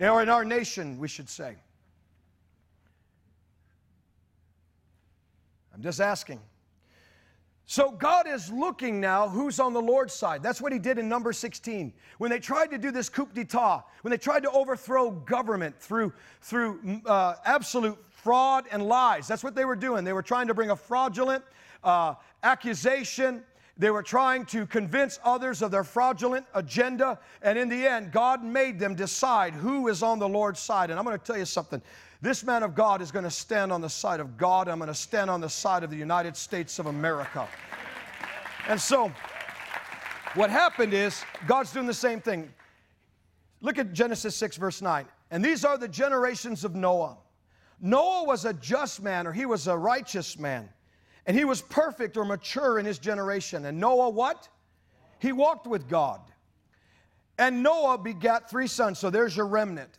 Or 0.00 0.22
in 0.22 0.28
our 0.28 0.44
nation, 0.44 0.98
we 0.98 1.08
should 1.08 1.28
say. 1.28 1.56
I'm 5.74 5.82
just 5.82 6.00
asking. 6.00 6.40
So 7.70 7.90
God 7.90 8.26
is 8.26 8.50
looking 8.50 8.98
now 8.98 9.28
who's 9.28 9.60
on 9.60 9.74
the 9.74 9.80
Lord's 9.82 10.14
side. 10.14 10.42
That's 10.42 10.58
what 10.58 10.72
he 10.72 10.78
did 10.78 10.96
in 10.96 11.06
number 11.06 11.34
16. 11.34 11.92
When 12.16 12.30
they 12.30 12.38
tried 12.38 12.68
to 12.68 12.78
do 12.78 12.90
this 12.90 13.10
coup 13.10 13.28
d'etat, 13.34 13.84
when 14.00 14.10
they 14.10 14.16
tried 14.16 14.44
to 14.44 14.50
overthrow 14.50 15.10
government 15.10 15.78
through, 15.78 16.14
through 16.40 17.02
uh, 17.04 17.34
absolute 17.44 17.98
fraud 18.10 18.64
and 18.72 18.82
lies, 18.82 19.28
that's 19.28 19.44
what 19.44 19.54
they 19.54 19.66
were 19.66 19.76
doing. 19.76 20.02
They 20.02 20.14
were 20.14 20.22
trying 20.22 20.48
to 20.48 20.54
bring 20.54 20.70
a 20.70 20.76
fraudulent 20.76 21.44
uh, 21.84 22.14
accusation. 22.42 23.42
They 23.78 23.90
were 23.90 24.02
trying 24.02 24.44
to 24.46 24.66
convince 24.66 25.20
others 25.22 25.62
of 25.62 25.70
their 25.70 25.84
fraudulent 25.84 26.44
agenda. 26.52 27.18
And 27.42 27.56
in 27.56 27.68
the 27.68 27.86
end, 27.86 28.10
God 28.10 28.42
made 28.42 28.78
them 28.78 28.96
decide 28.96 29.54
who 29.54 29.86
is 29.86 30.02
on 30.02 30.18
the 30.18 30.28
Lord's 30.28 30.58
side. 30.58 30.90
And 30.90 30.98
I'm 30.98 31.04
going 31.04 31.18
to 31.18 31.24
tell 31.24 31.38
you 31.38 31.44
something. 31.44 31.80
This 32.20 32.42
man 32.42 32.64
of 32.64 32.74
God 32.74 33.00
is 33.00 33.12
going 33.12 33.24
to 33.24 33.30
stand 33.30 33.70
on 33.70 33.80
the 33.80 33.88
side 33.88 34.18
of 34.18 34.36
God. 34.36 34.66
I'm 34.66 34.78
going 34.78 34.88
to 34.88 34.94
stand 34.94 35.30
on 35.30 35.40
the 35.40 35.48
side 35.48 35.84
of 35.84 35.90
the 35.90 35.96
United 35.96 36.36
States 36.36 36.80
of 36.80 36.86
America. 36.86 37.46
And 38.66 38.80
so, 38.80 39.12
what 40.34 40.50
happened 40.50 40.92
is, 40.92 41.22
God's 41.46 41.72
doing 41.72 41.86
the 41.86 41.94
same 41.94 42.20
thing. 42.20 42.52
Look 43.60 43.78
at 43.78 43.92
Genesis 43.92 44.34
6, 44.34 44.56
verse 44.56 44.82
9. 44.82 45.06
And 45.30 45.44
these 45.44 45.64
are 45.64 45.78
the 45.78 45.88
generations 45.88 46.64
of 46.64 46.74
Noah. 46.74 47.16
Noah 47.80 48.24
was 48.24 48.44
a 48.44 48.52
just 48.54 49.00
man, 49.00 49.26
or 49.26 49.32
he 49.32 49.46
was 49.46 49.68
a 49.68 49.76
righteous 49.76 50.36
man. 50.36 50.68
And 51.28 51.36
he 51.36 51.44
was 51.44 51.60
perfect 51.60 52.16
or 52.16 52.24
mature 52.24 52.78
in 52.78 52.86
his 52.86 52.98
generation. 52.98 53.66
And 53.66 53.78
Noah, 53.78 54.08
what? 54.08 54.48
He 55.18 55.30
walked 55.30 55.66
with 55.66 55.86
God. 55.86 56.22
And 57.38 57.62
Noah 57.62 57.98
begat 57.98 58.48
three 58.48 58.66
sons. 58.66 58.98
So 58.98 59.10
there's 59.10 59.36
your 59.36 59.46
remnant. 59.46 59.98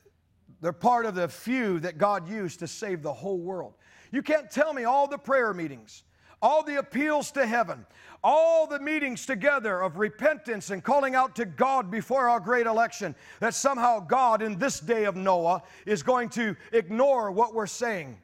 They're 0.60 0.74
part 0.74 1.06
of 1.06 1.14
the 1.14 1.28
few 1.28 1.80
that 1.82 2.00
God 2.00 2.28
used 2.28 2.60
to 2.60 2.68
save 2.68 3.04
the 3.04 3.14
whole 3.14 3.38
world. 3.38 3.76
You 4.12 4.24
can't 4.24 4.50
tell 4.50 4.74
me 4.74 4.86
all 4.86 5.08
the 5.08 5.20
prayer 5.20 5.54
meetings, 5.54 6.02
all 6.42 6.64
the 6.64 6.80
appeals 6.80 7.32
to 7.34 7.46
heaven, 7.46 7.86
all 8.24 8.66
the 8.66 8.80
meetings 8.80 9.28
together 9.28 9.82
of 9.82 9.98
repentance 9.98 10.72
and 10.72 10.84
calling 10.84 11.14
out 11.14 11.36
to 11.36 11.46
God 11.46 11.92
before 11.92 12.28
our 12.28 12.40
great 12.40 12.66
election, 12.66 13.14
that 13.40 13.54
somehow 13.54 14.00
God 14.00 14.42
in 14.42 14.58
this 14.58 14.80
day 14.80 15.06
of 15.06 15.16
Noah 15.16 15.62
is 15.86 16.02
going 16.02 16.30
to 16.30 16.56
ignore 16.74 17.32
what 17.32 17.54
we're 17.54 17.68
saying. 17.68 18.18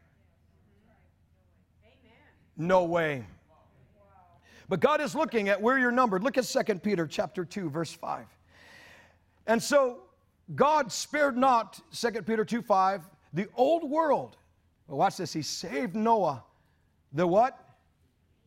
No 2.57 2.83
way. 2.85 3.25
But 4.67 4.79
God 4.79 5.01
is 5.01 5.13
looking 5.13 5.49
at 5.49 5.61
where 5.61 5.77
you're 5.77 5.91
numbered. 5.91 6.23
Look 6.23 6.37
at 6.37 6.45
2 6.45 6.75
Peter 6.75 7.05
chapter 7.05 7.45
2 7.45 7.69
verse 7.69 7.93
5. 7.93 8.25
And 9.47 9.61
so 9.61 9.99
God 10.53 10.91
spared 10.91 11.37
not, 11.37 11.79
2 11.93 12.23
Peter 12.23 12.45
2 12.45 12.61
5, 12.61 13.07
the 13.33 13.47
old 13.55 13.89
world. 13.89 14.37
Well, 14.87 14.97
watch 14.97 15.17
this. 15.17 15.33
He 15.33 15.41
saved 15.41 15.95
Noah, 15.95 16.43
the 17.13 17.25
what? 17.25 17.59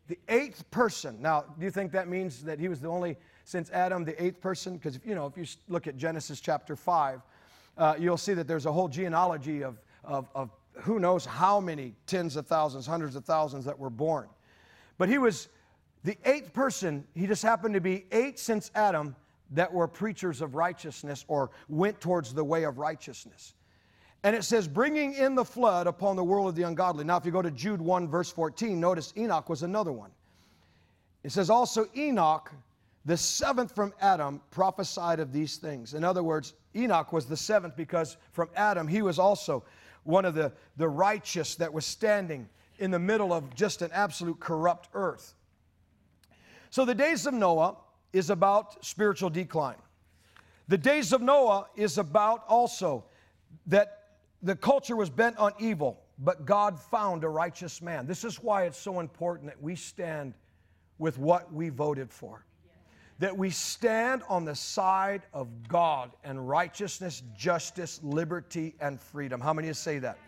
The 0.07 0.19
eighth 0.29 0.69
person. 0.71 1.21
Now, 1.21 1.45
do 1.59 1.65
you 1.65 1.71
think 1.71 1.93
that 1.93 2.09
means 2.09 2.43
that 2.45 2.59
he 2.59 2.69
was 2.69 2.81
the 2.81 2.89
only, 2.89 3.17
since 3.45 3.71
Adam, 3.71 4.05
the 4.05 4.21
eighth 4.23 4.41
person? 4.41 4.77
Because, 4.77 4.97
if 4.97 5.05
you 5.05 5.15
know, 5.15 5.27
if 5.27 5.37
you 5.37 5.45
look 5.69 5.87
at 5.87 5.97
Genesis 5.97 6.41
chapter 6.41 6.77
5, 6.77 7.21
uh, 7.77 7.95
you'll 7.99 8.17
see 8.17 8.35
that 8.35 8.49
there's 8.49 8.67
a 8.67 8.73
whole 8.73 8.89
genealogy 8.89 9.63
of, 9.63 9.79
of, 10.05 10.29
of 10.35 10.51
who 10.81 10.99
knows 10.99 11.25
how 11.25 11.61
many 11.61 11.95
tens 12.07 12.37
of 12.37 12.47
thousands, 12.47 12.87
hundreds 12.87 13.17
of 13.17 13.25
thousands 13.25 13.65
that 13.65 13.79
were 13.79 13.91
born. 13.91 14.29
But 14.97 15.09
he 15.09 15.19
was 15.19 15.49
the 16.05 16.17
eighth 16.25 16.53
person. 16.53 17.05
He 17.15 17.27
just 17.27 17.43
happened 17.43 17.75
to 17.75 17.81
be 17.81 18.07
eight 18.13 18.39
since 18.39 18.71
Adam 18.75 19.15
that 19.51 19.73
were 19.73 19.89
preachers 19.89 20.41
of 20.41 20.55
righteousness 20.55 21.25
or 21.29 21.51
went 21.69 22.01
towards 22.01 22.35
the 22.35 22.45
way 22.45 22.65
of 22.65 22.79
righteousness. 22.79 23.55
And 24.25 24.35
it 24.35 24.45
says, 24.45 24.67
bringing 24.67 25.15
in 25.15 25.35
the 25.35 25.45
flood 25.45 25.87
upon 25.87 26.17
the 26.17 26.25
world 26.25 26.49
of 26.49 26.55
the 26.57 26.65
ungodly. 26.65 27.05
Now, 27.05 27.17
if 27.17 27.25
you 27.25 27.31
go 27.31 27.43
to 27.43 27.51
Jude 27.51 27.81
1, 27.81 28.09
verse 28.09 28.31
14, 28.31 28.79
notice 28.79 29.13
Enoch 29.17 29.49
was 29.49 29.63
another 29.63 29.93
one. 29.93 30.11
It 31.23 31.31
says, 31.31 31.51
also 31.51 31.87
Enoch, 31.97 32.53
the 33.05 33.17
seventh 33.17 33.75
from 33.75 33.95
Adam, 34.01 34.41
prophesied 34.51 35.21
of 35.21 35.33
these 35.33 35.57
things. 35.57 35.95
In 35.95 36.05
other 36.05 36.23
words, 36.23 36.55
Enoch 36.75 37.13
was 37.13 37.27
the 37.27 37.37
seventh 37.37 37.77
because 37.77 38.17
from 38.33 38.51
Adam, 38.57 38.89
he 38.89 39.03
was 39.03 39.19
also 39.19 39.65
one 40.05 40.25
of 40.25 40.35
the, 40.35 40.53
the 40.77 40.89
righteous 40.89 41.57
that 41.57 41.73
was 41.73 41.85
standing 41.85 42.49
in 42.79 42.91
the 42.91 42.99
middle 42.99 43.33
of 43.33 43.55
just 43.55 43.83
an 43.83 43.91
absolute 43.93 44.41
corrupt 44.41 44.89
earth. 44.95 45.35
So 46.71 46.85
the 46.85 46.95
days 46.95 47.27
of 47.27 47.35
Noah, 47.35 47.77
is 48.13 48.31
about 48.31 48.85
spiritual 48.85 49.31
decline. 49.31 49.77
The 50.69 50.79
days 50.79 51.13
of 51.13 51.23
Noah 51.23 51.67
is 51.77 51.99
about 51.99 52.45
also 52.49 53.05
that 53.67 54.05
the 54.43 54.57
culture 54.57 54.97
was 54.97 55.11
bent 55.11 55.37
on 55.39 55.53
evil, 55.59 56.01
but 56.19 56.45
God 56.45 56.79
found 56.79 57.25
a 57.25 57.29
righteous 57.29 57.83
man. 57.83 58.07
This 58.07 58.25
is 58.25 58.43
why 58.43 58.65
it's 58.65 58.79
so 58.79 59.01
important 59.01 59.47
that 59.47 59.63
we 59.63 59.75
stand 59.75 60.35
with 60.99 61.19
what 61.19 61.53
we 61.53 61.69
voted 61.69 62.11
for. 62.11 62.45
That 63.19 63.37
we 63.37 63.51
stand 63.51 64.23
on 64.29 64.45
the 64.45 64.55
side 64.55 65.23
of 65.33 65.49
God 65.67 66.13
and 66.23 66.49
righteousness, 66.49 67.23
justice, 67.37 67.99
liberty, 68.03 68.75
and 68.81 69.01
freedom. 69.01 69.41
How 69.41 69.53
many 69.53 69.67
of 69.67 69.71
you 69.71 69.75
say 69.75 69.99
that? 69.99 70.19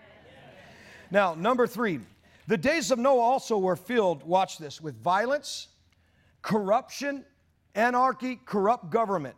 Now, 1.13 1.35
number 1.35 1.67
three, 1.67 2.01
the 2.47 2.57
days 2.57 2.91
of 2.91 2.99
Noah 2.99 3.21
also 3.21 3.59
were 3.59 3.77
filled, 3.77 4.25
watch 4.25 4.59
this, 4.59 4.81
with 4.81 4.97
violence, 5.03 5.69
corruption, 6.43 7.25
anarchy, 7.75 8.41
corrupt 8.45 8.91
government, 8.91 9.37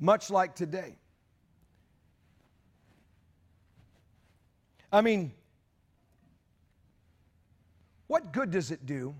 much 0.00 0.30
like 0.30 0.54
today. 0.54 0.96
I 4.90 5.00
mean, 5.00 5.32
what 8.06 8.32
good 8.32 8.50
does 8.50 8.70
it 8.70 8.84
do? 8.84 9.14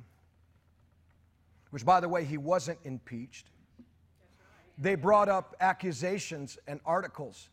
Which, 1.73 1.85
by 1.85 1.99
the 1.99 2.09
way, 2.09 2.25
he 2.25 2.37
wasn't 2.37 2.79
impeached. 2.85 3.51
They 4.79 4.95
brought 4.95 5.29
up 5.29 5.57
accusations 5.61 6.59
and 6.67 6.81
articles 6.87 7.49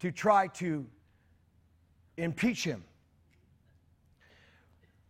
to 0.00 0.10
try 0.10 0.48
to 0.48 0.84
impeach 2.16 2.64
him. 2.64 2.84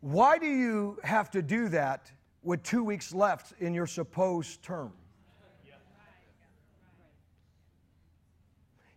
Why 0.00 0.36
do 0.36 0.46
you 0.46 0.98
have 1.02 1.30
to 1.30 1.40
do 1.42 1.68
that 1.70 2.12
with 2.42 2.62
two 2.62 2.82
weeks 2.82 3.14
left 3.14 3.54
in 3.60 3.72
your 3.74 3.86
supposed 3.86 4.62
term. 4.62 4.92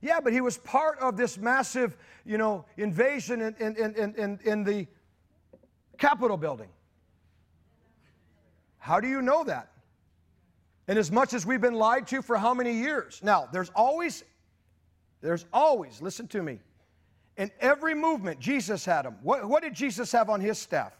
Yeah, 0.01 0.19
but 0.19 0.33
he 0.33 0.41
was 0.41 0.57
part 0.57 0.99
of 0.99 1.17
this 1.17 1.37
massive, 1.37 1.97
you 2.25 2.37
know, 2.37 2.65
invasion 2.77 3.41
in, 3.41 3.55
in, 3.55 3.75
in, 3.75 4.15
in, 4.15 4.39
in 4.43 4.63
the 4.63 4.87
Capitol 5.97 6.37
building. 6.37 6.69
How 8.85 8.99
do 8.99 9.07
you 9.07 9.23
know 9.23 9.43
that? 9.45 9.71
And 10.87 10.99
as 10.99 11.11
much 11.11 11.33
as 11.33 11.43
we've 11.43 11.59
been 11.59 11.73
lied 11.73 12.05
to 12.09 12.21
for 12.21 12.37
how 12.37 12.53
many 12.53 12.71
years? 12.71 13.19
Now, 13.23 13.49
there's 13.51 13.71
always, 13.75 14.23
there's 15.21 15.47
always, 15.51 16.03
listen 16.03 16.27
to 16.27 16.43
me, 16.43 16.59
in 17.35 17.49
every 17.59 17.95
movement, 17.95 18.39
Jesus 18.39 18.85
had 18.85 19.05
them. 19.05 19.15
What, 19.23 19.43
what 19.49 19.63
did 19.63 19.73
Jesus 19.73 20.11
have 20.11 20.29
on 20.29 20.39
his 20.39 20.59
staff? 20.59 20.93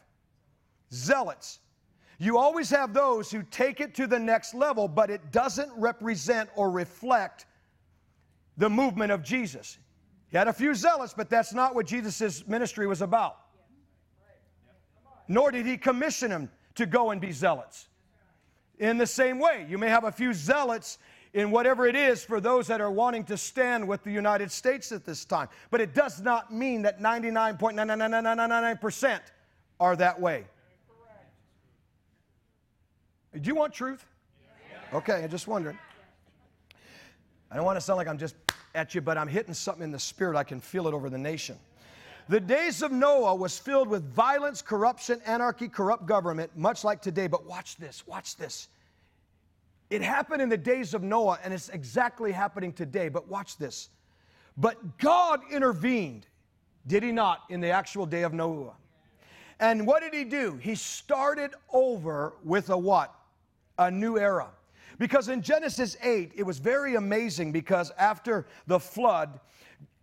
Zealots. 0.92 1.60
You 2.18 2.40
always 2.40 2.72
have 2.72 2.92
those 2.92 3.30
who 3.30 3.44
take 3.44 3.80
it 3.80 3.94
to 3.96 4.08
the 4.08 4.18
next 4.18 4.56
level, 4.56 4.88
but 4.88 5.12
it 5.12 5.32
doesn't 5.32 5.70
represent 5.78 6.50
or 6.56 6.72
reflect 6.72 7.46
the 8.58 8.68
movement 8.68 9.12
of 9.12 9.22
Jesus. 9.22 9.78
He 10.32 10.38
had 10.38 10.48
a 10.48 10.54
few 10.54 10.74
zealots, 10.74 11.14
but 11.16 11.30
that's 11.30 11.54
not 11.54 11.76
what 11.76 11.86
Jesus' 11.86 12.48
ministry 12.48 12.88
was 12.88 13.04
about. 13.04 13.38
Nor 15.28 15.52
did 15.52 15.68
he 15.68 15.78
commission 15.78 16.32
them 16.32 16.50
to 16.76 16.86
go 16.86 17.12
and 17.12 17.20
be 17.20 17.32
zealots. 17.32 17.88
In 18.78 18.98
the 18.98 19.08
same 19.08 19.40
way, 19.40 19.66
you 19.70 19.78
may 19.78 19.90
have 19.90 20.04
a 20.04 20.12
few 20.12 20.34
zealots 20.34 20.98
in 21.34 21.52
whatever 21.52 21.86
it 21.86 21.96
is 21.96 22.24
for 22.24 22.40
those 22.40 22.68
that 22.68 22.80
are 22.80 22.92
wanting 22.92 23.24
to 23.26 23.38
stand 23.38 23.88
with 23.88 24.04
the 24.04 24.12
United 24.12 24.52
States 24.52 24.92
at 24.92 25.06
this 25.06 25.26
time. 25.26 25.48
But 25.70 25.82
it 25.82 25.94
does 25.94 26.22
not 26.22 26.54
mean 26.54 26.84
that 26.84 27.02
99.99999% 27.02 29.20
are 29.80 29.96
that 29.98 30.20
way. 30.20 30.46
Do 33.34 33.48
you 33.48 33.56
want 33.56 33.74
truth? 33.74 34.06
Okay, 34.94 35.24
I'm 35.24 35.30
just 35.30 35.48
wondering. 35.48 35.78
I 37.52 37.58
don't 37.58 37.66
want 37.66 37.78
to 37.78 37.82
sound 37.82 37.98
like 37.98 38.08
I'm 38.08 38.18
just 38.18 38.36
at 38.74 38.96
you, 38.96 39.02
but 39.02 39.18
I'm 39.18 39.28
hitting 39.28 39.54
something 39.54 39.84
in 39.84 39.92
the 39.92 40.00
spirit. 40.00 40.38
I 40.38 40.44
can 40.44 40.62
feel 40.62 40.88
it 40.88 40.94
over 40.94 41.10
the 41.10 41.18
nation. 41.18 41.58
The 42.28 42.40
days 42.40 42.82
of 42.82 42.92
Noah 42.92 43.36
was 43.36 43.60
filled 43.60 43.88
with 43.88 44.04
violence, 44.14 44.62
corruption, 44.62 45.22
anarchy, 45.26 45.68
corrupt 45.68 46.08
government, 46.08 46.52
much 46.56 46.84
like 46.84 47.02
today. 47.02 47.28
But 47.28 47.46
watch 47.46 47.78
this, 47.78 48.06
watch 48.08 48.36
this. 48.36 48.70
It 49.92 50.02
happened 50.02 50.42
in 50.42 50.50
the 50.50 50.58
days 50.58 50.96
of 50.96 51.04
Noah, 51.04 51.38
and 51.44 51.54
it's 51.54 51.70
exactly 51.70 52.32
happening 52.32 52.74
today. 52.74 53.10
But 53.10 53.28
watch 53.28 53.58
this. 53.58 53.90
But 54.58 54.98
God 54.98 55.42
intervened, 55.52 56.26
did 56.88 57.04
he 57.04 57.12
not, 57.12 57.44
in 57.50 57.62
the 57.62 57.70
actual 57.70 58.08
day 58.08 58.24
of 58.24 58.34
Noah? 58.34 58.74
And 59.60 59.86
what 59.86 60.02
did 60.02 60.14
he 60.14 60.24
do? 60.24 60.58
He 60.58 60.74
started 60.74 61.52
over 61.72 62.34
with 62.44 62.72
a 62.72 62.78
what? 62.78 63.14
A 63.78 63.92
new 63.92 64.18
era. 64.18 64.50
Because 64.98 65.30
in 65.30 65.42
Genesis 65.42 65.96
8, 66.02 66.32
it 66.36 66.44
was 66.44 66.58
very 66.58 66.96
amazing 66.96 67.52
because 67.52 67.92
after 67.98 68.48
the 68.66 68.80
flood, 68.80 69.40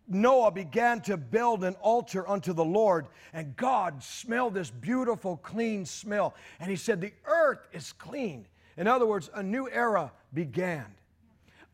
Noah 0.08 0.50
began 0.50 1.00
to 1.02 1.16
build 1.16 1.64
an 1.64 1.74
altar 1.80 2.28
unto 2.28 2.52
the 2.52 2.64
Lord, 2.64 3.06
and 3.32 3.56
God 3.56 4.02
smelled 4.02 4.54
this 4.54 4.70
beautiful, 4.70 5.36
clean 5.38 5.86
smell. 5.86 6.34
And 6.60 6.70
he 6.70 6.76
said, 6.76 7.00
The 7.00 7.12
earth 7.24 7.66
is 7.72 7.92
clean. 7.92 8.46
In 8.76 8.86
other 8.86 9.06
words, 9.06 9.30
a 9.34 9.42
new 9.42 9.68
era 9.70 10.12
began. 10.34 10.86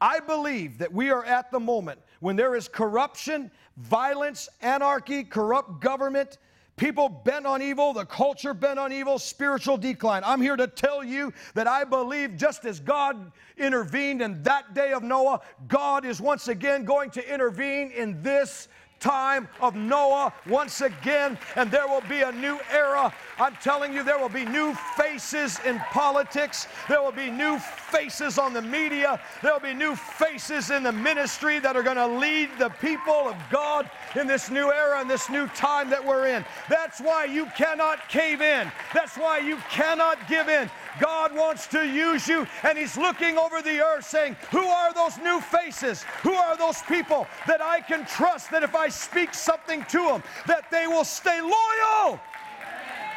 I 0.01 0.21
believe 0.21 0.79
that 0.79 0.93
we 0.93 1.11
are 1.11 1.25
at 1.25 1.51
the 1.51 1.61
moment 1.61 2.01
when 2.21 2.37
there 2.37 2.55
is 2.55 2.69
corruption, 2.69 3.51
violence, 3.77 4.49
anarchy, 4.63 5.25
corrupt 5.25 5.81
government, 5.81 6.39
people 6.79 7.09
bent 7.09 7.45
on 7.45 7.61
evil, 7.61 7.93
the 7.93 8.07
culture 8.07 8.55
bent 8.55 8.79
on 8.79 8.93
evil, 8.93 9.19
spiritual 9.19 9.77
decline. 9.77 10.23
I'm 10.25 10.41
here 10.41 10.57
to 10.57 10.67
tell 10.67 11.05
you 11.05 11.33
that 11.55 11.67
I 11.67 11.85
believe 11.85 12.37
just 12.37 12.65
as 12.65 12.81
God 12.81 13.33
intervened 13.59 14.23
in 14.23 14.43
that 14.45 14.75
day 14.75 14.93
of 14.93 15.03
Noah, 15.03 15.41
God 15.67 16.05
is 16.05 16.21
once 16.21 16.49
again 16.49 16.85
going 16.85 17.11
to 17.11 17.35
intervene 17.35 17.91
in 17.91 18.23
this 18.23 18.69
time 19.01 19.49
of 19.61 19.75
Noah 19.75 20.33
once 20.49 20.81
again, 20.81 21.39
and 21.57 21.71
there 21.71 21.87
will 21.87 22.03
be 22.09 22.23
a 22.23 22.33
new 22.33 22.59
era. 22.73 23.13
I'm 23.39 23.55
telling 23.57 23.93
you, 23.93 24.03
there 24.03 24.19
will 24.19 24.29
be 24.29 24.45
new 24.45 24.75
faces 24.97 25.59
in 25.65 25.79
politics, 25.91 26.67
there 26.89 27.03
will 27.03 27.13
be 27.13 27.31
new 27.31 27.59
faces 27.59 28.39
on 28.39 28.53
the 28.53 28.63
media, 28.63 29.21
there 29.43 29.53
will 29.53 29.61
be 29.61 29.75
new 29.75 29.95
faces 29.95 30.71
in 30.71 30.83
the 30.83 30.93
ministry 30.93 31.59
that 31.61 31.77
are 31.77 31.83
going 31.83 31.97
to 31.97 32.07
lead 32.07 32.51
the 32.59 32.71
people 32.81 33.29
of 33.29 33.37
God 33.51 33.91
in 34.17 34.27
this 34.27 34.51
new 34.51 34.73
era 34.73 35.01
and 35.01 35.09
this 35.09 35.31
new 35.31 35.47
time 35.49 35.89
that 35.91 36.05
we're 36.05 36.27
in. 36.27 36.45
That's 36.69 37.01
why 37.01 37.25
you 37.25 37.47
cannot 37.57 38.09
cave 38.09 38.41
in, 38.41 38.71
that's 38.93 39.17
why 39.17 39.39
you 39.39 39.57
cannot 39.71 40.29
give 40.29 40.49
in. 40.49 40.71
God 41.01 41.35
wants 41.35 41.67
to 41.69 41.87
use 41.87 42.29
you, 42.29 42.47
and 42.63 42.77
He's 42.77 42.97
looking 42.97 43.39
over 43.39 43.63
the 43.63 43.81
earth 43.81 44.07
saying, 44.07 44.37
Who 44.51 44.65
are 44.65 44.93
those 44.93 45.19
new 45.19 45.41
faces? 45.41 46.03
Who 46.23 46.33
are 46.33 46.57
those 46.57 46.83
people 46.83 47.27
that 47.47 47.61
I 47.61 47.81
can 47.81 48.05
trust 48.07 48.51
that 48.51 48.63
if 48.63 48.75
I 48.75 48.89
speak 48.89 49.35
something 49.35 49.85
to 49.87 49.99
them, 49.99 50.23
that 50.47 50.71
they 50.71 50.87
will 50.87 51.05
stay 51.05 51.41
loyal 51.41 52.21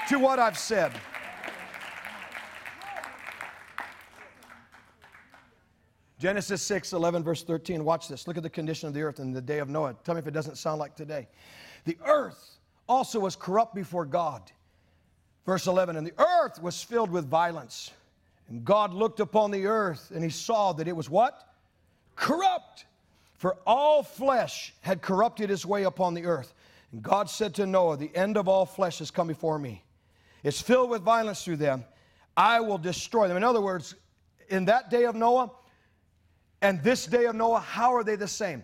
to 0.09 0.19
what 0.19 0.39
I've 0.39 0.57
said? 0.57 0.91
Genesis 6.21 6.61
6, 6.61 6.93
11, 6.93 7.23
verse 7.23 7.41
13. 7.41 7.83
Watch 7.83 8.07
this. 8.07 8.27
Look 8.27 8.37
at 8.37 8.43
the 8.43 8.49
condition 8.49 8.87
of 8.87 8.93
the 8.93 9.01
earth 9.01 9.19
in 9.19 9.31
the 9.31 9.41
day 9.41 9.57
of 9.57 9.69
Noah. 9.69 9.95
Tell 10.03 10.13
me 10.13 10.19
if 10.19 10.27
it 10.27 10.31
doesn't 10.35 10.55
sound 10.55 10.79
like 10.79 10.95
today. 10.95 11.27
The 11.85 11.97
earth 12.05 12.59
also 12.87 13.19
was 13.19 13.35
corrupt 13.35 13.73
before 13.73 14.05
God 14.05 14.51
Verse 15.45 15.67
11 15.67 15.95
And 15.95 16.05
the 16.05 16.19
earth 16.19 16.61
was 16.61 16.83
filled 16.83 17.11
with 17.11 17.25
violence. 17.25 17.91
And 18.49 18.65
God 18.65 18.93
looked 18.93 19.19
upon 19.19 19.51
the 19.51 19.65
earth 19.65 20.11
and 20.13 20.23
he 20.23 20.29
saw 20.29 20.73
that 20.73 20.87
it 20.87 20.95
was 20.95 21.09
what? 21.09 21.47
Corrupt. 22.15 22.85
For 23.35 23.57
all 23.65 24.03
flesh 24.03 24.73
had 24.81 25.01
corrupted 25.01 25.49
his 25.49 25.65
way 25.65 25.83
upon 25.83 26.13
the 26.13 26.25
earth. 26.25 26.53
And 26.91 27.01
God 27.01 27.29
said 27.29 27.55
to 27.55 27.65
Noah, 27.65 27.97
The 27.97 28.15
end 28.15 28.37
of 28.37 28.47
all 28.47 28.65
flesh 28.65 28.99
has 28.99 29.09
come 29.09 29.27
before 29.27 29.57
me. 29.57 29.83
It's 30.43 30.61
filled 30.61 30.89
with 30.89 31.01
violence 31.01 31.43
through 31.43 31.57
them. 31.57 31.85
I 32.35 32.59
will 32.59 32.77
destroy 32.77 33.27
them. 33.27 33.37
In 33.37 33.43
other 33.43 33.61
words, 33.61 33.95
in 34.49 34.65
that 34.65 34.89
day 34.89 35.05
of 35.05 35.15
Noah 35.15 35.51
and 36.61 36.83
this 36.83 37.05
day 37.05 37.25
of 37.25 37.35
Noah, 37.35 37.59
how 37.59 37.95
are 37.95 38.03
they 38.03 38.15
the 38.15 38.27
same? 38.27 38.63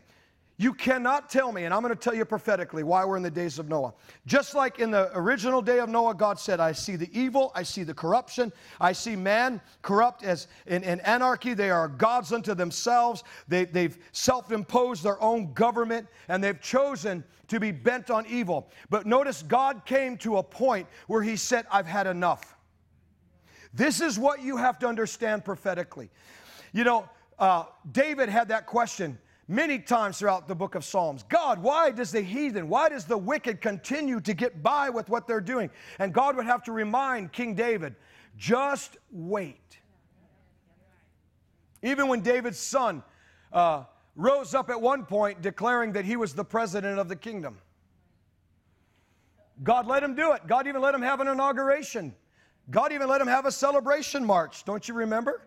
You 0.60 0.74
cannot 0.74 1.30
tell 1.30 1.52
me, 1.52 1.66
and 1.66 1.74
I'm 1.74 1.84
going 1.84 1.94
to 1.94 2.00
tell 2.00 2.16
you 2.16 2.26
prophetically 2.26 2.82
why 2.82 3.06
we're 3.06 3.18
in 3.18 3.22
the 3.22 3.30
days 3.30 3.60
of 3.60 3.70
Noah. 3.70 3.94
Just 4.26 4.56
like 4.56 4.80
in 4.80 4.90
the 4.90 5.12
original 5.16 5.62
day 5.62 5.78
of 5.78 5.88
Noah, 5.88 6.16
God 6.16 6.40
said, 6.40 6.60
I 6.60 6.72
see 6.72 6.96
the 6.96 7.10
evil, 7.18 7.52
I 7.54 7.62
see 7.62 7.84
the 7.84 7.94
corruption, 7.94 8.52
I 8.82 8.94
see 8.94 9.16
man 9.16 9.62
corrupt 9.84 10.24
as 10.24 10.48
in, 10.66 10.84
in 10.84 11.00
anarchy. 11.02 11.54
They 11.54 11.70
are 11.70 11.88
gods 11.88 12.34
unto 12.34 12.56
themselves. 12.56 13.24
They, 13.48 13.66
they've 13.66 13.96
self 14.14 14.52
imposed 14.52 15.04
their 15.04 15.22
own 15.22 15.54
government, 15.54 16.08
and 16.28 16.44
they've 16.44 16.60
chosen 16.60 17.24
to 17.50 17.60
be 17.60 17.72
bent 17.72 18.10
on 18.10 18.26
evil. 18.26 18.72
But 18.90 19.06
notice 19.06 19.44
God 19.44 19.86
came 19.86 20.18
to 20.18 20.38
a 20.38 20.44
point 20.44 20.88
where 21.06 21.22
He 21.22 21.36
said, 21.36 21.68
I've 21.72 21.86
had 21.86 22.08
enough. 22.08 22.58
This 23.76 24.02
is 24.02 24.18
what 24.18 24.42
you 24.42 24.58
have 24.58 24.80
to 24.80 24.88
understand 24.88 25.46
prophetically. 25.46 26.10
You 26.74 26.84
know, 26.84 27.08
uh, 27.38 27.66
David 27.92 28.28
had 28.28 28.48
that 28.48 28.66
question 28.66 29.20
many 29.48 29.80
times 29.80 30.20
throughout 30.20 30.48
the 30.48 30.56
book 30.56 30.76
of 30.76 30.84
Psalms. 30.84 31.24
God, 31.24 31.62
why 31.62 31.92
does 31.92 32.12
the 32.12 32.22
heathen, 32.22 32.70
why 32.70 32.90
does 32.90 33.06
the 33.06 33.18
wicked 33.18 33.62
continue 33.62 34.20
to 34.22 34.34
get 34.34 34.62
by 34.62 34.90
with 34.90 35.10
what 35.10 35.28
they're 35.28 35.42
doing? 35.42 35.70
And 36.00 36.14
God 36.14 36.36
would 36.36 36.46
have 36.46 36.64
to 36.64 36.72
remind 36.72 37.32
King 37.32 37.56
David, 37.56 37.96
just 38.38 38.98
wait. 39.12 39.80
Even 41.82 42.08
when 42.08 42.22
David's 42.22 42.60
son 42.60 43.04
uh, 43.54 43.84
rose 44.16 44.54
up 44.54 44.70
at 44.70 44.82
one 44.82 45.06
point 45.06 45.42
declaring 45.42 45.94
that 45.94 46.06
he 46.06 46.16
was 46.16 46.34
the 46.34 46.44
president 46.44 47.00
of 47.00 47.08
the 47.08 47.16
kingdom, 47.16 47.58
God 49.64 49.88
let 49.88 50.04
him 50.04 50.14
do 50.14 50.34
it. 50.34 50.46
God 50.48 50.68
even 50.68 50.82
let 50.82 50.94
him 50.94 51.02
have 51.02 51.20
an 51.20 51.28
inauguration. 51.28 52.14
God 52.70 52.92
even 52.92 53.08
let 53.08 53.22
him 53.22 53.28
have 53.28 53.46
a 53.46 53.52
celebration 53.52 54.26
march. 54.26 54.66
Don't 54.66 54.88
you 54.88 54.94
remember? 54.94 55.42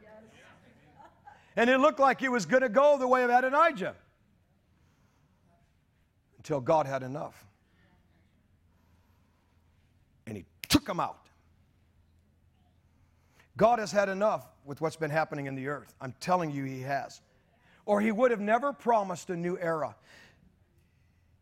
And 1.56 1.68
it 1.68 1.78
looked 1.78 1.98
like 1.98 2.22
it 2.22 2.30
was 2.30 2.46
going 2.46 2.62
to 2.62 2.68
go 2.68 2.96
the 2.98 3.08
way 3.08 3.22
of 3.24 3.30
Adonijah 3.30 3.94
until 6.38 6.60
God 6.60 6.86
had 6.86 7.02
enough. 7.02 7.44
And 10.26 10.36
he 10.36 10.44
took 10.68 10.88
him 10.88 11.00
out. 11.00 11.26
God 13.56 13.78
has 13.78 13.92
had 13.92 14.08
enough 14.08 14.46
with 14.64 14.80
what's 14.80 14.96
been 14.96 15.10
happening 15.10 15.46
in 15.46 15.54
the 15.54 15.68
earth. 15.68 15.92
I'm 16.00 16.14
telling 16.20 16.50
you, 16.50 16.64
he 16.64 16.80
has. 16.80 17.20
Or 17.84 18.00
he 18.00 18.12
would 18.12 18.30
have 18.30 18.40
never 18.40 18.72
promised 18.72 19.28
a 19.30 19.36
new 19.36 19.58
era. 19.58 19.94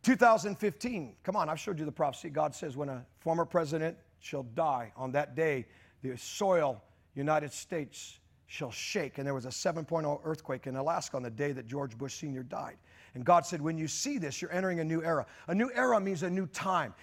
2015, 0.02 1.14
come 1.22 1.36
on, 1.36 1.48
I've 1.48 1.60
showed 1.60 1.78
you 1.78 1.84
the 1.84 1.92
prophecy. 1.92 2.30
God 2.30 2.54
says 2.54 2.76
when 2.76 2.88
a 2.88 3.04
former 3.20 3.44
president 3.44 3.96
shall 4.20 4.42
die 4.42 4.92
on 4.96 5.12
that 5.12 5.36
day, 5.36 5.66
the 6.02 6.16
soil, 6.16 6.82
United 7.14 7.52
States, 7.52 8.18
shall 8.48 8.70
shake. 8.72 9.18
And 9.18 9.26
there 9.26 9.34
was 9.34 9.44
a 9.44 9.50
7.0 9.50 10.20
earthquake 10.24 10.66
in 10.66 10.74
Alaska 10.74 11.16
on 11.16 11.22
the 11.22 11.30
day 11.30 11.52
that 11.52 11.66
George 11.66 11.96
Bush 11.96 12.18
Sr. 12.18 12.42
died. 12.42 12.76
And 13.14 13.24
God 13.24 13.46
said, 13.46 13.60
When 13.62 13.78
you 13.78 13.86
see 13.86 14.18
this, 14.18 14.42
you're 14.42 14.52
entering 14.52 14.80
a 14.80 14.84
new 14.84 15.02
era. 15.02 15.26
A 15.46 15.54
new 15.54 15.70
era 15.74 16.00
means 16.00 16.22
a 16.22 16.30
new 16.30 16.46
time. 16.46 16.94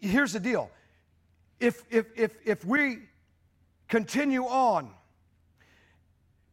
Here's 0.00 0.32
the 0.32 0.40
deal 0.40 0.70
if, 1.58 1.82
if, 1.90 2.06
if, 2.14 2.32
if 2.44 2.64
we 2.64 2.98
continue 3.88 4.44
on 4.44 4.90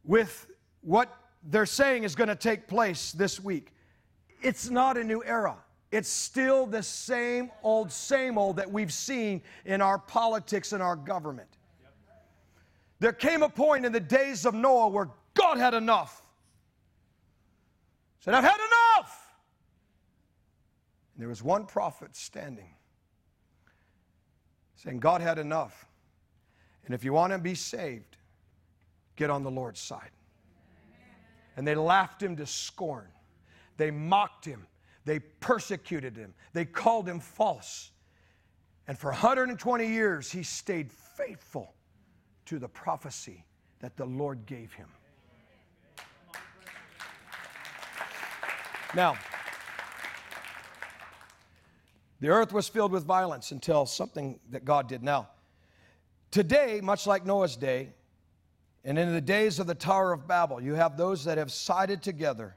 with 0.06 0.48
what 0.82 1.16
they're 1.44 1.66
saying 1.66 2.04
is 2.04 2.16
going 2.16 2.30
to 2.30 2.36
take 2.36 2.68
place 2.68 3.12
this 3.12 3.40
week, 3.40 3.74
it's 4.42 4.70
not 4.70 4.98
a 4.98 5.04
new 5.04 5.24
era. 5.26 5.58
It's 5.92 6.10
still 6.10 6.66
the 6.66 6.82
same 6.82 7.52
old, 7.62 7.92
same 7.92 8.38
old 8.38 8.56
that 8.58 8.72
we've 8.72 8.94
seen 8.94 9.42
in 9.66 9.82
our 9.82 10.00
politics 10.00 10.74
and 10.74 10.82
our 10.82 10.96
government. 10.96 11.50
There 13.04 13.12
came 13.12 13.44
a 13.44 13.50
point 13.50 13.86
in 13.86 13.92
the 13.92 14.00
days 14.00 14.46
of 14.46 14.54
Noah 14.54 14.88
where 14.88 15.10
God 15.34 15.58
had 15.58 15.74
enough. 15.74 16.24
He 18.18 18.24
said, 18.24 18.34
I've 18.34 18.46
had 18.46 18.56
enough. 18.56 19.36
And 21.14 21.22
there 21.22 21.28
was 21.28 21.44
one 21.44 21.66
prophet 21.66 22.16
standing 22.16 22.70
saying, 24.78 25.02
God 25.02 25.20
had 25.20 25.38
enough. 25.38 25.86
And 26.86 26.96
if 26.96 27.04
you 27.04 27.12
want 27.12 27.34
to 27.34 27.40
be 27.40 27.56
saved, 27.56 28.16
get 29.18 29.30
on 29.30 29.44
the 29.44 29.52
Lord's 29.52 29.82
side. 29.82 30.12
And 31.58 31.68
they 31.68 31.76
laughed 31.76 32.24
him 32.24 32.38
to 32.38 32.46
scorn. 32.46 33.10
They 33.76 33.92
mocked 33.92 34.46
him. 34.46 34.66
They 35.04 35.20
persecuted 35.20 36.16
him. 36.16 36.34
They 36.54 36.64
called 36.64 37.10
him 37.10 37.20
false. 37.20 37.92
And 38.88 38.98
for 38.98 39.10
120 39.10 39.88
years, 39.88 40.32
he 40.32 40.44
stayed 40.44 40.90
faithful 40.90 41.74
to 42.46 42.60
the 42.60 42.68
prophecy 42.68 43.46
that 43.80 43.98
the 43.98 44.06
Lord 44.06 44.46
gave 44.46 44.74
him. 44.74 44.88
Now, 48.96 49.18
the 52.20 52.30
earth 52.30 52.54
was 52.54 52.70
filled 52.70 52.92
with 52.92 53.04
violence 53.06 53.52
until 53.52 53.86
something 53.86 54.40
that 54.52 54.64
God 54.64 54.88
did. 54.88 55.04
Now, 55.04 55.30
today, 56.32 56.80
much 56.82 57.08
like 57.08 57.26
Noah's 57.26 57.58
day, 57.58 57.90
and 58.86 59.00
in 59.00 59.14
the 59.14 59.22
days 59.22 59.60
of 59.60 59.68
the 59.68 59.76
Tower 59.76 60.14
of 60.14 60.28
Babel, 60.28 60.62
you 60.62 60.74
have 60.76 60.96
those 60.96 61.26
that 61.26 61.38
have 61.38 61.52
sided 61.52 62.02
together, 62.02 62.56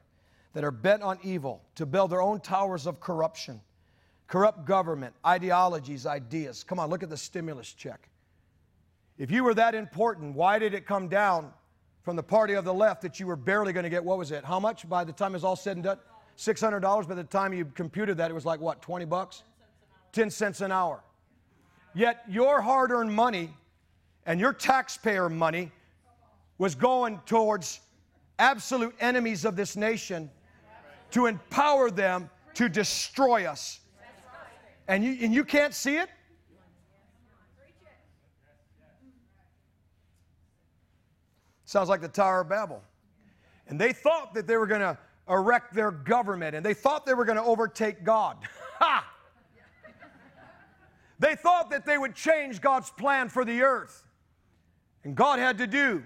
that 0.53 0.63
are 0.63 0.71
bent 0.71 1.01
on 1.01 1.17
evil, 1.23 1.63
to 1.75 1.85
build 1.85 2.11
their 2.11 2.21
own 2.21 2.39
towers 2.39 2.85
of 2.85 2.99
corruption, 2.99 3.61
corrupt 4.27 4.65
government, 4.65 5.15
ideologies, 5.25 6.05
ideas. 6.05 6.63
Come 6.63 6.79
on, 6.79 6.89
look 6.89 7.01
at 7.03 7.09
the 7.09 7.17
stimulus 7.17 7.73
check. 7.73 8.09
If 9.17 9.31
you 9.31 9.43
were 9.43 9.53
that 9.55 9.73
important, 9.73 10.35
why 10.35 10.59
did 10.59 10.73
it 10.73 10.85
come 10.85 11.07
down 11.07 11.51
from 12.03 12.15
the 12.15 12.23
party 12.23 12.53
of 12.53 12.65
the 12.65 12.73
left 12.73 13.01
that 13.01 13.19
you 13.19 13.27
were 13.27 13.35
barely 13.35 13.73
going 13.73 13.83
to 13.83 13.89
get, 13.89 14.03
what 14.03 14.17
was 14.17 14.31
it? 14.31 14.45
How 14.45 14.59
much 14.59 14.87
by 14.87 15.03
the 15.03 15.11
time 15.11 15.31
it 15.31 15.37
was 15.37 15.43
all 15.43 15.55
said 15.55 15.77
and 15.77 15.83
done? 15.83 15.97
$600. 16.37 17.07
By 17.07 17.15
the 17.15 17.23
time 17.23 17.51
you 17.51 17.65
computed 17.65 18.17
that, 18.17 18.29
it 18.29 18.33
was 18.33 18.45
like 18.45 18.59
what, 18.59 18.81
20 18.81 19.05
bucks? 19.05 19.43
10 20.11 20.29
cents 20.29 20.61
an 20.61 20.71
hour. 20.71 21.03
Yet 21.95 22.23
your 22.29 22.61
hard 22.61 22.91
earned 22.91 23.11
money 23.11 23.49
and 24.25 24.39
your 24.39 24.53
taxpayer 24.53 25.29
money 25.29 25.71
was 26.59 26.75
going 26.75 27.19
towards 27.25 27.79
absolute 28.39 28.95
enemies 28.99 29.45
of 29.45 29.55
this 29.55 29.75
nation 29.75 30.29
to 31.11 31.25
empower 31.25 31.89
them 31.89 32.29
to 32.53 32.69
destroy 32.69 33.45
us. 33.45 33.79
And 34.87 35.03
you, 35.03 35.17
and 35.21 35.33
you 35.33 35.43
can't 35.43 35.73
see 35.73 35.97
it? 35.97 36.09
Sounds 41.67 41.89
like 41.89 41.99
the 41.99 42.07
Tower 42.07 42.41
of 42.41 42.49
Babel. 42.49 42.81
And 43.67 43.79
they 43.79 43.91
thought 43.91 44.33
that 44.35 44.47
they 44.47 44.55
were 44.55 44.67
going 44.67 44.79
to 44.79 44.97
erect 45.29 45.73
their 45.73 45.91
government 45.91 46.55
and 46.55 46.65
they 46.65 46.73
thought 46.73 47.05
they 47.05 47.13
were 47.13 47.25
going 47.25 47.37
to 47.37 47.43
overtake 47.43 48.03
God. 48.03 48.37
Ha! 48.79 49.11
They 51.17 51.35
thought 51.35 51.71
that 51.71 51.83
they 51.83 51.97
would 51.97 52.13
change 52.13 52.61
God's 52.61 52.91
plan 52.91 53.27
for 53.27 53.43
the 53.43 53.63
earth. 53.63 54.03
And 55.03 55.15
God 55.15 55.39
had 55.39 55.57
to 55.57 55.65
do 55.65 56.03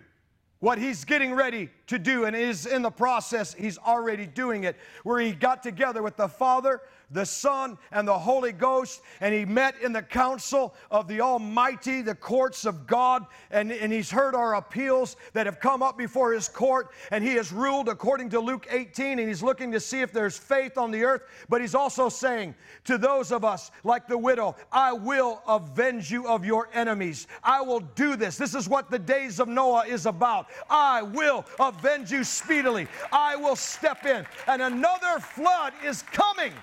what 0.60 0.78
He's 0.78 1.04
getting 1.04 1.34
ready 1.34 1.70
to 1.88 2.00
do 2.00 2.24
and 2.24 2.34
is 2.34 2.66
in 2.66 2.82
the 2.82 2.90
process, 2.90 3.54
He's 3.54 3.78
already 3.78 4.26
doing 4.26 4.64
it, 4.64 4.78
where 5.04 5.20
He 5.20 5.34
got 5.34 5.62
together 5.62 6.02
with 6.02 6.16
the 6.16 6.30
Father, 6.30 6.80
the 7.12 7.26
Son, 7.26 7.78
and 7.92 8.08
the 8.08 8.18
Holy 8.18 8.52
Ghost, 8.52 9.02
and 9.20 9.34
he 9.34 9.46
met 9.46 9.76
in 9.82 9.92
the 9.92 10.02
council 10.02 10.74
of 10.90 11.08
the 11.08 11.22
Almighty, 11.22 12.02
the 12.02 12.16
courts 12.16 12.66
of 12.66 12.88
God, 12.88 13.26
and, 13.50 13.72
and 13.72 13.92
he's 13.92 14.10
heard 14.10 14.36
our 14.36 14.56
appeals 14.56 15.18
that 15.34 15.46
have 15.46 15.60
come 15.60 15.84
up 15.84 15.98
before 15.98 16.34
his 16.34 16.48
court, 16.48 16.92
and 17.12 17.24
he 17.24 17.34
has 17.36 17.52
ruled 17.52 17.90
according 17.90 18.30
to 18.30 18.40
Luke 18.40 18.68
18, 18.70 19.20
and 19.20 19.28
he's 19.28 19.44
looking 19.44 19.72
to 19.72 19.80
see 19.80 20.02
if 20.02 20.12
there's 20.12 20.38
faith 20.38 20.78
on 20.78 20.92
the 20.92 21.04
earth, 21.04 21.24
but 21.50 21.62
he's 21.62 21.76
also 21.76 22.10
saying 22.10 22.56
to 22.86 22.98
those 22.98 23.32
of 23.32 23.44
us, 23.44 23.72
like 23.84 24.08
the 24.08 24.18
widow, 24.18 24.56
I 24.72 24.94
will 24.94 25.42
avenge 25.48 26.12
you 26.12 26.28
of 26.28 26.46
your 26.46 26.70
enemies. 26.74 27.28
I 27.44 27.62
will 27.62 27.82
do 27.82 28.16
this. 28.16 28.38
This 28.38 28.56
is 28.56 28.70
what 28.70 28.90
the 28.90 29.00
days 29.00 29.40
of 29.40 29.48
Noah 29.48 29.86
is 29.86 30.06
about. 30.06 30.48
I 30.70 31.02
will 31.02 31.46
avenge 31.60 32.12
you 32.12 32.24
speedily. 32.24 32.88
I 33.12 33.36
will 33.36 33.56
step 33.56 34.06
in, 34.06 34.26
and 34.48 34.62
another 34.62 35.20
flood 35.20 35.74
is 35.84 36.02
coming. 36.04 36.54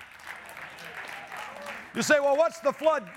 You 1.95 2.03
say, 2.03 2.21
well, 2.21 2.37
what's 2.37 2.61
the 2.61 2.73
flood? 2.73 3.09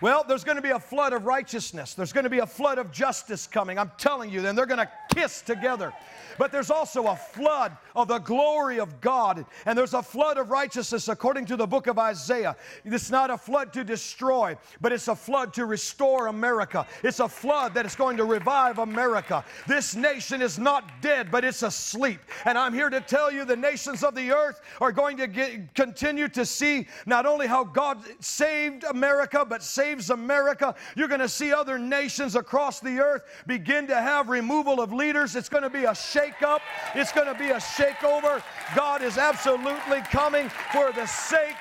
Well, 0.00 0.24
there's 0.26 0.44
going 0.44 0.56
to 0.56 0.62
be 0.62 0.70
a 0.70 0.78
flood 0.78 1.12
of 1.12 1.26
righteousness. 1.26 1.94
There's 1.94 2.12
going 2.12 2.24
to 2.24 2.30
be 2.30 2.38
a 2.38 2.46
flood 2.46 2.78
of 2.78 2.90
justice 2.90 3.46
coming. 3.46 3.78
I'm 3.78 3.92
telling 3.98 4.30
you, 4.30 4.40
then 4.40 4.56
they're 4.56 4.66
going 4.66 4.78
to 4.78 4.90
kiss 5.14 5.42
together 5.42 5.92
but 6.40 6.52
there's 6.52 6.70
also 6.70 7.06
a 7.08 7.16
flood 7.16 7.76
of 7.94 8.08
the 8.08 8.18
glory 8.18 8.80
of 8.80 9.02
God, 9.02 9.44
and 9.66 9.76
there's 9.76 9.92
a 9.92 10.02
flood 10.02 10.38
of 10.38 10.50
righteousness 10.50 11.08
according 11.08 11.44
to 11.46 11.56
the 11.56 11.66
book 11.66 11.86
of 11.86 11.98
Isaiah. 11.98 12.56
It's 12.82 13.10
not 13.10 13.28
a 13.28 13.36
flood 13.36 13.74
to 13.74 13.84
destroy, 13.84 14.56
but 14.80 14.90
it's 14.90 15.08
a 15.08 15.14
flood 15.14 15.52
to 15.52 15.66
restore 15.66 16.28
America. 16.28 16.86
It's 17.02 17.20
a 17.20 17.28
flood 17.28 17.74
that 17.74 17.84
is 17.84 17.94
going 17.94 18.16
to 18.16 18.24
revive 18.24 18.78
America. 18.78 19.44
This 19.66 19.94
nation 19.94 20.40
is 20.40 20.58
not 20.58 21.02
dead, 21.02 21.30
but 21.30 21.44
it's 21.44 21.62
asleep. 21.62 22.20
And 22.46 22.56
I'm 22.56 22.72
here 22.72 22.88
to 22.88 23.02
tell 23.02 23.30
you 23.30 23.44
the 23.44 23.54
nations 23.54 24.02
of 24.02 24.14
the 24.14 24.32
earth 24.32 24.62
are 24.80 24.92
going 24.92 25.18
to 25.18 25.26
get, 25.26 25.74
continue 25.74 26.28
to 26.28 26.46
see 26.46 26.86
not 27.04 27.26
only 27.26 27.48
how 27.48 27.64
God 27.64 28.02
saved 28.20 28.84
America, 28.84 29.44
but 29.44 29.62
saves 29.90 30.10
America. 30.10 30.74
You're 30.94 31.08
going 31.08 31.20
to 31.20 31.28
see 31.28 31.52
other 31.52 31.78
nations 31.78 32.36
across 32.36 32.80
the 32.80 33.00
earth 33.00 33.24
begin 33.46 33.86
to 33.88 34.00
have 34.00 34.28
removal 34.28 34.80
of 34.80 34.92
leaders. 34.92 35.36
It's 35.36 35.48
going 35.48 35.62
to 35.62 35.70
be 35.70 35.84
a 35.84 35.94
shake 35.94 36.34
shakeup. 36.34 36.60
It's 36.94 37.12
going 37.12 37.26
to 37.26 37.38
be 37.38 37.50
a 37.50 37.56
shakeover. 37.56 38.42
God 38.74 39.02
is 39.02 39.18
absolutely 39.18 40.00
coming 40.10 40.48
for 40.72 40.92
the 40.92 41.06
sake 41.06 41.56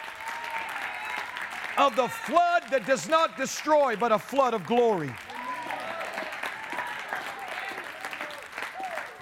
of 1.77 1.95
the 1.95 2.07
flood 2.07 2.63
that 2.71 2.85
does 2.85 3.07
not 3.07 3.37
destroy, 3.37 3.95
but 3.95 4.11
a 4.11 4.19
flood 4.19 4.53
of 4.53 4.65
glory. 4.65 5.13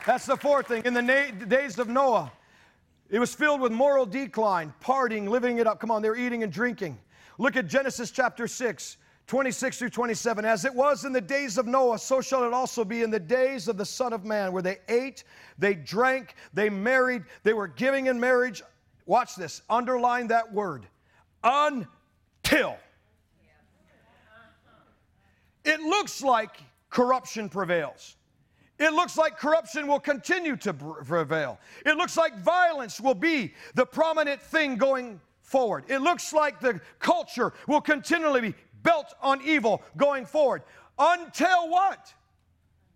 That's 0.06 0.26
the 0.26 0.38
fourth 0.38 0.68
thing. 0.68 0.84
In 0.86 0.94
the 0.94 1.02
na- 1.02 1.32
days 1.48 1.78
of 1.80 1.88
Noah, 1.88 2.32
it 3.10 3.20
was 3.20 3.36
filled 3.36 3.62
with 3.62 3.72
moral 3.72 4.06
decline, 4.06 4.74
partying, 4.82 5.28
living 5.28 5.60
it 5.60 5.68
up. 5.68 5.80
Come 5.80 5.92
on, 5.92 6.02
they're 6.02 6.16
eating 6.16 6.44
and 6.44 6.52
drinking. 6.52 6.98
Look 7.38 7.56
at 7.56 7.68
Genesis 7.68 8.12
chapter 8.12 8.48
6. 8.48 8.98
26 9.28 9.80
through 9.80 9.90
27. 9.90 10.46
As 10.46 10.64
it 10.64 10.74
was 10.74 11.04
in 11.04 11.12
the 11.12 11.22
days 11.22 11.58
of 11.58 11.68
Noah, 11.68 12.00
so 12.00 12.22
shall 12.22 12.46
it 12.46 12.54
also 12.54 12.86
be 12.86 13.04
in 13.04 13.12
the 13.12 13.20
days 13.20 13.68
of 13.68 13.78
the 13.78 13.86
Son 13.86 14.14
of 14.14 14.24
Man, 14.24 14.54
where 14.54 14.64
they 14.64 14.78
ate, 14.88 15.26
they 15.60 15.76
drank, 15.76 16.36
they 16.54 16.70
married, 16.70 17.24
they 17.44 17.54
were 17.54 17.68
giving 17.68 18.08
in 18.08 18.20
marriage. 18.20 18.64
Watch 19.06 19.36
this, 19.36 19.62
underline 19.70 20.28
that 20.28 20.52
word 20.52 20.88
until. 21.44 22.78
It 25.66 25.82
looks 25.82 26.24
like 26.24 26.64
corruption 26.90 27.50
prevails. 27.50 28.16
It 28.80 28.94
looks 28.94 29.18
like 29.18 29.38
corruption 29.38 29.88
will 29.88 30.00
continue 30.00 30.56
to 30.58 30.74
prevail. 30.74 31.60
It 31.86 31.98
looks 31.98 32.16
like 32.16 32.38
violence 32.40 33.02
will 33.02 33.16
be 33.16 33.54
the 33.74 33.86
prominent 33.86 34.42
thing 34.42 34.78
going 34.78 35.20
forward. 35.48 35.86
It 35.88 36.00
looks 36.00 36.34
like 36.34 36.60
the 36.60 36.80
culture 37.00 37.54
will 37.68 37.80
continually 37.80 38.42
be 38.42 38.56
built 38.84 39.16
on 39.22 39.42
evil 39.42 39.82
going 39.96 40.26
forward. 40.26 40.62
Until 41.00 41.70
what? 41.70 42.14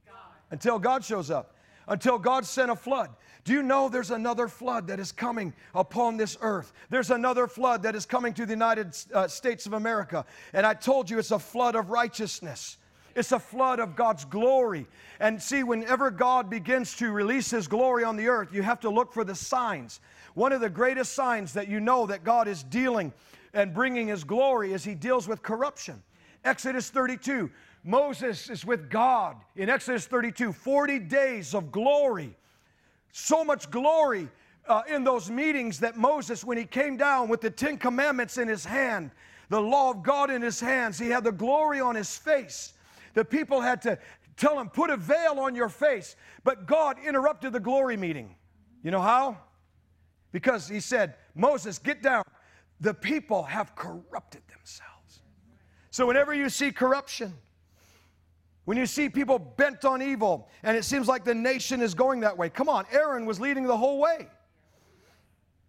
God. 0.06 0.16
Until 0.52 0.78
God 0.78 1.04
shows 1.06 1.32
up. 1.32 1.56
Until 1.88 2.20
God 2.20 2.46
sent 2.46 2.70
a 2.70 2.76
flood. 2.76 3.10
Do 3.46 3.54
you 3.54 3.64
know 3.64 3.88
there's 3.88 4.12
another 4.12 4.50
flood 4.50 4.88
that 4.88 5.00
is 5.00 5.14
coming 5.14 5.54
upon 5.74 6.18
this 6.18 6.38
earth? 6.42 6.74
There's 6.90 7.10
another 7.10 7.48
flood 7.48 7.84
that 7.84 7.96
is 7.96 8.06
coming 8.06 8.34
to 8.34 8.46
the 8.46 8.52
United 8.52 8.98
uh, 9.14 9.30
States 9.30 9.66
of 9.66 9.74
America. 9.74 10.26
And 10.52 10.66
I 10.66 10.74
told 10.74 11.10
you 11.10 11.20
it's 11.20 11.32
a 11.32 11.40
flood 11.40 11.76
of 11.76 11.90
righteousness. 11.90 12.78
It's 13.16 13.32
a 13.32 13.40
flood 13.40 13.80
of 13.80 13.96
God's 13.96 14.26
glory. 14.26 14.88
And 15.20 15.42
see, 15.42 15.64
whenever 15.64 16.12
God 16.12 16.50
begins 16.50 16.96
to 16.98 17.12
release 17.12 17.52
His 17.52 17.68
glory 17.68 18.04
on 18.04 18.16
the 18.16 18.28
earth, 18.28 18.54
you 18.54 18.62
have 18.62 18.80
to 18.82 18.90
look 18.90 19.14
for 19.14 19.24
the 19.24 19.36
signs. 19.36 20.00
One 20.34 20.54
of 20.54 20.62
the 20.62 20.70
greatest 20.70 21.14
signs 21.14 21.54
that 21.54 21.68
you 21.68 21.80
know 21.80 22.06
that 22.08 22.24
God 22.24 22.48
is 22.48 22.64
dealing 22.64 23.14
and 23.54 23.74
bringing 23.74 24.08
his 24.08 24.24
glory 24.24 24.74
as 24.74 24.84
he 24.84 24.96
deals 24.96 25.28
with 25.28 25.42
corruption. 25.42 26.02
Exodus 26.44 26.90
32, 26.90 27.50
Moses 27.84 28.50
is 28.50 28.66
with 28.66 28.90
God 28.90 29.36
in 29.56 29.70
Exodus 29.70 30.08
32, 30.08 30.54
40 30.54 31.00
days 31.00 31.54
of 31.54 31.72
glory. 31.72 32.36
So 33.12 33.44
much 33.44 33.70
glory 33.70 34.30
uh, 34.68 34.84
in 34.88 35.04
those 35.04 35.30
meetings 35.30 35.80
that 35.80 35.98
Moses, 35.98 36.44
when 36.44 36.58
he 36.58 36.66
came 36.66 36.98
down 36.98 37.28
with 37.28 37.42
the 37.42 37.50
Ten 37.50 37.78
Commandments 37.78 38.38
in 38.38 38.48
his 38.48 38.64
hand, 38.64 39.12
the 39.50 39.62
law 39.62 39.92
of 39.92 40.02
God 40.02 40.32
in 40.32 40.42
his 40.42 40.60
hands, 40.60 40.98
he 40.98 41.10
had 41.10 41.24
the 41.24 41.32
glory 41.32 41.82
on 41.82 41.96
his 41.96 42.16
face. 42.18 42.74
The 43.14 43.26
people 43.26 43.62
had 43.62 43.82
to 43.84 43.98
tell 44.38 44.60
him, 44.60 44.70
Put 44.70 44.90
a 44.90 44.98
veil 44.98 45.40
on 45.40 45.56
your 45.56 45.70
face. 45.70 46.16
But 46.44 46.66
God 46.66 46.98
interrupted 47.06 47.54
the 47.54 47.60
glory 47.60 47.98
meeting. 47.98 48.36
You 48.84 48.92
know 48.92 49.02
how? 49.02 49.38
Because 50.32 50.68
he 50.68 50.80
said, 50.80 51.16
Moses, 51.36 51.78
get 51.78 52.02
down 52.02 52.24
the 52.82 52.94
people 52.94 53.44
have 53.44 53.76
corrupted 53.76 54.42
themselves. 54.48 55.22
So, 55.92 56.08
whenever 56.08 56.34
you 56.34 56.50
see 56.50 56.72
corruption, 56.72 57.34
when 58.66 58.78
you 58.78 58.86
see 58.86 59.08
people 59.08 59.38
bent 59.38 59.86
on 59.86 60.02
evil, 60.02 60.50
and 60.64 60.76
it 60.76 60.84
seems 60.84 61.08
like 61.08 61.24
the 61.24 61.36
nation 61.36 61.82
is 61.82 61.94
going 61.94 62.22
that 62.22 62.38
way, 62.38 62.50
come 62.50 62.70
on, 62.70 62.86
Aaron 62.92 63.26
was 63.26 63.40
leading 63.40 63.66
the 63.66 63.78
whole 63.78 64.00
way. 64.00 64.28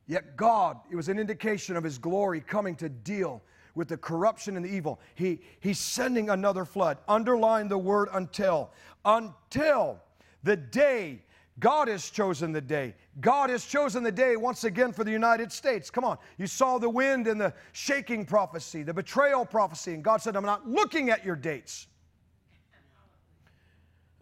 Yet, 0.06 0.36
God, 0.36 0.78
it 0.90 0.96
was 0.96 1.08
an 1.08 1.18
indication 1.18 1.76
of 1.76 1.84
His 1.84 1.98
glory 1.98 2.40
coming 2.40 2.76
to 2.76 2.88
deal 2.88 3.42
with 3.74 3.88
the 3.88 3.96
corruption 3.96 4.56
and 4.56 4.64
the 4.64 4.70
evil. 4.70 5.00
He, 5.14 5.40
he's 5.60 5.78
sending 5.78 6.30
another 6.30 6.64
flood. 6.64 6.98
Underline 7.08 7.68
the 7.68 7.78
word 7.78 8.08
until. 8.12 8.70
Until 9.04 10.00
the 10.42 10.56
day 10.56 11.22
God 11.58 11.88
has 11.88 12.08
chosen 12.08 12.52
the 12.52 12.60
day. 12.60 12.94
God 13.20 13.50
has 13.50 13.64
chosen 13.66 14.02
the 14.02 14.12
day 14.12 14.36
once 14.36 14.64
again 14.64 14.92
for 14.92 15.04
the 15.04 15.10
United 15.10 15.52
States. 15.52 15.90
Come 15.90 16.04
on. 16.04 16.16
You 16.38 16.46
saw 16.46 16.78
the 16.78 16.88
wind 16.88 17.26
and 17.26 17.40
the 17.40 17.52
shaking 17.72 18.24
prophecy, 18.24 18.82
the 18.82 18.94
betrayal 18.94 19.44
prophecy, 19.44 19.92
and 19.92 20.02
God 20.02 20.22
said, 20.22 20.34
I'm 20.34 20.46
not 20.46 20.68
looking 20.68 21.10
at 21.10 21.24
your 21.24 21.36
dates 21.36 21.86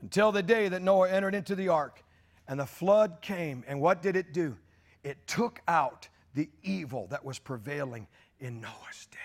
until 0.03 0.32
the 0.32 0.42
day 0.42 0.68
that 0.68 0.82
Noah 0.82 1.11
entered 1.11 1.34
into 1.34 1.55
the 1.55 1.68
ark 1.68 2.03
and 2.48 2.59
the 2.59 2.66
flood 2.66 3.18
came. 3.20 3.64
And 3.68 3.80
what 3.80 4.03
did 4.03 4.16
it 4.16 4.32
do? 4.32 4.57
It 5.05 5.24
took 5.26 5.61
out 5.68 6.09
the 6.34 6.48
evil 6.62 7.07
that 7.11 7.24
was 7.24 7.38
prevailing 7.38 8.09
in 8.40 8.61
Noah's 8.61 9.07
day. 9.11 9.18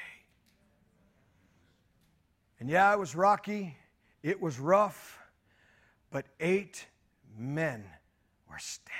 And 2.66 2.72
yeah, 2.72 2.92
it 2.94 2.98
was 2.98 3.14
rocky, 3.16 3.78
it 4.24 4.42
was 4.42 4.60
rough, 4.60 5.20
but 6.10 6.26
eight 6.40 6.88
men 7.38 7.84
were 8.50 8.58
standing 8.58 8.98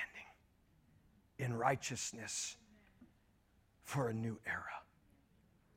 in 1.40 1.52
righteousness 1.52 2.58
for 3.84 4.10
a 4.10 4.14
new 4.14 4.38
era. 4.46 4.62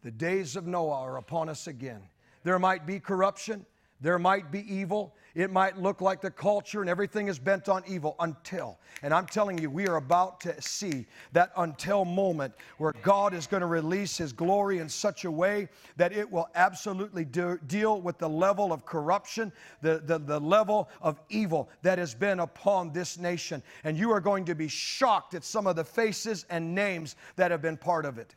The 0.03 0.11
days 0.11 0.55
of 0.55 0.67
Noah 0.67 1.01
are 1.01 1.17
upon 1.17 1.49
us 1.49 1.67
again. 1.67 2.03
There 2.45 2.59
might 2.59 2.85
be 2.85 3.01
corruption, 3.01 3.65
there 4.03 4.19
might 4.19 4.53
be 4.53 4.71
evil. 4.71 5.17
It 5.39 5.53
might 5.53 5.79
look 5.79 6.01
like 6.01 6.21
the 6.21 6.33
culture 6.33 6.81
and 6.81 6.91
everything 6.91 7.29
is 7.29 7.39
bent 7.39 7.69
on 7.69 7.85
evil 7.87 8.17
until. 8.19 8.77
And 9.05 9.15
I'm 9.15 9.27
telling 9.27 9.57
you, 9.57 9.71
we 9.71 9.87
are 9.87 9.95
about 9.95 10.41
to 10.41 10.61
see 10.61 11.07
that 11.31 11.53
until 11.57 12.05
moment 12.05 12.55
where 12.79 12.93
God 13.03 13.33
is 13.33 13.47
going 13.47 13.61
to 13.61 13.69
release 13.69 14.19
His 14.19 14.33
glory 14.33 14.79
in 14.79 14.89
such 14.89 15.25
a 15.25 15.31
way 15.31 15.69
that 15.97 16.13
it 16.13 16.29
will 16.29 16.49
absolutely 16.57 17.25
deal 17.25 18.01
with 18.01 18.19
the 18.19 18.29
level 18.29 18.73
of 18.73 18.85
corruption, 18.85 19.53
the, 19.81 20.03
the, 20.05 20.19
the 20.19 20.41
level 20.41 20.89
of 21.01 21.21
evil 21.29 21.71
that 21.83 21.99
has 21.99 22.17
been 22.17 22.41
upon 22.41 22.93
this 22.93 23.17
nation. 23.17 23.63
And 23.85 23.97
you 23.97 24.11
are 24.11 24.21
going 24.21 24.45
to 24.47 24.57
be 24.57 24.67
shocked 24.67 25.35
at 25.35 25.45
some 25.45 25.69
of 25.69 25.77
the 25.77 25.85
faces 25.85 26.47
and 26.51 26.75
names 26.75 27.15
that 27.37 27.53
have 27.53 27.63
been 27.63 27.77
part 27.77 28.07
of 28.07 28.19
it. 28.19 28.35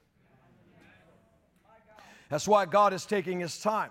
That's 2.29 2.47
why 2.47 2.67
God 2.67 2.93
is 2.93 3.07
taking 3.07 3.39
His 3.39 3.59
time. 3.59 3.89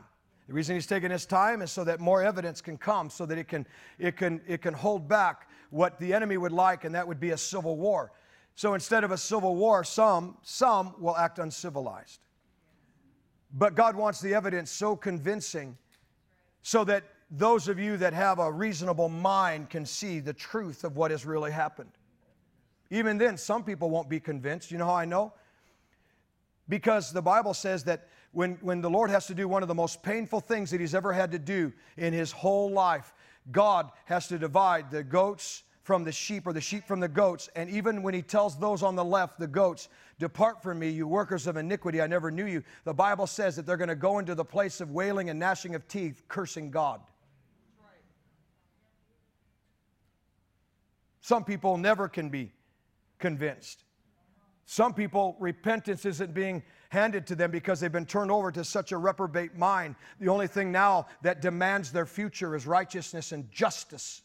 The 0.51 0.55
reason 0.55 0.75
he's 0.75 0.89
taking 0.89 1.13
his 1.13 1.27
time 1.27 1.63
is 1.63 1.71
so 1.71 1.85
that 1.85 2.01
more 2.01 2.25
evidence 2.25 2.61
can 2.61 2.77
come, 2.77 3.09
so 3.09 3.25
that 3.25 3.39
it 3.39 3.47
can, 3.47 3.65
it 4.01 4.17
can, 4.17 4.41
it 4.49 4.63
can 4.63 4.75
hold 4.75 5.07
back 5.07 5.49
what 5.71 5.97
the 6.01 6.13
enemy 6.13 6.39
would 6.39 6.51
like, 6.51 6.83
and 6.83 6.93
that 6.97 7.07
would 7.07 7.21
be 7.21 7.31
a 7.31 7.37
civil 7.37 7.77
war. 7.77 8.11
So 8.57 8.75
instead 8.75 9.05
of 9.05 9.13
a 9.13 9.17
civil 9.17 9.55
war, 9.55 9.85
some, 9.85 10.39
some 10.43 10.97
will 10.99 11.17
act 11.17 11.39
uncivilized. 11.39 12.19
But 13.53 13.77
God 13.77 13.95
wants 13.95 14.21
the 14.21 14.35
evidence 14.35 14.73
so 14.73 14.97
convincing 14.97 15.79
so 16.63 16.83
that 16.83 17.05
those 17.31 17.69
of 17.69 17.79
you 17.79 17.97
that 17.99 18.13
have 18.13 18.41
a 18.41 18.51
reasonable 18.51 19.09
mind 19.09 19.71
can 19.71 19.87
see 19.87 20.19
the 20.19 20.33
truth 20.33 20.83
of 20.83 20.97
what 20.97 21.13
has 21.13 21.25
really 21.25 21.53
happened. 21.53 21.93
Even 22.91 23.19
then, 23.19 23.37
some 23.37 23.63
people 23.63 23.89
won't 23.89 24.09
be 24.09 24.19
convinced. 24.19 24.73
You 24.73 24.79
know 24.79 24.87
how 24.87 24.97
I 24.97 25.05
know? 25.05 25.33
Because 26.69 27.13
the 27.13 27.23
Bible 27.23 27.55
says 27.55 27.85
that 27.85 28.09
when, 28.33 28.59
when 28.61 28.81
the 28.81 28.91
Lord 28.91 29.11
has 29.11 29.26
to 29.26 29.35
do 29.35 29.49
one 29.49 29.62
of 29.62 29.68
the 29.68 29.74
most 29.74 30.03
painful 30.03 30.41
things 30.41 30.70
that 30.70 30.81
He's 30.81 30.95
ever 30.95 31.12
had 31.12 31.33
to 31.33 31.39
do 31.39 31.72
in 31.97 32.12
His 32.12 32.31
whole 32.31 32.70
life, 32.70 33.12
God 33.51 33.91
has 34.05 34.28
to 34.28 34.39
divide 34.39 34.91
the 34.91 35.03
goats 35.03 35.62
from 35.83 36.05
the 36.05 36.12
sheep 36.12 36.47
or 36.47 36.53
the 36.53 36.61
sheep 36.61 36.87
from 36.87 37.01
the 37.01 37.09
goats. 37.09 37.49
And 37.57 37.68
even 37.70 38.03
when 38.03 38.14
He 38.14 38.22
tells 38.22 38.59
those 38.59 38.83
on 38.83 38.95
the 38.95 39.05
left, 39.05 39.39
the 39.39 39.47
goats, 39.47 39.89
Depart 40.18 40.62
from 40.62 40.78
me, 40.78 40.91
you 40.91 41.09
workers 41.09 41.47
of 41.47 41.57
iniquity, 41.57 42.01
I 42.01 42.07
never 42.07 42.31
knew 42.31 42.45
you, 42.45 42.62
the 42.85 42.95
Bible 42.95 43.26
says 43.26 43.57
that 43.57 43.66
they're 43.66 43.78
going 43.78 43.89
to 43.89 43.97
go 43.97 44.18
into 44.18 44.35
the 44.35 44.45
place 44.45 44.81
of 44.81 44.91
wailing 44.91 45.31
and 45.31 45.41
gnashing 45.41 45.74
of 45.74 45.89
teeth, 45.89 46.22
cursing 46.28 46.70
God. 46.70 47.01
Some 51.22 51.45
people 51.45 51.78
never 51.78 52.09
can 52.09 52.28
be 52.28 52.53
convinced. 53.18 53.85
Some 54.66 54.95
people, 54.95 55.37
repentance 55.41 56.05
isn't 56.05 56.35
being 56.35 56.62
handed 56.91 57.24
to 57.28 57.36
them 57.36 57.51
because 57.53 57.80
they've 57.80 57.91
been 57.91 58.05
turned 58.05 58.30
over 58.30 58.51
to 58.53 58.64
such 58.64 58.93
a 58.93 58.99
reprobate 58.99 59.57
mind. 59.57 59.95
The 60.20 60.28
only 60.28 60.49
thing 60.49 60.70
now 60.70 61.07
that 61.22 61.41
demands 61.41 61.93
their 61.93 62.05
future 62.05 62.55
is 62.55 62.66
righteousness 62.66 63.32
and 63.32 63.51
justice. 63.51 64.22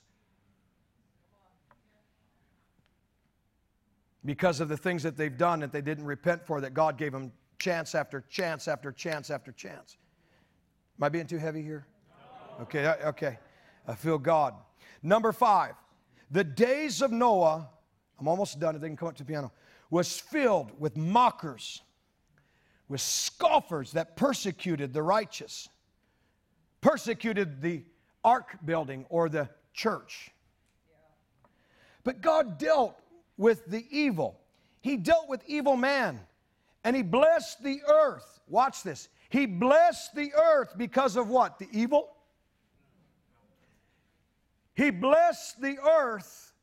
Because 4.26 4.60
of 4.60 4.68
the 4.68 4.78
things 4.78 5.04
that 5.04 5.16
they've 5.16 5.38
done 5.38 5.60
that 5.60 5.72
they 5.72 5.82
didn't 5.82 6.06
repent 6.06 6.44
for, 6.44 6.60
that 6.62 6.74
God 6.74 6.98
gave 6.98 7.12
them 7.12 7.32
chance 7.60 7.94
after 7.94 8.26
chance 8.30 8.68
after 8.68 8.92
chance 8.92 9.30
after 9.30 9.52
chance. 9.52 9.98
Am 10.98 11.04
I 11.04 11.10
being 11.10 11.28
too 11.28 11.38
heavy 11.38 11.62
here? 11.62 11.86
Okay, 12.62 12.88
okay. 13.06 13.38
I 13.88 13.94
feel 13.94 14.18
God. 14.18 14.56
Number 15.04 15.32
five, 15.32 15.76
the 16.32 16.44
days 16.44 17.04
of 17.04 17.12
Noah, 17.12 17.70
I'm 18.20 18.28
almost 18.28 18.60
done. 18.60 18.74
if 18.74 18.82
They 18.82 18.88
can 18.88 18.98
come 18.98 19.10
up 19.10 19.16
to 19.18 19.24
the 19.24 19.28
piano, 19.28 19.52
was 19.92 20.20
filled 20.20 20.72
with 20.80 20.98
mockers 20.98 21.84
with 22.88 23.02
scoffers 23.02 23.94
that 23.94 24.16
persecuted 24.16 24.94
the 24.94 25.02
righteous, 25.02 25.68
persecuted 26.82 27.62
the 27.62 27.84
ark 28.24 28.58
building 28.64 29.06
or 29.10 29.30
the 29.30 29.50
church. 29.74 30.32
But 32.04 32.22
God 32.22 32.58
dealt 32.58 33.00
with 33.38 33.66
the 33.66 33.86
evil. 33.90 34.40
He 34.82 34.98
dealt 34.98 35.28
with 35.28 35.42
evil 35.48 35.76
man 35.76 36.20
and 36.84 36.96
he 36.96 37.02
blessed 37.02 37.64
the 37.64 37.82
earth. 37.88 38.40
Watch 38.48 38.84
this. 38.84 39.10
He 39.30 39.48
blessed 39.48 40.14
the 40.14 40.32
earth 40.34 40.74
because 40.78 41.16
of 41.16 41.28
what? 41.28 41.58
The 41.58 41.68
evil? 41.72 42.16
He 44.76 44.92
blessed 44.92 45.62
the 45.62 45.80
earth 45.80 46.54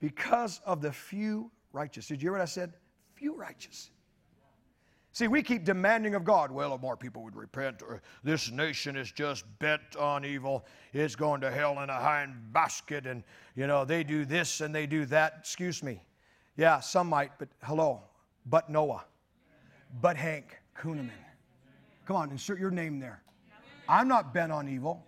because 0.00 0.60
of 0.64 0.80
the 0.80 0.92
few 0.92 1.50
righteous. 1.72 2.06
Did 2.06 2.22
you 2.22 2.26
hear 2.26 2.32
what 2.32 2.40
I 2.40 2.46
said? 2.46 2.72
Few 3.14 3.34
righteous. 3.34 3.90
See, 5.14 5.28
we 5.28 5.42
keep 5.42 5.64
demanding 5.64 6.14
of 6.14 6.24
God, 6.24 6.50
well, 6.50 6.74
if 6.74 6.80
more 6.80 6.96
people 6.96 7.22
would 7.22 7.36
repent, 7.36 7.82
or 7.82 8.00
this 8.24 8.50
nation 8.50 8.96
is 8.96 9.12
just 9.12 9.44
bent 9.58 9.94
on 9.98 10.24
evil, 10.24 10.64
it's 10.94 11.14
going 11.14 11.42
to 11.42 11.50
hell 11.50 11.80
in 11.80 11.90
a 11.90 12.00
hind 12.00 12.34
basket, 12.54 13.06
and, 13.06 13.22
you 13.54 13.66
know, 13.66 13.84
they 13.84 14.04
do 14.04 14.24
this 14.24 14.62
and 14.62 14.74
they 14.74 14.86
do 14.86 15.04
that. 15.06 15.34
Excuse 15.38 15.82
me. 15.82 16.02
Yeah, 16.56 16.80
some 16.80 17.08
might, 17.08 17.32
but 17.38 17.48
hello. 17.62 18.00
But 18.46 18.70
Noah. 18.70 19.04
But 20.00 20.16
Hank 20.16 20.58
Kunneman. 20.74 21.10
Come 22.06 22.16
on, 22.16 22.30
insert 22.30 22.58
your 22.58 22.70
name 22.70 22.98
there. 22.98 23.22
I'm 23.88 24.08
not 24.08 24.32
bent 24.32 24.50
on 24.50 24.66
evil. 24.66 25.04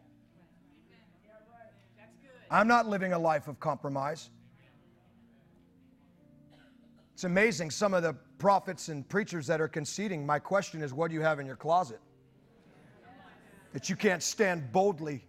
I'm 2.50 2.68
not 2.68 2.86
living 2.86 3.14
a 3.14 3.18
life 3.18 3.48
of 3.48 3.58
compromise. 3.58 4.28
It's 7.14 7.22
amazing 7.24 7.70
some 7.70 7.94
of 7.94 8.02
the 8.02 8.12
prophets 8.38 8.88
and 8.88 9.08
preachers 9.08 9.46
that 9.46 9.60
are 9.60 9.68
conceding. 9.68 10.26
My 10.26 10.40
question 10.40 10.82
is, 10.82 10.92
what 10.92 11.08
do 11.08 11.14
you 11.14 11.20
have 11.20 11.38
in 11.38 11.46
your 11.46 11.56
closet? 11.56 12.00
That 13.72 13.88
you 13.88 13.94
can't 13.94 14.22
stand 14.22 14.72
boldly 14.72 15.24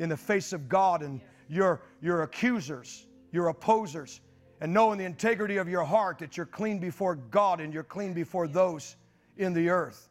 in 0.00 0.08
the 0.08 0.16
face 0.16 0.52
of 0.52 0.68
God 0.68 1.02
and 1.02 1.20
your, 1.48 1.82
your 2.02 2.22
accusers, 2.22 3.06
your 3.30 3.48
opposers, 3.48 4.20
and 4.60 4.74
know 4.74 4.90
in 4.90 4.98
the 4.98 5.04
integrity 5.04 5.56
of 5.56 5.68
your 5.68 5.84
heart 5.84 6.18
that 6.18 6.36
you're 6.36 6.46
clean 6.46 6.80
before 6.80 7.14
God 7.14 7.60
and 7.60 7.72
you're 7.72 7.84
clean 7.84 8.12
before 8.12 8.48
those 8.48 8.96
in 9.36 9.52
the 9.52 9.68
earth. 9.70 10.08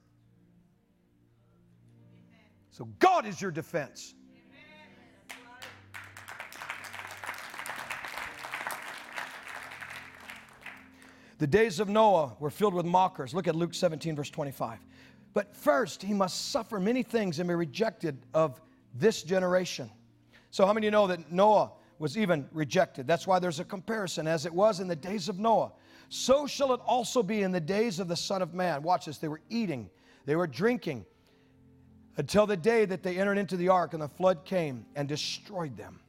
So 2.72 2.88
God 3.00 3.26
is 3.26 3.42
your 3.42 3.52
defense. 3.52 4.16
The 11.40 11.48
days 11.48 11.80
of 11.80 11.88
Noah 11.88 12.36
were 12.40 12.50
filled 12.50 12.74
with 12.74 12.86
mockers. 12.86 13.34
Look 13.34 13.48
at 13.48 13.56
Luke 13.56 13.74
17, 13.74 14.16
verse 14.16 14.30
25. 14.30 14.78
But 15.34 15.56
first, 15.56 16.04
he 16.04 16.14
must 16.14 16.52
suffer 16.52 16.80
many 16.80 17.02
things 17.02 17.40
and 17.40 17.48
be 17.48 17.56
rejected 17.56 18.26
of 18.34 18.62
this 18.94 19.24
generation. 19.24 19.90
So, 20.52 20.66
how 20.66 20.74
many 20.74 20.88
you 20.88 20.92
know 20.92 21.08
that 21.08 21.32
Noah 21.32 21.72
was 21.98 22.18
even 22.18 22.48
rejected? 22.52 23.08
That's 23.08 23.26
why 23.26 23.40
there's 23.40 23.62
a 23.62 23.64
comparison. 23.64 24.28
As 24.28 24.46
it 24.46 24.54
was 24.54 24.82
in 24.82 24.88
the 24.90 24.96
days 24.96 25.30
of 25.30 25.40
Noah, 25.40 25.72
so 26.10 26.46
shall 26.46 26.74
it 26.74 26.82
also 26.86 27.24
be 27.24 27.42
in 27.44 27.52
the 27.54 27.62
days 27.62 28.00
of 28.00 28.10
the 28.10 28.18
Son 28.18 28.42
of 28.42 28.54
Man. 28.54 28.82
Watch 28.82 29.06
this. 29.06 29.18
They 29.18 29.28
were 29.30 29.42
eating, 29.50 29.90
they 30.26 30.36
were 30.36 30.48
drinking 30.48 31.06
until 32.18 32.48
the 32.48 32.58
day 32.58 32.84
that 32.84 33.02
they 33.02 33.18
entered 33.18 33.38
into 33.38 33.56
the 33.56 33.70
ark 33.70 33.94
and 33.94 34.02
the 34.02 34.10
flood 34.10 34.44
came 34.44 34.86
and 34.96 35.08
destroyed 35.08 35.78
them. 35.78 36.02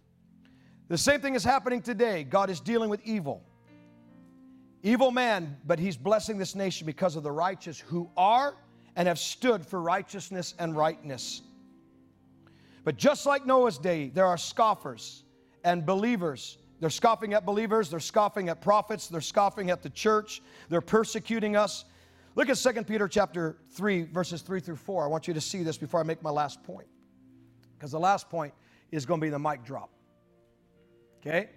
The 0.88 0.98
same 0.98 1.20
thing 1.20 1.36
is 1.36 1.44
happening 1.44 1.82
today. 1.82 2.24
God 2.24 2.50
is 2.50 2.58
dealing 2.58 2.90
with 2.90 3.00
evil. 3.04 3.44
Evil 4.82 5.10
man, 5.10 5.56
but 5.66 5.78
he's 5.78 5.96
blessing 5.96 6.38
this 6.38 6.54
nation 6.54 6.86
because 6.86 7.16
of 7.16 7.22
the 7.22 7.32
righteous 7.32 7.78
who 7.78 8.10
are 8.16 8.54
and 8.96 9.06
have 9.06 9.18
stood 9.18 9.64
for 9.64 9.80
righteousness 9.80 10.54
and 10.58 10.76
rightness. 10.76 11.42
But 12.84 12.96
just 12.96 13.26
like 13.26 13.44
Noah's 13.44 13.78
day, 13.78 14.08
there 14.08 14.26
are 14.26 14.38
scoffers 14.38 15.24
and 15.64 15.84
believers. 15.84 16.56
They're 16.80 16.88
scoffing 16.88 17.34
at 17.34 17.44
believers, 17.44 17.90
they're 17.90 18.00
scoffing 18.00 18.48
at 18.48 18.62
prophets, 18.62 19.08
they're 19.08 19.20
scoffing 19.20 19.70
at 19.70 19.82
the 19.82 19.90
church, 19.90 20.40
they're 20.70 20.80
persecuting 20.80 21.54
us. 21.54 21.84
Look 22.36 22.48
at 22.48 22.56
2 22.56 22.84
Peter 22.84 23.06
chapter 23.06 23.58
3 23.72 24.04
verses 24.04 24.40
3 24.40 24.60
through 24.60 24.76
4. 24.76 25.04
I 25.04 25.06
want 25.08 25.28
you 25.28 25.34
to 25.34 25.42
see 25.42 25.62
this 25.62 25.76
before 25.76 26.00
I 26.00 26.04
make 26.04 26.22
my 26.22 26.30
last 26.30 26.62
point. 26.62 26.86
Because 27.76 27.92
the 27.92 28.00
last 28.00 28.30
point 28.30 28.54
is 28.90 29.04
going 29.04 29.20
to 29.20 29.24
be 29.24 29.30
the 29.30 29.38
mic 29.38 29.62
drop. 29.62 29.90
Okay? 31.20 31.50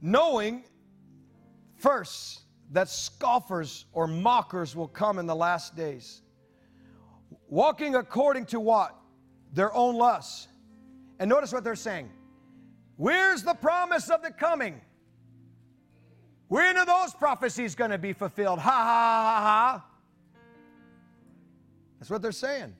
Knowing 0.00 0.64
First, 1.80 2.42
that 2.72 2.88
scoffers 2.88 3.86
or 3.92 4.06
mockers 4.06 4.76
will 4.76 4.88
come 4.88 5.18
in 5.18 5.26
the 5.26 5.34
last 5.34 5.74
days. 5.74 6.20
Walking 7.48 7.96
according 7.96 8.46
to 8.46 8.60
what? 8.60 8.94
Their 9.54 9.74
own 9.74 9.96
lusts. 9.96 10.46
And 11.18 11.28
notice 11.28 11.52
what 11.52 11.64
they're 11.64 11.74
saying. 11.74 12.10
Where's 12.96 13.42
the 13.42 13.54
promise 13.54 14.10
of 14.10 14.22
the 14.22 14.30
coming? 14.30 14.80
When 16.48 16.76
are 16.76 16.84
those 16.84 17.14
prophecies 17.14 17.74
going 17.74 17.92
to 17.92 17.98
be 17.98 18.12
fulfilled? 18.12 18.58
Ha 18.58 18.70
ha 18.70 18.84
ha 18.84 19.40
ha. 19.42 19.84
That's 21.98 22.10
what 22.10 22.20
they're 22.20 22.32
saying. 22.32 22.74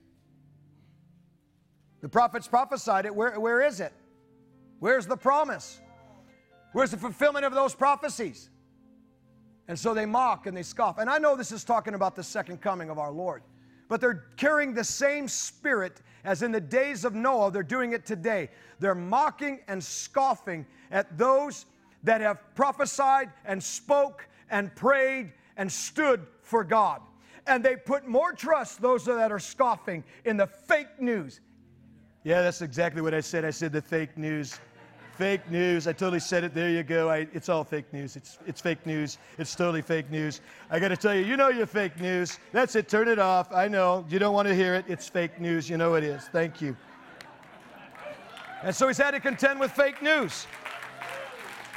The 2.01 2.09
prophets 2.09 2.47
prophesied 2.47 3.05
it. 3.05 3.15
Where, 3.15 3.39
where 3.39 3.61
is 3.61 3.79
it? 3.79 3.93
Where's 4.79 5.07
the 5.07 5.17
promise? 5.17 5.79
Where's 6.73 6.91
the 6.91 6.97
fulfillment 6.97 7.45
of 7.45 7.53
those 7.53 7.73
prophecies? 7.73 8.49
And 9.67 9.77
so 9.77 9.93
they 9.93 10.05
mock 10.05 10.47
and 10.47 10.55
they 10.55 10.63
scoff. 10.63 10.97
And 10.97 11.09
I 11.09 11.17
know 11.17 11.35
this 11.35 11.51
is 11.51 11.63
talking 11.63 11.93
about 11.93 12.15
the 12.15 12.23
second 12.23 12.61
coming 12.61 12.89
of 12.89 12.99
our 12.99 13.11
Lord, 13.11 13.43
but 13.87 14.01
they're 14.01 14.25
carrying 14.37 14.73
the 14.73 14.83
same 14.83 15.27
spirit 15.27 16.01
as 16.23 16.43
in 16.43 16.51
the 16.51 16.61
days 16.61 17.05
of 17.05 17.13
Noah. 17.13 17.51
They're 17.51 17.63
doing 17.63 17.93
it 17.93 18.05
today. 18.05 18.49
They're 18.79 18.95
mocking 18.95 19.59
and 19.67 19.83
scoffing 19.83 20.65
at 20.91 21.17
those 21.17 21.65
that 22.03 22.21
have 22.21 22.39
prophesied 22.55 23.31
and 23.45 23.61
spoke 23.61 24.27
and 24.49 24.75
prayed 24.75 25.31
and 25.57 25.71
stood 25.71 26.25
for 26.41 26.63
God. 26.63 27.01
And 27.47 27.63
they 27.63 27.75
put 27.75 28.07
more 28.07 28.33
trust, 28.33 28.81
those 28.81 29.05
that 29.05 29.31
are 29.31 29.39
scoffing, 29.39 30.03
in 30.25 30.37
the 30.37 30.47
fake 30.47 30.99
news. 30.99 31.39
Yeah, 32.23 32.41
that's 32.41 32.61
exactly 32.61 33.01
what 33.01 33.13
I 33.13 33.19
said. 33.19 33.45
I 33.45 33.49
said 33.49 33.71
the 33.71 33.81
fake 33.81 34.17
news. 34.17 34.59
Fake 35.17 35.49
news. 35.51 35.87
I 35.87 35.93
totally 35.93 36.19
said 36.19 36.43
it. 36.43 36.53
There 36.53 36.69
you 36.69 36.83
go. 36.83 37.09
I, 37.09 37.27
it's 37.33 37.49
all 37.49 37.63
fake 37.63 37.91
news. 37.93 38.15
It's, 38.15 38.39
it's 38.47 38.61
fake 38.61 38.85
news. 38.85 39.17
It's 39.37 39.53
totally 39.53 39.81
fake 39.81 40.09
news. 40.09 40.41
I 40.69 40.79
got 40.79 40.87
to 40.87 40.97
tell 40.97 41.13
you, 41.13 41.23
you 41.23 41.37
know 41.37 41.49
you're 41.49 41.65
fake 41.65 41.99
news. 41.99 42.39
That's 42.51 42.75
it. 42.75 42.87
Turn 42.87 43.07
it 43.07 43.19
off. 43.19 43.51
I 43.53 43.67
know. 43.67 44.05
You 44.09 44.19
don't 44.19 44.33
want 44.33 44.47
to 44.47 44.55
hear 44.55 44.73
it. 44.73 44.85
It's 44.87 45.07
fake 45.07 45.39
news. 45.39 45.69
You 45.69 45.77
know 45.77 45.95
it 45.95 46.03
is. 46.03 46.23
Thank 46.31 46.61
you. 46.61 46.75
And 48.63 48.75
so 48.75 48.87
he's 48.87 48.97
had 48.97 49.11
to 49.11 49.19
contend 49.19 49.59
with 49.59 49.71
fake 49.71 50.01
news. 50.01 50.47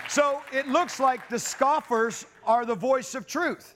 So 0.08 0.42
it 0.52 0.68
looks 0.68 1.00
like 1.00 1.28
the 1.28 1.38
scoffers 1.38 2.26
are 2.44 2.64
the 2.64 2.74
voice 2.74 3.14
of 3.14 3.26
truth. 3.26 3.74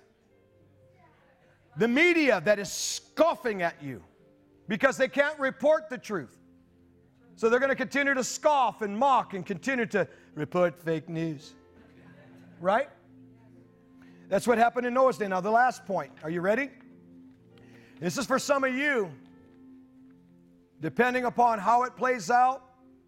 The 1.78 1.88
media 1.88 2.40
that 2.44 2.58
is 2.58 2.72
scoffing 2.72 3.62
at 3.62 3.82
you 3.82 4.02
because 4.68 4.96
they 4.96 5.08
can't 5.08 5.38
report 5.38 5.88
the 5.88 5.98
truth. 5.98 6.36
So 7.38 7.48
they're 7.48 7.60
going 7.60 7.70
to 7.70 7.76
continue 7.76 8.14
to 8.14 8.24
scoff 8.24 8.82
and 8.82 8.98
mock 8.98 9.32
and 9.32 9.46
continue 9.46 9.86
to 9.86 10.08
report 10.34 10.76
fake 10.82 11.08
news. 11.08 11.54
Right? 12.60 12.88
That's 14.28 14.44
what 14.48 14.58
happened 14.58 14.88
in 14.88 14.94
Noah's 14.94 15.18
day. 15.18 15.28
Now, 15.28 15.40
the 15.40 15.48
last 15.48 15.86
point. 15.86 16.10
Are 16.24 16.30
you 16.30 16.40
ready? 16.40 16.68
This 18.00 18.18
is 18.18 18.26
for 18.26 18.40
some 18.40 18.64
of 18.64 18.74
you. 18.74 19.12
Depending 20.80 21.26
upon 21.26 21.60
how 21.60 21.84
it 21.84 21.94
plays 21.94 22.28
out 22.28 22.64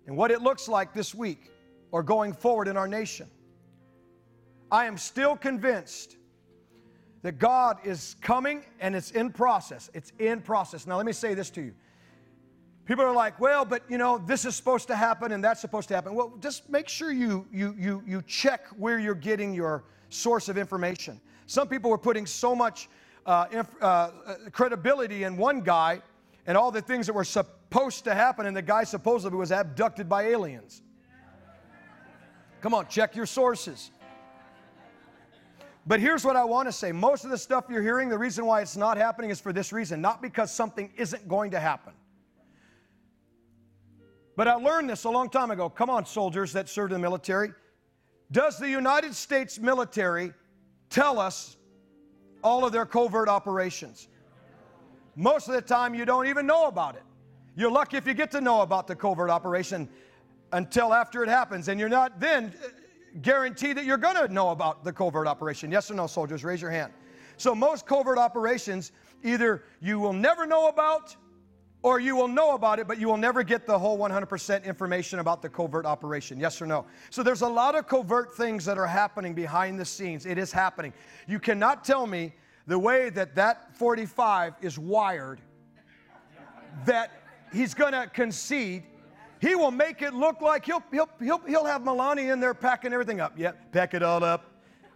and 0.06 0.16
what 0.16 0.30
it 0.30 0.42
looks 0.42 0.68
like 0.68 0.94
this 0.94 1.12
week 1.12 1.50
or 1.90 2.04
going 2.04 2.32
forward 2.32 2.68
in 2.68 2.76
our 2.76 2.86
nation, 2.86 3.28
I 4.70 4.86
am 4.86 4.96
still 4.96 5.36
convinced 5.36 6.18
that 7.22 7.40
God 7.40 7.78
is 7.82 8.14
coming 8.20 8.64
and 8.78 8.94
it's 8.94 9.10
in 9.10 9.32
process. 9.32 9.90
It's 9.92 10.12
in 10.20 10.40
process. 10.40 10.86
Now, 10.86 10.98
let 10.98 11.06
me 11.06 11.12
say 11.12 11.34
this 11.34 11.50
to 11.50 11.62
you. 11.62 11.74
People 12.90 13.04
are 13.04 13.14
like, 13.14 13.38
well, 13.38 13.64
but 13.64 13.84
you 13.88 13.98
know, 13.98 14.18
this 14.18 14.44
is 14.44 14.56
supposed 14.56 14.88
to 14.88 14.96
happen 14.96 15.30
and 15.30 15.44
that's 15.44 15.60
supposed 15.60 15.86
to 15.86 15.94
happen. 15.94 16.12
Well, 16.12 16.32
just 16.40 16.68
make 16.68 16.88
sure 16.88 17.12
you, 17.12 17.46
you, 17.52 17.72
you, 17.78 18.02
you 18.04 18.20
check 18.22 18.66
where 18.76 18.98
you're 18.98 19.14
getting 19.14 19.54
your 19.54 19.84
source 20.08 20.48
of 20.48 20.58
information. 20.58 21.20
Some 21.46 21.68
people 21.68 21.88
were 21.88 21.98
putting 21.98 22.26
so 22.26 22.52
much 22.52 22.88
uh, 23.26 23.46
inf- 23.52 23.80
uh, 23.80 24.10
credibility 24.50 25.22
in 25.22 25.36
one 25.36 25.60
guy 25.60 26.02
and 26.48 26.58
all 26.58 26.72
the 26.72 26.82
things 26.82 27.06
that 27.06 27.12
were 27.12 27.22
supposed 27.22 28.02
to 28.06 28.12
happen, 28.12 28.46
and 28.46 28.56
the 28.56 28.62
guy 28.62 28.82
supposedly 28.82 29.38
was 29.38 29.52
abducted 29.52 30.08
by 30.08 30.24
aliens. 30.24 30.82
Come 32.60 32.74
on, 32.74 32.88
check 32.88 33.14
your 33.14 33.26
sources. 33.26 33.92
But 35.86 36.00
here's 36.00 36.24
what 36.24 36.34
I 36.34 36.42
want 36.42 36.66
to 36.66 36.72
say 36.72 36.90
most 36.90 37.22
of 37.22 37.30
the 37.30 37.38
stuff 37.38 37.66
you're 37.70 37.82
hearing, 37.82 38.08
the 38.08 38.18
reason 38.18 38.46
why 38.46 38.62
it's 38.62 38.76
not 38.76 38.96
happening 38.96 39.30
is 39.30 39.40
for 39.40 39.52
this 39.52 39.72
reason, 39.72 40.00
not 40.00 40.20
because 40.20 40.50
something 40.50 40.90
isn't 40.96 41.28
going 41.28 41.52
to 41.52 41.60
happen. 41.60 41.92
But 44.40 44.48
I 44.48 44.54
learned 44.54 44.88
this 44.88 45.04
a 45.04 45.10
long 45.10 45.28
time 45.28 45.50
ago. 45.50 45.68
Come 45.68 45.90
on, 45.90 46.06
soldiers 46.06 46.50
that 46.54 46.66
served 46.66 46.94
in 46.94 46.98
the 46.98 47.06
military. 47.06 47.52
Does 48.32 48.56
the 48.56 48.70
United 48.70 49.14
States 49.14 49.58
military 49.58 50.32
tell 50.88 51.18
us 51.18 51.58
all 52.42 52.64
of 52.64 52.72
their 52.72 52.86
covert 52.86 53.28
operations? 53.28 54.08
Most 55.14 55.48
of 55.48 55.52
the 55.52 55.60
time, 55.60 55.94
you 55.94 56.06
don't 56.06 56.26
even 56.26 56.46
know 56.46 56.68
about 56.68 56.96
it. 56.96 57.02
You're 57.54 57.70
lucky 57.70 57.98
if 57.98 58.06
you 58.06 58.14
get 58.14 58.30
to 58.30 58.40
know 58.40 58.62
about 58.62 58.86
the 58.86 58.96
covert 58.96 59.28
operation 59.28 59.90
until 60.54 60.94
after 60.94 61.22
it 61.22 61.28
happens, 61.28 61.68
and 61.68 61.78
you're 61.78 61.90
not 61.90 62.18
then 62.18 62.54
guaranteed 63.20 63.76
that 63.76 63.84
you're 63.84 63.98
going 63.98 64.26
to 64.26 64.32
know 64.32 64.52
about 64.52 64.84
the 64.84 64.92
covert 64.94 65.26
operation. 65.26 65.70
Yes 65.70 65.90
or 65.90 65.94
no, 65.96 66.06
soldiers? 66.06 66.44
Raise 66.44 66.62
your 66.62 66.70
hand. 66.70 66.94
So, 67.36 67.54
most 67.54 67.84
covert 67.84 68.16
operations, 68.16 68.92
either 69.22 69.64
you 69.82 70.00
will 70.00 70.14
never 70.14 70.46
know 70.46 70.68
about 70.68 71.14
or 71.82 71.98
you 71.98 72.14
will 72.14 72.28
know 72.28 72.54
about 72.54 72.78
it, 72.78 72.86
but 72.86 72.98
you 72.98 73.08
will 73.08 73.16
never 73.16 73.42
get 73.42 73.66
the 73.66 73.78
whole 73.78 73.98
100% 73.98 74.64
information 74.64 75.18
about 75.18 75.40
the 75.40 75.48
covert 75.48 75.86
operation. 75.86 76.38
Yes 76.38 76.60
or 76.60 76.66
no? 76.66 76.84
So 77.08 77.22
there's 77.22 77.40
a 77.40 77.48
lot 77.48 77.74
of 77.74 77.86
covert 77.86 78.34
things 78.34 78.64
that 78.66 78.76
are 78.76 78.86
happening 78.86 79.34
behind 79.34 79.80
the 79.80 79.84
scenes. 79.84 80.26
It 80.26 80.36
is 80.36 80.52
happening. 80.52 80.92
You 81.26 81.38
cannot 81.38 81.84
tell 81.84 82.06
me 82.06 82.34
the 82.66 82.78
way 82.78 83.08
that 83.10 83.34
that 83.36 83.74
45 83.76 84.54
is 84.60 84.78
wired 84.78 85.40
that 86.84 87.10
he's 87.52 87.74
going 87.74 87.92
to 87.92 88.06
concede. 88.06 88.84
He 89.40 89.54
will 89.54 89.70
make 89.70 90.02
it 90.02 90.12
look 90.12 90.42
like 90.42 90.66
he'll, 90.66 90.82
he'll, 90.92 91.08
he'll, 91.18 91.40
he'll 91.46 91.64
have 91.64 91.82
Melania 91.82 92.32
in 92.32 92.40
there 92.40 92.52
packing 92.52 92.92
everything 92.92 93.20
up. 93.20 93.38
Yep, 93.38 93.72
pack 93.72 93.94
it 93.94 94.02
all 94.02 94.22
up. 94.22 94.44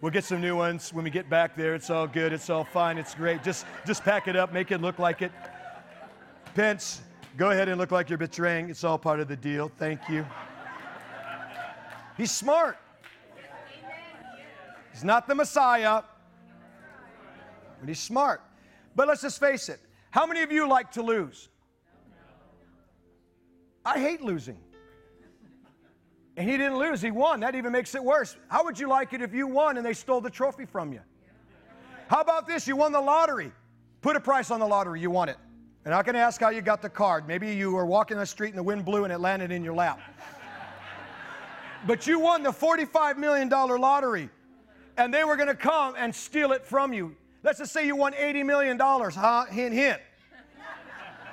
We'll 0.03 0.12
get 0.12 0.24
some 0.24 0.43
new 0.43 0.55
ones 0.55 0.93
when 0.93 1.03
we 1.03 1.11
get 1.11 1.30
back 1.30 1.57
there. 1.57 1.74
It's 1.74 1.89
all 1.89 2.07
good. 2.07 2.35
It's 2.35 2.51
all 2.51 2.64
fine. 2.64 2.99
It's 2.99 3.14
great. 3.14 3.43
Just, 3.43 3.64
just 3.87 4.05
pack 4.05 4.28
it 4.28 4.37
up. 4.37 4.53
Make 4.53 4.70
it 4.70 4.82
look 4.82 4.99
like 4.99 5.22
it. 5.22 5.32
Pence, 6.55 7.03
go 7.37 7.51
ahead 7.51 7.69
and 7.69 7.79
look 7.81 7.91
like 7.91 8.09
you're 8.09 8.17
betraying. 8.17 8.71
It's 8.71 8.85
all 8.85 8.97
part 8.97 9.19
of 9.19 9.27
the 9.27 9.37
deal. 9.37 9.73
Thank 9.77 10.09
you. 10.09 10.25
He's 12.17 12.31
smart. 12.31 12.79
He's 14.93 15.03
not 15.03 15.27
the 15.27 15.35
Messiah, 15.35 16.03
but 17.81 17.89
he's 17.89 17.99
smart. 17.99 18.41
But 18.95 19.09
let's 19.09 19.23
just 19.23 19.41
face 19.41 19.69
it. 19.69 19.81
How 20.13 20.25
many 20.25 20.43
of 20.43 20.53
you 20.53 20.69
like 20.69 20.93
to 20.93 21.03
lose? 21.03 21.49
I 23.85 23.99
hate 23.99 24.23
losing. 24.23 24.59
And 26.37 26.49
he 26.49 26.57
didn't 26.57 26.79
lose, 26.79 27.03
he 27.03 27.11
won. 27.11 27.41
That 27.41 27.57
even 27.57 27.73
makes 27.73 27.97
it 27.97 28.05
worse. 28.05 28.37
How 28.49 28.65
would 28.65 28.79
you 28.79 28.89
like 28.89 29.13
it 29.13 29.21
if 29.21 29.35
you 29.35 29.49
won 29.49 29.77
and 29.77 29.85
they 29.85 29.93
stole 29.93 30.21
the 30.21 30.31
trophy 30.31 30.67
from 30.67 30.93
you? 30.93 31.01
How 32.07 32.21
about 32.21 32.47
this? 32.47 32.69
You 32.69 32.77
won 32.77 32.93
the 32.93 33.01
lottery. 33.01 33.51
Put 34.03 34.15
a 34.15 34.21
price 34.21 34.53
on 34.53 34.61
the 34.61 34.67
lottery, 34.67 35.01
you 35.01 35.11
won 35.11 35.29
it. 35.29 35.37
And 35.85 35.93
I'm 35.93 35.99
not 35.99 36.07
going 36.07 36.14
to 36.14 36.20
ask 36.20 36.41
how 36.41 36.49
you 36.49 36.62
got 36.62 36.80
the 36.80 36.89
card. 36.89 37.28
Maybe 37.28 37.55
you 37.55 37.72
were 37.72 37.85
walking 37.85 38.16
the 38.16 38.24
street 38.24 38.51
and 38.51 38.59
the 38.59 38.62
wind 38.62 38.85
blew 38.85 39.05
and 39.05 39.12
it 39.12 39.18
landed 39.18 39.51
in 39.51 39.62
your 39.62 39.74
lap. 39.74 40.01
but 41.87 42.07
you 42.07 42.18
won 42.18 42.43
the 42.43 42.51
$45 42.51 43.18
million 43.18 43.51
lottery, 43.51 44.30
and 44.97 45.12
they 45.12 45.24
were 45.24 45.37
going 45.37 45.49
to 45.49 45.55
come 45.55 45.95
and 45.99 46.14
steal 46.14 46.53
it 46.53 46.64
from 46.64 46.95
you. 46.95 47.14
Let's 47.43 47.59
just 47.59 47.72
say 47.72 47.87
you 47.87 47.97
won 47.97 48.14
$80 48.14 48.47
million, 48.47 48.78
huh? 48.78 49.45
Hint, 49.47 49.74
hint. 49.74 50.01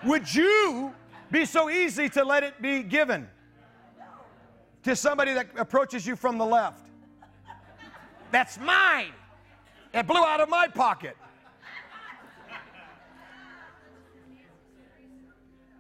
Would 0.04 0.34
you 0.34 0.94
be 1.32 1.46
so 1.46 1.70
easy 1.70 2.10
to 2.10 2.26
let 2.26 2.44
it 2.44 2.62
be 2.62 2.84
given 2.84 3.30
to 4.84 4.96
somebody 4.96 5.34
that 5.34 5.48
approaches 5.58 6.06
you 6.06 6.18
from 6.18 6.38
the 6.38 6.46
left? 6.46 6.88
That's 8.32 8.60
mine. 8.60 9.14
It 9.94 10.08
blew 10.08 10.24
out 10.24 10.42
of 10.42 10.50
my 10.50 10.68
pocket. 10.68 11.16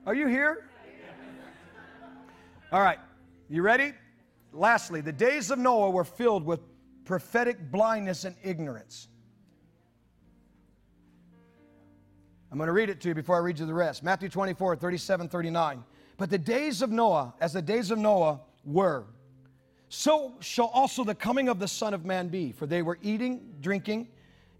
Are 0.04 0.16
you 0.16 0.28
here? 0.28 0.66
All 2.72 2.82
right, 2.82 2.97
you 3.49 3.62
ready? 3.62 3.93
Lastly, 4.52 4.99
the 4.99 5.12
days 5.12 5.52
of 5.52 5.60
Noah 5.60 5.91
were 5.91 6.04
filled 6.04 6.43
with 6.43 6.60
prophetic 7.06 7.72
blindness 7.72 8.26
and 8.26 8.36
ignorance. 8.43 9.10
I'm 12.52 12.58
going 12.58 12.68
to 12.68 12.74
read 12.74 12.89
it 12.89 12.99
to 13.02 13.10
you 13.10 13.16
before 13.16 13.36
I 13.36 13.39
read 13.39 13.60
you 13.60 13.68
the 13.68 13.76
rest. 13.76 14.02
Matthew 14.02 14.28
24, 14.28 14.76
37, 14.76 15.30
39. 15.30 15.84
But 16.18 16.32
the 16.32 16.38
days 16.39 16.82
of 16.82 16.89
Noah, 16.89 17.36
as 17.39 17.54
the 17.54 17.62
days 17.62 17.91
of 17.91 17.99
Noah 17.99 18.41
were, 18.66 19.06
so 19.89 20.34
shall 20.39 20.72
also 20.74 21.04
the 21.04 21.14
coming 21.14 21.47
of 21.47 21.60
the 21.60 21.68
Son 21.68 21.93
of 21.93 22.06
Man 22.06 22.28
be. 22.28 22.52
For 22.52 22.66
they 22.66 22.82
were 22.82 22.97
eating, 23.04 23.54
drinking 23.62 24.08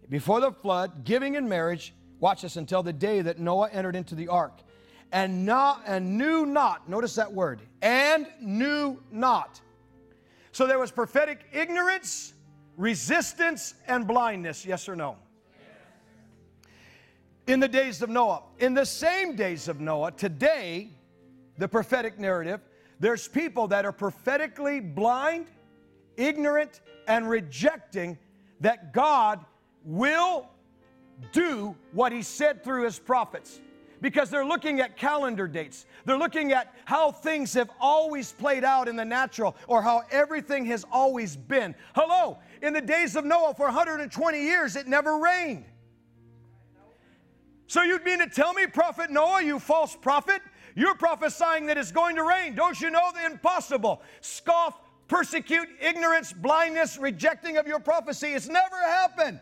before 0.08 0.40
the 0.40 0.52
flood, 0.52 1.04
giving 1.04 1.34
in 1.34 1.50
marriage, 1.50 1.96
watch 2.20 2.44
this, 2.44 2.58
until 2.58 2.84
the 2.84 2.94
day 2.94 3.22
that 3.22 3.40
Noah 3.40 3.70
entered 3.72 3.96
into 3.96 4.14
the 4.14 4.28
ark 4.28 4.62
and 5.12 5.46
not 5.46 5.84
and 5.86 6.18
knew 6.18 6.46
not 6.46 6.88
notice 6.90 7.16
that 7.16 7.32
word 7.32 7.62
and 7.82 8.28
knew 8.40 9.02
not. 9.12 9.60
So 10.52 10.68
there 10.68 10.80
was 10.80 10.92
prophetic 10.92 11.46
ignorance 11.52 12.34
resistance 12.78 13.74
and 13.88 14.08
blindness 14.08 14.66
yes 14.66 14.88
or 14.88 14.96
no? 14.96 15.18
In 17.48 17.60
the 17.60 17.68
days 17.68 18.02
of 18.02 18.10
noah 18.10 18.44
in 18.60 18.74
the 18.74 18.86
same 18.86 19.36
days 19.36 19.68
of 19.68 19.82
noah 19.82 20.12
today 20.12 20.90
the 21.58 21.68
prophetic 21.68 22.18
narrative 22.18 22.62
there's 23.00 23.28
people 23.28 23.68
that 23.68 23.84
are 23.84 23.92
prophetically 23.92 24.80
blind 24.80 25.48
ignorant 26.18 26.82
and 27.08 27.30
rejecting 27.30 28.18
that 28.62 28.94
God 28.94 29.44
will 29.84 30.48
do 31.32 31.76
what 31.94 32.12
He 32.12 32.22
said 32.22 32.64
through 32.64 32.86
His 32.86 33.00
prophets 33.00 33.60
because 34.02 34.30
they're 34.30 34.46
looking 34.46 34.82
at 34.82 34.98
calendar 34.98 35.48
dates. 35.48 35.86
They're 36.06 36.18
looking 36.18 36.52
at 36.52 36.74
how 36.86 37.12
things 37.12 37.54
have 37.54 37.70
always 37.80 38.32
played 38.32 38.64
out 38.64 38.88
in 38.88 38.96
the 38.96 39.06
natural 39.06 39.56
or 39.68 39.82
how 39.82 40.04
everything 40.12 40.66
has 40.66 40.84
always 40.92 41.36
been. 41.36 41.76
Hello, 41.96 42.40
in 42.62 42.74
the 42.74 42.82
days 42.82 43.16
of 43.16 43.24
Noah 43.24 43.54
for 43.56 43.66
120 43.66 44.42
years, 44.42 44.76
it 44.76 44.88
never 44.88 45.20
rained. 45.20 45.66
So 47.68 47.84
you 47.84 48.00
mean 48.04 48.20
to 48.20 48.28
tell 48.28 48.54
me, 48.54 48.68
Prophet 48.68 49.12
Noah, 49.12 49.42
you 49.44 49.58
false 49.58 49.96
prophet, 49.96 50.42
you're 50.76 50.96
prophesying 50.96 51.68
that 51.68 51.78
it's 51.78 51.92
going 51.92 52.16
to 52.18 52.24
rain. 52.24 52.56
Don't 52.56 52.80
you 52.82 52.90
know 52.90 53.12
the 53.14 53.26
impossible? 53.26 54.02
Scoff, 54.20 54.78
persecute, 55.08 55.70
ignorance, 55.80 56.34
blindness, 56.34 56.98
rejecting 56.98 57.58
of 57.58 57.68
your 57.68 57.80
prophecy. 57.80 58.28
It's 58.28 58.50
never 58.50 58.76
happened. 58.76 59.40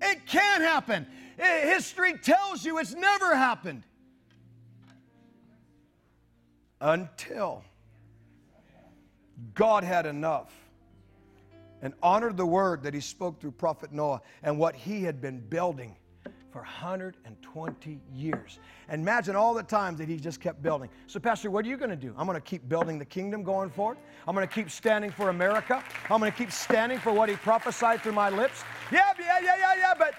It 0.00 0.26
can't 0.26 0.62
happen. 0.62 1.06
Eh, 1.38 1.66
history 1.72 2.18
tells 2.18 2.64
you 2.64 2.78
it's 2.78 2.94
never 2.94 3.36
happened 3.36 3.84
until 6.80 7.64
God 9.54 9.84
had 9.84 10.06
enough 10.06 10.52
and 11.80 11.94
honored 12.02 12.36
the 12.36 12.46
word 12.46 12.82
that 12.82 12.94
he 12.94 13.00
spoke 13.00 13.40
through 13.40 13.52
prophet 13.52 13.92
Noah 13.92 14.20
and 14.42 14.58
what 14.58 14.74
he 14.74 15.02
had 15.02 15.20
been 15.20 15.38
building 15.38 15.96
for 16.50 16.60
120 16.60 18.00
years. 18.14 18.58
And 18.88 19.02
imagine 19.02 19.36
all 19.36 19.54
the 19.54 19.62
times 19.62 19.98
that 19.98 20.08
he 20.08 20.16
just 20.16 20.40
kept 20.40 20.62
building. 20.62 20.88
So, 21.06 21.20
Pastor, 21.20 21.50
what 21.50 21.64
are 21.64 21.68
you 21.68 21.76
going 21.76 21.90
to 21.90 21.96
do? 21.96 22.14
I'm 22.16 22.26
going 22.26 22.36
to 22.36 22.40
keep 22.40 22.68
building 22.68 22.98
the 22.98 23.04
kingdom 23.04 23.42
going 23.42 23.70
forward. 23.70 23.98
I'm 24.26 24.34
going 24.34 24.48
to 24.48 24.52
keep 24.52 24.70
standing 24.70 25.10
for 25.10 25.28
America. 25.28 25.84
I'm 26.10 26.20
going 26.20 26.32
to 26.32 26.36
keep 26.36 26.50
standing 26.50 26.98
for 26.98 27.12
what 27.12 27.28
he 27.28 27.36
prophesied 27.36 28.02
through 28.02 28.12
my 28.12 28.30
lips. 28.30 28.64
Yeah, 28.90 29.12
yeah, 29.18 29.38
yeah, 29.42 29.56
yeah, 29.58 29.74
yeah, 29.78 29.94
but, 29.96 30.14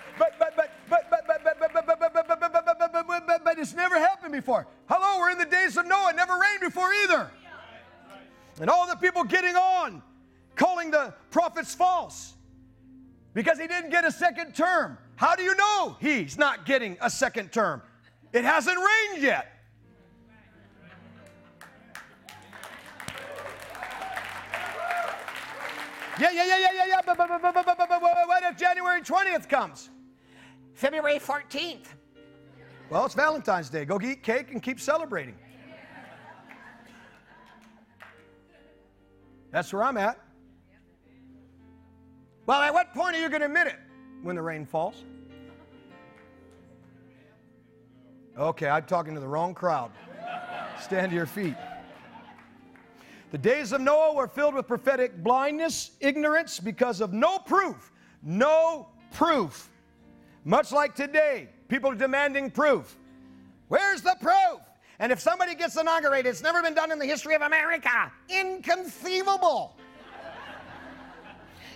it's 3.60 3.74
never 3.74 4.00
happened 4.00 4.32
before. 4.32 4.68
Hello, 4.88 5.20
we're 5.20 5.32
in 5.32 5.38
the 5.38 5.46
days 5.46 5.78
of 5.78 5.86
Noah. 5.86 6.14
Never 6.16 6.34
rained 6.34 6.62
before 6.62 6.94
either. 7.04 7.30
And 8.60 8.70
all 8.70 8.88
the 8.88 8.96
people 8.96 9.24
getting 9.24 9.56
on, 9.56 10.02
calling 10.56 10.92
the 10.92 11.14
prophets 11.32 11.74
false 11.74 12.34
because 13.34 13.60
he 13.60 13.68
didn't 13.68 13.90
get 13.90 14.06
a 14.06 14.12
second 14.12 14.54
term. 14.54 14.98
How 15.16 15.36
do 15.36 15.44
you 15.44 15.56
know 15.56 15.98
he's 16.00 16.38
not 16.38 16.66
getting 16.66 16.98
a 17.02 17.10
second 17.10 17.52
term? 17.52 17.82
It 18.34 18.44
hasn't 18.44 18.78
rained 18.78 19.24
yet. 19.24 19.56
Yeah, 26.20 26.32
yeah, 26.32 26.46
yeah, 26.46 26.58
yeah, 26.58 26.68
yeah, 26.74 26.86
yeah. 26.88 27.02
But, 27.06 27.18
but, 27.18 27.30
but, 27.30 27.42
but, 27.42 27.66
but, 27.66 27.78
but, 27.78 27.90
but 27.90 28.02
what 28.02 28.44
if 28.44 28.58
January 28.58 29.02
20th 29.02 29.48
comes? 29.48 29.90
February 30.74 31.18
14th. 31.18 31.86
Well, 32.90 33.06
it's 33.06 33.14
Valentine's 33.14 33.70
Day. 33.70 33.86
Go 33.86 34.00
eat 34.02 34.24
cake 34.24 34.52
and 34.52 34.64
keep 34.64 34.80
celebrating. 34.80 35.36
That's 39.52 39.72
where 39.72 39.84
I'm 39.84 39.98
at. 39.98 40.20
Well, 42.48 42.62
at 42.62 42.74
what 42.74 42.94
point 42.96 43.16
are 43.16 43.22
you 43.22 43.30
going 43.30 43.42
to 43.42 43.46
admit 43.46 43.68
it? 43.68 43.76
When 44.24 44.36
the 44.36 44.42
rain 44.42 44.66
falls. 44.66 45.04
Okay, 48.38 48.68
I'm 48.68 48.86
talking 48.86 49.14
to 49.14 49.20
the 49.20 49.28
wrong 49.28 49.54
crowd. 49.54 49.92
Stand 50.82 51.12
to 51.12 51.16
your 51.16 51.26
feet. 51.28 51.56
The 53.32 53.38
days 53.38 53.72
of 53.72 53.82
Noah 53.82 54.16
were 54.16 54.28
filled 54.28 54.56
with 54.56 54.68
prophetic 54.68 55.24
blindness, 55.24 55.92
ignorance, 56.00 56.60
because 56.60 57.02
of 57.02 57.14
no 57.14 57.38
proof. 57.38 57.92
No 58.24 58.90
proof. 59.12 59.70
Much 60.44 60.72
like 60.72 60.96
today, 60.96 61.50
people 61.70 61.92
are 61.92 61.96
demanding 61.96 62.52
proof. 62.52 62.98
Where's 63.70 64.02
the 64.02 64.18
proof? 64.20 64.60
And 65.00 65.14
if 65.14 65.22
somebody 65.22 65.56
gets 65.56 65.78
inaugurated, 65.78 66.30
it's 66.30 66.44
never 66.44 66.62
been 66.62 66.74
done 66.74 66.92
in 66.92 67.00
the 67.00 67.06
history 67.06 67.36
of 67.36 67.42
America. 67.42 68.12
Inconceivable. 68.28 69.78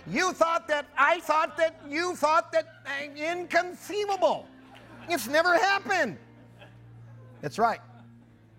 You 0.06 0.34
thought 0.34 0.68
that, 0.68 0.84
I 0.98 1.20
thought 1.20 1.56
that, 1.56 1.80
you 1.88 2.14
thought 2.14 2.52
that, 2.52 2.66
uh, 2.84 3.10
inconceivable. 3.14 4.46
It's 5.08 5.26
never 5.26 5.54
happened. 5.54 6.18
That's 7.40 7.58
right. 7.58 7.80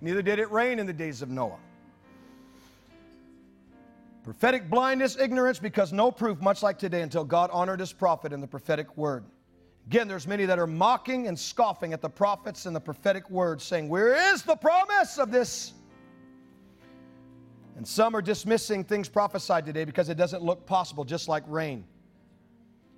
Neither 0.02 0.24
did 0.24 0.40
it 0.40 0.50
rain 0.52 0.80
in 0.80 0.88
the 0.88 0.94
days 0.94 1.22
of 1.22 1.30
Noah. 1.30 1.60
Prophetic 4.24 4.72
blindness, 4.72 5.18
ignorance, 5.20 5.60
because 5.60 5.94
no 5.94 6.12
proof, 6.12 6.42
much 6.42 6.64
like 6.64 6.80
today, 6.80 7.04
until 7.04 7.24
God 7.24 7.52
honored 7.54 7.80
his 7.80 7.94
prophet 7.94 8.34
in 8.34 8.42
the 8.42 8.48
prophetic 8.48 8.98
word. 8.98 9.24
Again, 9.88 10.08
there's 10.08 10.26
many 10.26 10.46
that 10.46 10.58
are 10.58 10.68
mocking 10.68 11.28
and 11.28 11.38
scoffing 11.38 11.94
at 11.94 12.02
the 12.02 12.10
prophets 12.10 12.66
and 12.66 12.76
the 12.76 12.80
prophetic 12.80 13.30
words, 13.30 13.64
saying, 13.64 13.88
Where 13.88 14.34
is 14.34 14.42
the 14.42 14.56
promise 14.56 15.20
of 15.20 15.32
this? 15.32 15.74
And 17.78 17.88
some 17.88 18.16
are 18.16 18.22
dismissing 18.22 18.84
things 18.84 19.10
prophesied 19.10 19.66
today 19.66 19.84
because 19.84 20.10
it 20.10 20.16
doesn't 20.16 20.42
look 20.42 20.66
possible, 20.66 21.04
just 21.04 21.28
like 21.28 21.44
rain. 21.48 21.86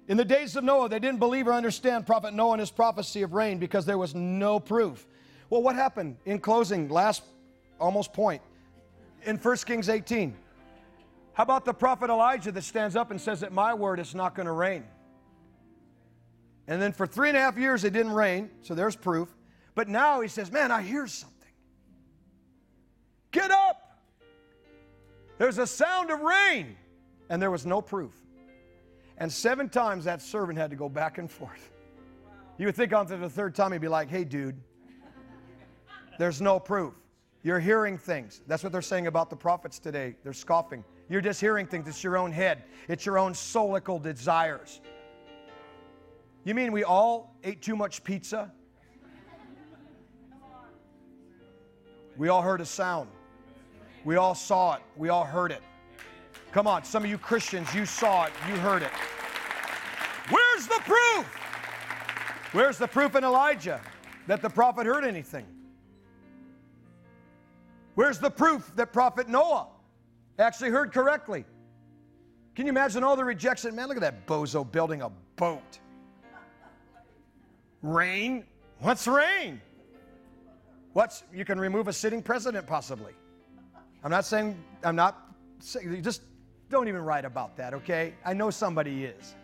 In 0.07 0.15
the 0.15 0.23
days 0.23 0.55
of 0.55 0.63
Noah, 0.63 0.87
they 0.87 0.99
didn't 0.99 1.19
believe 1.19 1.47
or 1.47 1.53
understand 1.53 2.07
Prophet 2.07 2.33
Noah 2.33 2.53
and 2.53 2.59
his 2.61 2.71
prophecy 2.71 3.23
of 3.23 3.33
rain 3.33 3.57
because 3.57 3.85
there 3.85 3.97
was 3.97 4.15
no 4.15 4.59
proof. 4.59 5.05
Well, 5.49 5.61
what 5.61 5.75
happened 5.75 6.17
in 6.25 6.39
closing, 6.39 6.87
last 6.87 7.23
almost 7.79 8.13
point, 8.13 8.41
in 9.25 9.37
1 9.37 9.57
Kings 9.65 9.89
18? 9.89 10.33
How 11.33 11.43
about 11.43 11.65
the 11.65 11.73
prophet 11.73 12.09
Elijah 12.09 12.51
that 12.51 12.63
stands 12.63 12.95
up 12.95 13.11
and 13.11 13.19
says 13.19 13.41
that 13.41 13.51
my 13.51 13.73
word 13.73 13.99
is 13.99 14.15
not 14.15 14.33
going 14.33 14.45
to 14.45 14.53
rain? 14.53 14.85
And 16.67 16.81
then 16.81 16.91
for 16.91 17.07
three 17.07 17.29
and 17.29 17.37
a 17.37 17.41
half 17.41 17.57
years 17.57 17.83
it 17.83 17.93
didn't 17.93 18.13
rain, 18.13 18.49
so 18.61 18.75
there's 18.75 18.95
proof. 18.95 19.29
But 19.75 19.87
now 19.87 20.21
he 20.21 20.27
says, 20.27 20.51
Man, 20.51 20.71
I 20.71 20.81
hear 20.81 21.07
something. 21.07 21.37
Get 23.31 23.51
up! 23.51 24.01
There's 25.37 25.59
a 25.59 25.67
sound 25.67 26.11
of 26.11 26.19
rain. 26.21 26.75
And 27.29 27.41
there 27.41 27.51
was 27.51 27.65
no 27.65 27.81
proof. 27.81 28.13
And 29.17 29.31
seven 29.31 29.67
times 29.69 30.05
that 30.05 30.21
servant 30.21 30.57
had 30.57 30.69
to 30.69 30.75
go 30.75 30.87
back 30.87 31.17
and 31.17 31.29
forth. 31.29 31.71
You 32.57 32.67
would 32.67 32.75
think 32.75 32.93
after 32.93 33.17
the 33.17 33.29
third 33.29 33.53
time 33.53 33.71
he'd 33.71 33.81
be 33.81 33.87
like, 33.87 34.09
Hey, 34.09 34.23
dude, 34.23 34.55
there's 36.17 36.41
no 36.41 36.59
proof. 36.59 36.93
You're 37.43 37.59
hearing 37.59 37.97
things. 37.97 38.41
That's 38.47 38.63
what 38.63 38.71
they're 38.71 38.81
saying 38.81 39.07
about 39.07 39.29
the 39.29 39.35
prophets 39.35 39.79
today. 39.79 40.15
They're 40.23 40.33
scoffing. 40.33 40.83
You're 41.09 41.21
just 41.21 41.39
hearing 41.39 41.65
things. 41.67 41.87
It's 41.87 42.03
your 42.03 42.17
own 42.17 42.31
head, 42.31 42.63
it's 42.87 43.05
your 43.05 43.17
own 43.17 43.33
soulical 43.33 44.01
desires. 44.01 44.81
You 46.47 46.55
mean 46.55 46.71
we 46.71 46.85
all 46.85 47.35
ate 47.43 47.61
too 47.61 47.75
much 47.75 48.05
pizza? 48.05 48.49
We 52.15 52.29
all 52.29 52.41
heard 52.41 52.61
a 52.61 52.65
sound. 52.65 53.09
We 54.05 54.15
all 54.15 54.33
saw 54.33 54.75
it. 54.75 54.81
We 54.95 55.09
all 55.09 55.25
heard 55.25 55.51
it. 55.51 55.61
Come 56.53 56.65
on, 56.65 56.85
some 56.85 57.03
of 57.03 57.09
you 57.09 57.17
Christians, 57.17 57.75
you 57.75 57.85
saw 57.85 58.27
it. 58.27 58.31
You 58.47 58.55
heard 58.55 58.81
it. 58.81 58.91
Where's 60.29 60.67
the 60.67 60.79
proof? 60.85 61.25
Where's 62.53 62.77
the 62.77 62.87
proof 62.87 63.17
in 63.17 63.25
Elijah 63.25 63.81
that 64.27 64.41
the 64.41 64.49
prophet 64.49 64.85
heard 64.85 65.03
anything? 65.03 65.45
Where's 67.95 68.19
the 68.19 68.31
proof 68.31 68.71
that 68.77 68.93
prophet 68.93 69.27
Noah 69.27 69.67
actually 70.39 70.69
heard 70.69 70.93
correctly? 70.93 71.43
Can 72.55 72.67
you 72.67 72.69
imagine 72.69 73.03
all 73.03 73.17
the 73.17 73.25
rejection? 73.25 73.75
Man, 73.75 73.89
look 73.89 73.97
at 73.97 74.01
that 74.01 74.25
bozo 74.25 74.63
building 74.71 75.01
a 75.01 75.09
boat. 75.35 75.79
Rain? 77.81 78.45
What's 78.79 79.07
rain? 79.07 79.61
What's 80.93 81.23
you 81.33 81.45
can 81.45 81.59
remove 81.59 81.87
a 81.87 81.93
sitting 81.93 82.21
president 82.21 82.65
possibly. 82.65 83.13
I'm 84.03 84.11
not 84.11 84.25
saying, 84.25 84.57
I'm 84.83 84.95
not 84.95 85.33
saying, 85.59 86.01
just 86.01 86.21
don't 86.69 86.87
even 86.87 87.01
write 87.01 87.25
about 87.25 87.55
that, 87.57 87.73
okay? 87.73 88.13
I 88.25 88.33
know 88.33 88.49
somebody 88.49 89.05
is. 89.05 89.35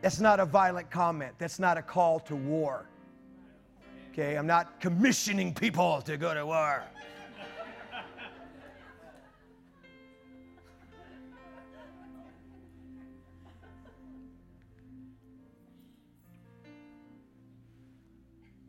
That's 0.00 0.20
not 0.20 0.40
a 0.40 0.46
violent 0.46 0.90
comment. 0.90 1.34
That's 1.38 1.58
not 1.58 1.76
a 1.76 1.82
call 1.82 2.20
to 2.20 2.36
war. 2.36 2.86
Okay, 4.12 4.36
I'm 4.36 4.46
not 4.46 4.80
commissioning 4.80 5.54
people 5.54 6.02
to 6.02 6.16
go 6.16 6.34
to 6.34 6.46
war. 6.46 6.82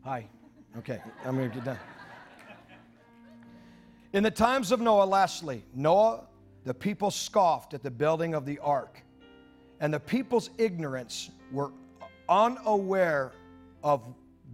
Hi. 0.04 0.26
Okay, 0.78 1.00
I'm 1.24 1.36
going 1.36 1.48
to 1.48 1.54
get 1.54 1.64
done. 1.64 1.78
In 4.12 4.24
the 4.24 4.30
times 4.32 4.72
of 4.72 4.80
Noah, 4.80 5.04
lastly, 5.04 5.62
Noah, 5.74 6.24
the 6.64 6.74
people 6.74 7.10
scoffed 7.12 7.72
at 7.72 7.84
the 7.84 7.90
building 7.90 8.34
of 8.34 8.44
the 8.44 8.58
ark, 8.58 9.00
and 9.78 9.94
the 9.94 10.00
people's 10.00 10.50
ignorance 10.58 11.30
were 11.52 11.70
unaware 12.28 13.32
of 13.84 14.02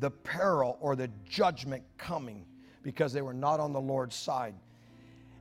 the 0.01 0.11
peril 0.11 0.76
or 0.80 0.94
the 0.94 1.09
judgment 1.28 1.82
coming 1.96 2.44
because 2.82 3.12
they 3.12 3.22
were 3.22 3.32
not 3.32 3.59
on 3.59 3.72
the 3.72 3.80
Lord's 3.80 4.16
side. 4.16 4.55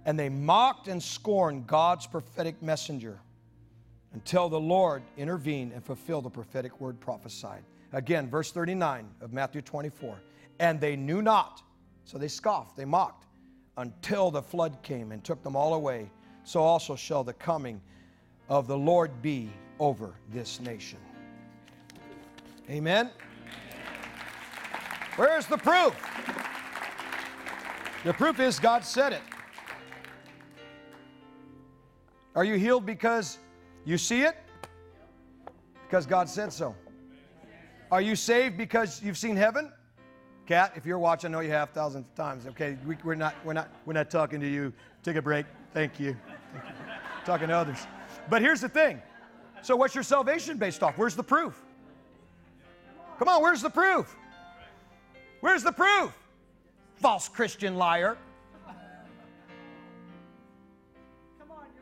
And 0.06 0.18
they 0.18 0.30
mocked 0.30 0.88
and 0.88 1.04
scorned 1.04 1.68
God's 1.68 2.08
prophetic 2.08 2.62
messenger. 2.62 3.20
until 4.14 4.50
the 4.50 4.60
Lord 4.60 5.04
intervened 5.18 5.74
and 5.74 5.84
fulfilled 5.84 6.26
the 6.26 6.30
prophetic 6.30 6.80
word 6.82 7.00
prophesied. 7.00 7.64
Again, 7.94 8.30
verse 8.30 8.52
39 8.52 9.08
of 9.22 9.34
Matthew 9.34 9.62
24. 9.62 10.18
And 10.60 10.80
they 10.82 10.96
knew 10.96 11.22
not, 11.22 11.62
so 12.04 12.18
they 12.18 12.28
scoffed, 12.28 12.76
they 12.76 12.86
mocked, 12.86 13.26
until 13.78 14.32
the 14.32 14.42
flood 14.42 14.78
came 14.84 15.12
and 15.12 15.24
took 15.24 15.44
them 15.44 15.56
all 15.56 15.74
away. 15.74 16.10
So 16.44 16.62
also 16.62 16.96
shall 16.96 17.24
the 17.24 17.34
coming 17.34 17.82
of 18.50 18.68
the 18.68 18.78
Lord 18.78 19.22
be 19.22 19.50
over 19.80 20.16
this 20.32 20.60
nation. 20.60 21.00
Amen. 22.70 23.12
Where's 25.16 25.46
the 25.46 25.58
proof? 25.58 25.96
The 28.04 28.14
proof 28.14 28.40
is 28.40 28.60
God 28.60 28.84
said 28.84 29.14
it. 29.14 29.22
Are 32.36 32.44
you 32.44 32.56
healed 32.56 32.86
because 32.86 33.40
you 33.84 33.98
see 33.98 34.22
it? 34.22 34.38
Because 35.88 36.06
God 36.06 36.30
said 36.30 36.54
so. 36.54 36.76
Are 37.92 38.02
you 38.02 38.16
saved 38.16 38.58
because 38.58 39.02
you've 39.02 39.18
seen 39.18 39.36
heaven? 39.36 39.72
Cat, 40.46 40.74
if 40.76 40.86
you're 40.86 41.00
watching, 41.00 41.32
I 41.32 41.32
know 41.34 41.40
you 41.42 41.52
have 41.52 41.70
thousands 41.72 42.06
of 42.06 42.16
times. 42.16 42.46
Okay, 42.48 42.78
we, 42.86 42.96
are 43.06 43.16
not, 43.16 43.36
we're 43.44 43.54
not, 43.54 43.70
we're 43.86 43.94
not 43.94 44.10
talking 44.10 44.40
to 44.40 44.48
you. 44.48 44.74
Take 45.04 45.16
a 45.16 45.22
break. 45.22 45.46
Thank 45.74 46.00
you. 46.00 46.16
Thank 46.54 46.66
you. 46.66 46.72
Talking 47.26 47.48
to 47.50 47.54
others. 47.54 47.86
But 48.30 48.42
here's 48.42 48.62
the 48.62 48.70
thing. 48.70 49.02
So, 49.62 49.76
what's 49.76 49.96
your 49.96 50.04
salvation 50.04 50.58
based 50.58 50.84
off? 50.84 50.98
Where's 50.98 51.16
the 51.16 51.24
proof? 51.24 51.62
Come 53.20 53.28
on, 53.28 53.42
where's 53.42 53.62
the 53.62 53.70
proof? 53.70 54.16
Where's 55.42 55.64
the 55.64 55.72
proof? 55.72 56.14
False 56.96 57.28
Christian 57.28 57.76
liar. 57.76 58.18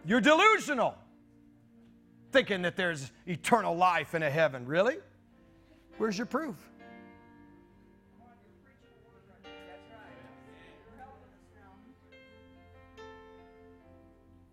You're 0.05 0.21
delusional. 0.21 0.95
Thinking 2.31 2.61
that 2.63 2.75
there's 2.75 3.11
eternal 3.27 3.75
life 3.75 4.13
in 4.13 4.23
a 4.23 4.29
heaven. 4.29 4.65
Really? 4.65 4.97
Where's 5.97 6.17
your 6.17 6.25
proof? 6.25 6.55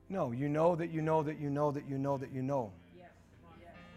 No, 0.09 0.31
you 0.31 0.49
know 0.49 0.77
that 0.77 0.91
you 0.91 1.01
know 1.01 1.23
that 1.23 1.41
you 1.41 1.49
know 1.49 1.71
that 1.71 1.89
you 1.89 1.97
know 1.97 2.19
that 2.19 2.31
you 2.33 2.43
know. 2.43 2.71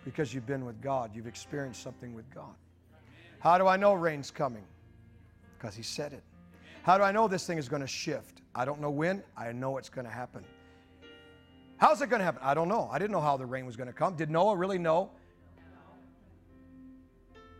Because 0.06 0.34
you've 0.34 0.46
been 0.46 0.64
with 0.64 0.82
God, 0.82 1.12
you've 1.14 1.28
experienced 1.28 1.82
something 1.82 2.14
with 2.14 2.32
God. 2.34 2.54
How 3.39 3.58
do 3.58 3.68
I 3.68 3.76
know 3.76 3.93
rain's 3.93 4.32
coming? 4.32 4.64
Because 5.58 5.76
He 5.76 5.84
said 5.84 6.14
it. 6.14 6.24
How 6.84 6.98
do 6.98 7.04
I 7.04 7.12
know 7.12 7.28
this 7.28 7.46
thing 7.46 7.58
is 7.58 7.68
going 7.68 7.82
to 7.82 7.88
shift? 7.88 8.41
I 8.54 8.64
don't 8.64 8.80
know 8.80 8.91
when, 8.91 9.24
I 9.36 9.52
know 9.52 9.78
it's 9.78 9.89
going 9.89 10.06
to 10.06 10.12
happen. 10.12 10.46
How's 11.78 12.02
it 12.02 12.10
going 12.10 12.20
to 12.20 12.24
happen? 12.24 12.41
I 12.43 12.54
don't 12.54 12.70
know. 12.70 12.88
I 12.91 13.00
didn't 13.00 13.12
know 13.12 13.20
how 13.20 13.36
the 13.36 13.46
rain 13.46 13.66
was 13.66 13.76
going 13.76 13.88
to 13.88 13.93
come. 13.93 14.16
Did 14.16 14.30
Noah 14.30 14.56
really 14.56 14.78
know 14.78 15.10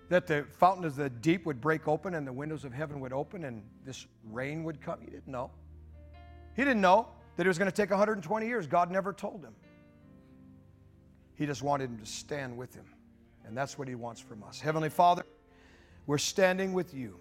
that 0.10 0.28
the 0.28 0.45
fountain 0.60 0.86
of 0.86 0.95
the 0.95 1.10
deep 1.10 1.45
would 1.45 1.60
break 1.60 1.88
open 1.88 2.16
and 2.16 2.28
the 2.28 2.34
windows 2.34 2.64
of 2.64 2.74
heaven 2.74 2.99
would 2.99 3.14
open 3.14 3.45
and 3.45 3.64
this 3.84 4.06
rain 4.32 4.64
would 4.64 4.82
come? 4.82 4.99
He 5.01 5.08
didn't 5.08 5.28
know. 5.28 5.51
He 6.56 6.64
didn't 6.64 6.82
know 6.82 7.08
that 7.36 7.45
it 7.45 7.49
was 7.49 7.58
going 7.58 7.70
to 7.70 7.76
take 7.76 7.89
120 7.89 8.47
years. 8.47 8.68
God 8.68 8.91
never 8.91 9.12
told 9.14 9.43
him. 9.43 9.53
He 11.36 11.45
just 11.45 11.64
wanted 11.64 11.89
him 11.89 11.97
to 11.97 12.06
stand 12.06 12.56
with 12.56 12.74
him. 12.74 12.86
And 13.45 13.58
that's 13.58 13.78
what 13.78 13.88
he 13.88 13.95
wants 13.95 14.22
from 14.22 14.43
us. 14.43 14.60
Heavenly 14.60 14.89
Father, 14.89 15.24
we're 16.08 16.18
standing 16.18 16.74
with 16.74 16.93
you. 16.93 17.20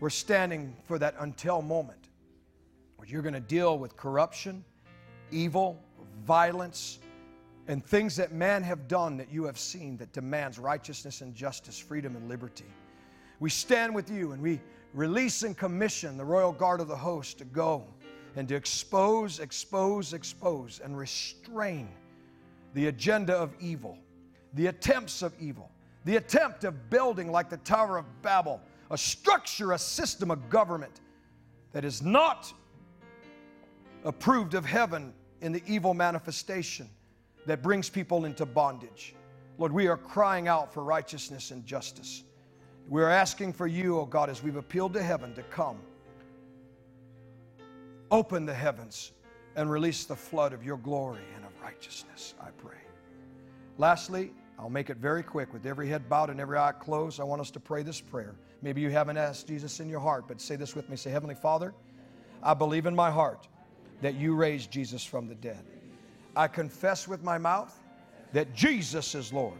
We're 0.00 0.10
standing 0.10 0.76
for 0.84 0.98
that 0.98 1.14
until 1.20 1.62
moment 1.62 2.10
where 2.96 3.08
you're 3.08 3.22
going 3.22 3.34
to 3.34 3.40
deal 3.40 3.78
with 3.78 3.96
corruption, 3.96 4.64
evil, 5.30 5.82
violence, 6.24 6.98
and 7.66 7.84
things 7.84 8.16
that 8.16 8.32
man 8.32 8.62
have 8.62 8.88
done 8.88 9.16
that 9.16 9.30
you 9.30 9.44
have 9.44 9.58
seen 9.58 9.96
that 9.96 10.12
demands 10.12 10.58
righteousness 10.58 11.20
and 11.22 11.34
justice, 11.34 11.78
freedom 11.78 12.14
and 12.16 12.28
liberty. 12.28 12.66
We 13.40 13.50
stand 13.50 13.94
with 13.94 14.10
you 14.10 14.32
and 14.32 14.42
we 14.42 14.60
release 14.92 15.42
and 15.42 15.56
commission 15.56 16.16
the 16.16 16.24
royal 16.24 16.52
guard 16.52 16.80
of 16.80 16.88
the 16.88 16.96
host 16.96 17.38
to 17.38 17.44
go 17.44 17.84
and 18.36 18.48
to 18.48 18.54
expose, 18.54 19.40
expose, 19.40 20.12
expose, 20.12 20.80
and 20.82 20.96
restrain 20.96 21.88
the 22.74 22.88
agenda 22.88 23.34
of 23.34 23.54
evil, 23.60 23.96
the 24.54 24.66
attempts 24.66 25.22
of 25.22 25.32
evil, 25.40 25.70
the 26.04 26.16
attempt 26.16 26.64
of 26.64 26.90
building 26.90 27.30
like 27.30 27.48
the 27.48 27.56
Tower 27.58 27.96
of 27.96 28.22
Babel, 28.22 28.60
a 28.90 28.98
structure, 28.98 29.72
a 29.72 29.78
system, 29.78 30.30
a 30.30 30.36
government 30.36 31.00
that 31.72 31.84
is 31.84 32.02
not 32.02 32.52
approved 34.04 34.54
of 34.54 34.66
heaven 34.66 35.14
in 35.40 35.52
the 35.52 35.62
evil 35.66 35.94
manifestation 35.94 36.88
that 37.46 37.62
brings 37.62 37.90
people 37.90 38.24
into 38.24 38.46
bondage. 38.46 39.14
Lord, 39.58 39.72
we 39.72 39.86
are 39.86 39.96
crying 39.96 40.48
out 40.48 40.72
for 40.72 40.82
righteousness 40.82 41.50
and 41.50 41.64
justice. 41.64 42.24
We 42.88 43.02
are 43.02 43.10
asking 43.10 43.52
for 43.54 43.66
you, 43.66 43.98
oh 44.00 44.06
God, 44.06 44.30
as 44.30 44.42
we've 44.42 44.56
appealed 44.56 44.94
to 44.94 45.02
heaven 45.02 45.34
to 45.34 45.42
come 45.44 45.78
Open 48.10 48.46
the 48.46 48.54
heavens 48.54 49.12
and 49.56 49.70
release 49.70 50.04
the 50.04 50.14
flood 50.14 50.52
of 50.52 50.62
your 50.64 50.76
glory 50.76 51.22
and 51.34 51.44
of 51.44 51.50
righteousness, 51.60 52.34
I 52.40 52.50
pray. 52.50 52.76
Lastly, 53.76 54.32
I'll 54.56 54.70
make 54.70 54.88
it 54.88 54.98
very 54.98 55.24
quick 55.24 55.52
with 55.52 55.66
every 55.66 55.88
head 55.88 56.08
bowed 56.08 56.30
and 56.30 56.40
every 56.40 56.56
eye 56.56 56.72
closed. 56.72 57.18
I 57.18 57.24
want 57.24 57.40
us 57.40 57.50
to 57.52 57.60
pray 57.60 57.82
this 57.82 58.00
prayer. 58.00 58.36
Maybe 58.62 58.80
you 58.80 58.90
haven't 58.90 59.16
asked 59.16 59.48
Jesus 59.48 59.80
in 59.80 59.88
your 59.88 59.98
heart, 59.98 60.28
but 60.28 60.40
say 60.40 60.54
this 60.56 60.76
with 60.76 60.88
me. 60.88 60.96
Say, 60.96 61.10
Heavenly 61.10 61.34
Father, 61.34 61.74
I 62.40 62.54
believe 62.54 62.86
in 62.86 62.94
my 62.94 63.10
heart 63.10 63.48
that 64.00 64.14
you 64.14 64.36
raised 64.36 64.70
Jesus 64.70 65.04
from 65.04 65.26
the 65.26 65.34
dead. 65.34 65.64
I 66.36 66.48
confess 66.48 67.06
with 67.06 67.22
my 67.22 67.38
mouth 67.38 67.78
that 68.32 68.54
Jesus 68.54 69.14
is 69.14 69.32
Lord. 69.32 69.58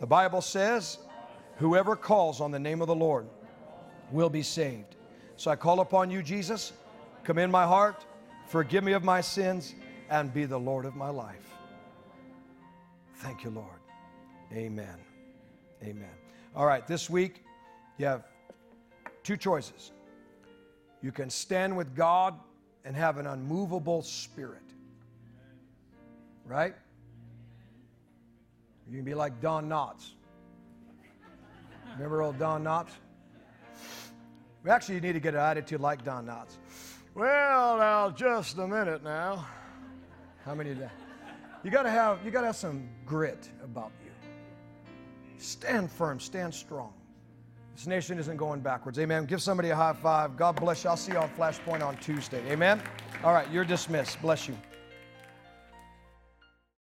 The 0.00 0.06
Bible 0.06 0.40
says, 0.40 0.98
whoever 1.56 1.96
calls 1.96 2.40
on 2.40 2.50
the 2.50 2.58
name 2.58 2.80
of 2.80 2.88
the 2.88 2.94
Lord 2.94 3.26
will 4.10 4.30
be 4.30 4.42
saved. 4.42 4.96
So 5.36 5.50
I 5.50 5.56
call 5.56 5.80
upon 5.80 6.10
you, 6.10 6.22
Jesus 6.22 6.72
Come 7.24 7.38
in 7.38 7.50
my 7.50 7.64
heart, 7.64 8.04
forgive 8.46 8.84
me 8.84 8.92
of 8.92 9.02
my 9.02 9.22
sins, 9.22 9.74
and 10.10 10.32
be 10.32 10.44
the 10.44 10.58
Lord 10.58 10.84
of 10.84 10.94
my 10.94 11.08
life. 11.08 11.50
Thank 13.16 13.44
you, 13.44 13.50
Lord. 13.50 13.80
Amen. 14.52 14.98
Amen. 15.82 16.10
All 16.54 16.66
right, 16.66 16.86
this 16.86 17.08
week 17.08 17.42
you 17.96 18.04
have 18.04 18.24
two 19.22 19.38
choices. 19.38 19.92
You 21.00 21.12
can 21.12 21.30
stand 21.30 21.74
with 21.74 21.96
God 21.96 22.38
and 22.84 22.94
have 22.94 23.16
an 23.16 23.26
unmovable 23.26 24.02
spirit. 24.02 24.60
Right? 26.46 26.74
You 28.88 28.96
can 28.96 29.04
be 29.04 29.14
like 29.14 29.40
Don 29.40 29.68
Knotts. 29.68 30.10
Remember 31.94 32.22
old 32.22 32.38
Don 32.38 32.62
Knotts? 32.64 32.90
We 34.62 34.70
actually 34.70 35.00
need 35.00 35.12
to 35.12 35.20
get 35.20 35.34
an 35.34 35.40
attitude 35.40 35.80
like 35.80 36.04
Don 36.04 36.26
Knotts. 36.26 36.56
Well, 37.14 37.78
now, 37.78 38.10
just 38.10 38.58
a 38.58 38.66
minute 38.66 39.04
now. 39.04 39.46
How 40.44 40.54
many 40.54 40.74
that? 40.74 40.92
You 41.62 41.70
gotta 41.70 41.90
have 41.90 42.18
you 42.24 42.30
gotta 42.30 42.46
have 42.46 42.56
some 42.56 42.88
grit 43.06 43.48
about 43.62 43.92
you. 44.04 44.10
Stand 45.38 45.90
firm, 45.90 46.20
stand 46.20 46.52
strong. 46.54 46.92
This 47.74 47.86
nation 47.86 48.18
isn't 48.18 48.36
going 48.36 48.60
backwards. 48.60 48.98
Amen. 48.98 49.24
Give 49.24 49.40
somebody 49.40 49.70
a 49.70 49.76
high 49.76 49.94
five. 49.94 50.36
God 50.36 50.56
bless 50.56 50.84
you. 50.84 50.90
I'll 50.90 50.96
see 50.96 51.12
you 51.12 51.18
on 51.18 51.30
Flashpoint 51.30 51.82
on 51.82 51.96
Tuesday. 51.96 52.42
Amen. 52.50 52.82
All 53.22 53.32
right, 53.32 53.50
you're 53.50 53.64
dismissed. 53.64 54.20
Bless 54.20 54.46
you. 54.46 54.56